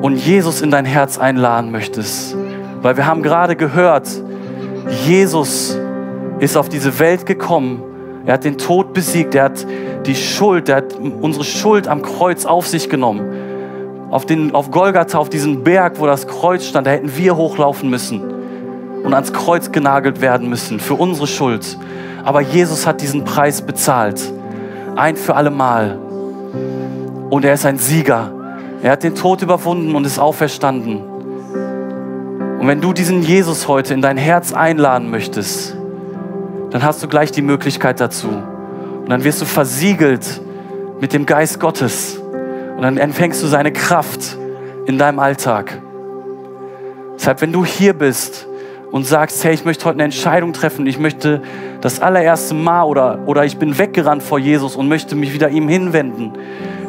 und 0.00 0.16
Jesus 0.16 0.62
in 0.62 0.70
dein 0.70 0.86
Herz 0.86 1.18
einladen 1.18 1.70
möchtest, 1.70 2.34
weil 2.80 2.96
wir 2.96 3.04
haben 3.04 3.22
gerade 3.22 3.56
gehört, 3.56 4.08
Jesus 5.04 5.78
ist 6.38 6.56
auf 6.56 6.70
diese 6.70 6.98
Welt 6.98 7.26
gekommen. 7.26 7.82
Er 8.24 8.32
hat 8.32 8.44
den 8.44 8.56
Tod 8.56 8.94
besiegt. 8.94 9.34
Er 9.34 9.44
hat 9.44 9.66
die 10.06 10.14
Schuld, 10.14 10.70
er 10.70 10.76
hat 10.76 10.94
unsere 10.94 11.44
Schuld 11.44 11.88
am 11.88 12.00
Kreuz 12.00 12.46
auf 12.46 12.66
sich 12.66 12.88
genommen. 12.88 14.08
Auf, 14.10 14.24
den, 14.24 14.54
auf 14.54 14.70
Golgatha, 14.70 15.18
auf 15.18 15.28
diesen 15.28 15.62
Berg, 15.62 16.00
wo 16.00 16.06
das 16.06 16.26
Kreuz 16.26 16.64
stand, 16.64 16.86
da 16.86 16.92
hätten 16.92 17.14
wir 17.18 17.36
hochlaufen 17.36 17.90
müssen 17.90 18.39
und 19.02 19.14
ans 19.14 19.32
Kreuz 19.32 19.72
genagelt 19.72 20.20
werden 20.20 20.48
müssen 20.48 20.80
für 20.80 20.94
unsere 20.94 21.26
Schuld. 21.26 21.78
Aber 22.24 22.40
Jesus 22.40 22.86
hat 22.86 23.00
diesen 23.00 23.24
Preis 23.24 23.62
bezahlt. 23.62 24.20
Ein 24.96 25.16
für 25.16 25.34
alle 25.34 25.50
Mal. 25.50 25.98
Und 27.30 27.44
er 27.44 27.54
ist 27.54 27.64
ein 27.64 27.78
Sieger. 27.78 28.32
Er 28.82 28.92
hat 28.92 29.02
den 29.02 29.14
Tod 29.14 29.42
überwunden 29.42 29.94
und 29.94 30.04
ist 30.04 30.18
auferstanden. 30.18 31.02
Und 32.60 32.66
wenn 32.66 32.80
du 32.80 32.92
diesen 32.92 33.22
Jesus 33.22 33.68
heute 33.68 33.94
in 33.94 34.02
dein 34.02 34.16
Herz 34.16 34.52
einladen 34.52 35.10
möchtest, 35.10 35.76
dann 36.70 36.82
hast 36.82 37.02
du 37.02 37.08
gleich 37.08 37.32
die 37.32 37.42
Möglichkeit 37.42 38.00
dazu. 38.00 38.28
Und 38.28 39.08
dann 39.08 39.24
wirst 39.24 39.40
du 39.40 39.46
versiegelt 39.46 40.40
mit 41.00 41.12
dem 41.12 41.24
Geist 41.24 41.58
Gottes. 41.58 42.18
Und 42.76 42.82
dann 42.82 42.98
empfängst 42.98 43.42
du 43.42 43.46
seine 43.46 43.72
Kraft 43.72 44.36
in 44.86 44.98
deinem 44.98 45.18
Alltag. 45.18 45.80
Deshalb, 47.16 47.40
wenn 47.42 47.52
du 47.52 47.64
hier 47.64 47.92
bist 47.92 48.46
und 48.90 49.06
sagst, 49.06 49.44
hey, 49.44 49.54
ich 49.54 49.64
möchte 49.64 49.84
heute 49.84 49.96
eine 49.96 50.04
Entscheidung 50.04 50.52
treffen, 50.52 50.86
ich 50.86 50.98
möchte 50.98 51.42
das 51.80 52.00
allererste 52.00 52.54
Mal 52.54 52.84
oder, 52.84 53.20
oder 53.26 53.44
ich 53.44 53.56
bin 53.58 53.78
weggerannt 53.78 54.22
vor 54.22 54.38
Jesus 54.38 54.76
und 54.76 54.88
möchte 54.88 55.14
mich 55.14 55.32
wieder 55.32 55.48
ihm 55.48 55.68
hinwenden, 55.68 56.32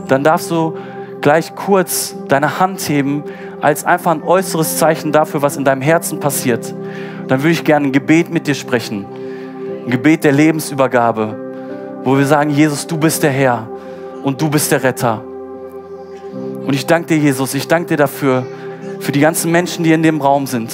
dann 0.08 0.24
darfst 0.24 0.50
du 0.52 0.76
gleich 1.22 1.56
kurz 1.56 2.16
deine 2.28 2.60
Hand 2.60 2.82
heben 2.90 3.24
als 3.62 3.86
einfach 3.86 4.12
ein 4.12 4.24
äußeres 4.24 4.78
Zeichen 4.78 5.12
dafür, 5.12 5.42
was 5.44 5.56
in 5.56 5.64
deinem 5.64 5.82
Herzen 5.82 6.20
passiert. 6.20 6.74
Dann 7.28 7.42
würde 7.42 7.52
ich 7.52 7.64
gerne 7.64 7.88
ein 7.88 7.92
Gebet 7.92 8.32
mit 8.32 8.48
dir 8.48 8.56
sprechen, 8.56 9.06
ein 9.86 9.92
Gebet 9.92 10.24
der 10.24 10.32
Lebensübergabe, 10.32 11.36
wo 12.04 12.18
wir 12.18 12.26
sagen, 12.26 12.50
Jesus, 12.50 12.88
du 12.88 12.98
bist 12.98 13.22
der 13.22 13.32
Herr 13.32 13.68
und 14.24 14.42
du 14.42 14.50
bist 14.50 14.72
der 14.72 14.84
Retter. 14.84 15.24
Und 16.66 16.74
ich 16.74 16.88
danke 16.88 17.10
dir, 17.10 17.18
Jesus, 17.18 17.54
ich 17.54 17.68
danke 17.68 17.90
dir 17.90 17.98
dafür, 17.98 18.46
für 19.00 19.12
die 19.12 19.20
ganzen 19.20 19.52
Menschen, 19.52 19.84
die 19.84 19.92
in 19.92 20.04
dem 20.04 20.22
Raum 20.22 20.48
sind. 20.48 20.72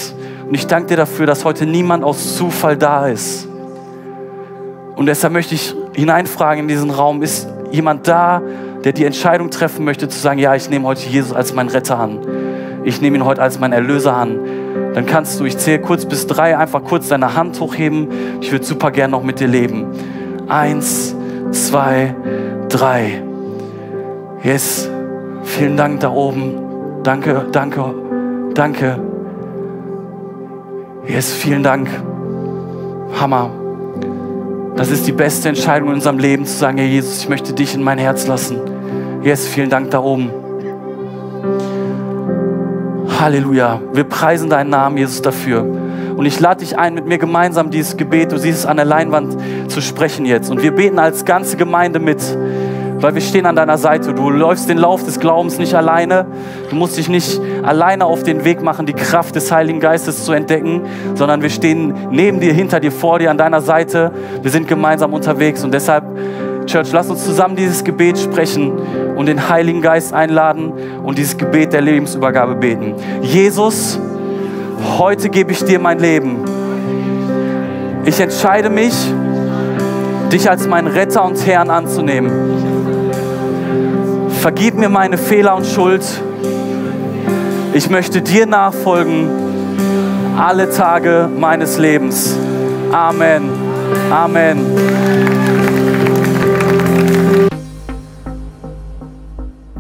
Und 0.48 0.54
ich 0.54 0.68
danke 0.68 0.88
dir 0.88 0.98
dafür, 0.98 1.26
dass 1.26 1.44
heute 1.44 1.66
niemand 1.66 2.04
aus 2.04 2.38
Zufall 2.38 2.78
da 2.78 3.08
ist. 3.08 3.48
Und 4.96 5.06
deshalb 5.06 5.34
möchte 5.34 5.56
ich 5.56 5.76
hineinfragen 5.94 6.64
in 6.64 6.68
diesen 6.68 6.90
Raum, 6.90 7.22
ist 7.22 7.48
jemand 7.72 8.08
da, 8.08 8.42
der 8.84 8.94
die 8.94 9.04
Entscheidung 9.04 9.50
treffen 9.50 9.84
möchte, 9.84 10.08
zu 10.08 10.18
sagen, 10.18 10.40
ja, 10.40 10.56
ich 10.56 10.70
nehme 10.70 10.88
heute 10.88 11.08
Jesus 11.08 11.34
als 11.34 11.54
meinen 11.54 11.70
Retter 11.70 12.00
an. 12.00 12.20
Ich 12.84 13.02
nehme 13.02 13.18
ihn 13.18 13.26
heute 13.26 13.42
als 13.42 13.60
meinen 13.60 13.74
Erlöser 13.74 14.16
an. 14.16 14.40
Dann 14.94 15.06
kannst 15.06 15.40
du, 15.40 15.46
ich 15.46 15.58
zähle 15.58 15.82
kurz 15.82 16.06
bis 16.06 16.26
drei, 16.26 16.58
einfach 16.58 16.84
kurz 16.84 17.10
deine 17.10 17.36
Hand 17.36 17.60
hochheben. 17.60 18.08
Ich 18.42 18.52
würde 18.52 18.64
super 18.64 18.92
gern 18.92 19.12
noch 19.12 19.24
mit 19.24 19.40
dir 19.40 19.48
leben. 19.48 19.88
Eins, 20.48 21.14
zwei, 21.52 22.16
drei. 22.70 23.22
Yes. 24.44 24.90
Vielen 25.44 25.78
Dank 25.78 26.00
da 26.00 26.12
oben. 26.12 27.02
Danke, 27.04 27.46
danke, 27.52 27.94
danke. 28.54 29.17
Yes, 31.08 31.32
vielen 31.34 31.64
Dank. 31.64 31.90
Hammer. 33.20 33.50
Das 34.76 34.92
ist 34.92 35.08
die 35.08 35.14
beste 35.14 35.48
Entscheidung 35.48 35.90
in 35.90 35.96
unserem 35.96 36.20
Leben, 36.20 36.46
zu 36.46 36.58
sagen, 36.58 36.78
Herr 36.78 36.86
Jesus, 36.86 37.22
ich 37.22 37.30
möchte 37.30 37.54
dich 37.54 37.74
in 37.74 37.82
mein 37.82 37.98
Herz 37.98 38.28
lassen. 38.28 38.60
Yes, 39.24 39.48
vielen 39.48 39.70
Dank 39.70 39.90
da 39.92 40.00
oben. 40.00 40.30
Halleluja. 43.20 43.82
Wir 43.94 44.04
preisen 44.04 44.50
deinen 44.50 44.70
Namen, 44.70 44.98
Jesus, 44.98 45.22
dafür. 45.22 45.64
Und 45.64 46.26
ich 46.26 46.40
lade 46.40 46.60
dich 46.60 46.78
ein, 46.78 46.94
mit 46.94 47.08
mir 47.08 47.18
gemeinsam 47.18 47.72
dieses 47.72 47.96
Gebet, 47.96 48.34
du 48.34 48.38
siehst 48.38 48.60
es 48.60 48.66
an 48.66 48.76
der 48.76 48.86
Leinwand, 48.86 49.38
zu 49.70 49.82
sprechen 49.82 50.26
jetzt. 50.26 50.52
Und 50.52 50.62
wir 50.62 50.72
beten 50.72 51.00
als 51.00 51.24
ganze 51.24 51.56
Gemeinde 51.56 52.00
mit, 52.00 52.22
weil 53.00 53.14
wir 53.14 53.22
stehen 53.22 53.46
an 53.46 53.56
deiner 53.56 53.78
Seite. 53.78 54.14
Du 54.14 54.30
läufst 54.30 54.70
den 54.70 54.78
Lauf 54.78 55.04
des 55.04 55.20
Glaubens 55.20 55.58
nicht 55.58 55.76
alleine. 55.76 56.26
Du 56.70 56.76
musst 56.76 56.98
dich 56.98 57.10
nicht 57.10 57.40
alleine 57.64 58.06
auf 58.06 58.24
den 58.24 58.44
Weg 58.44 58.62
machen, 58.62 58.86
die 58.86 58.94
Kraft 58.94 59.36
des 59.36 59.52
Heiligen 59.52 59.80
Geistes 59.80 60.26
zu 60.26 60.32
entdecken, 60.32 60.84
sondern 61.16 61.42
wir 61.42 61.50
stehen 61.50 61.94
neben 62.12 62.40
dir, 62.40 62.54
hinter 62.54 62.80
dir, 62.80 62.92
vor 62.92 63.20
dir, 63.20 63.32
an 63.32 63.38
deiner 63.38 63.62
Seite. 63.62 64.12
Wir 64.42 64.52
sind 64.52 64.68
gemeinsam 64.68 65.14
unterwegs 65.14 65.64
und 65.64 65.74
deshalb 65.74 66.04
Church, 66.68 66.92
lass 66.92 67.10
uns 67.10 67.24
zusammen 67.24 67.56
dieses 67.56 67.86
Gebet 67.86 68.20
sprechen 68.20 68.74
und 69.16 69.28
den 69.28 69.48
Heiligen 69.48 69.82
Geist 69.82 70.14
einladen 70.14 70.74
und 71.02 71.18
dieses 71.18 71.38
Gebet 71.38 71.72
der 71.72 71.80
Lebensübergabe 71.80 72.56
beten. 72.56 72.96
Jesus, 73.22 73.98
heute 74.98 75.30
gebe 75.30 75.54
ich 75.54 75.64
dir 75.64 75.80
mein 75.80 76.00
Leben. 76.00 76.44
Ich 78.04 78.20
entscheide 78.20 78.70
mich, 78.70 78.94
dich 80.32 80.50
als 80.50 80.68
meinen 80.68 80.88
Retter 80.88 81.24
und 81.24 81.46
Herrn 81.48 81.70
anzunehmen. 81.70 82.87
Vergib 84.48 84.76
mir 84.76 84.88
meine 84.88 85.18
Fehler 85.18 85.58
und 85.58 85.66
Schuld. 85.66 86.06
Ich 87.74 87.90
möchte 87.90 88.22
dir 88.22 88.46
nachfolgen 88.46 89.28
alle 90.38 90.70
Tage 90.70 91.30
meines 91.38 91.78
Lebens. 91.78 92.34
Amen. 92.94 93.50
Amen. 94.10 94.60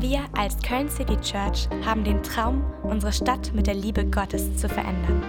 Wir 0.01 0.19
als 0.37 0.57
Köln 0.61 0.89
City 0.89 1.15
Church 1.21 1.69
haben 1.85 2.03
den 2.03 2.21
Traum, 2.21 2.61
unsere 2.83 3.13
Stadt 3.13 3.53
mit 3.55 3.67
der 3.67 3.75
Liebe 3.75 4.03
Gottes 4.03 4.57
zu 4.57 4.67
verändern. 4.67 5.23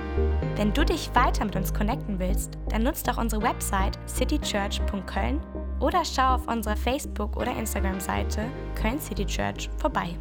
Wenn 0.57 0.73
du 0.73 0.85
dich 0.85 1.11
weiter 1.15 1.45
mit 1.45 1.55
uns 1.55 1.73
connecten 1.73 2.19
willst, 2.19 2.59
dann 2.71 2.83
nutzt 2.83 3.07
doch 3.07 3.19
unsere 3.19 3.41
Website 3.41 4.01
citychurch.köln 4.09 5.41
oder 5.81 6.05
schau 6.05 6.35
auf 6.35 6.49
unserer 6.49 6.77
Facebook- 6.77 7.37
oder 7.37 7.57
Instagram-Seite 7.57 8.45
Köln 8.75 9.01
City 9.01 9.25
Church 9.25 9.69
vorbei. 9.79 10.17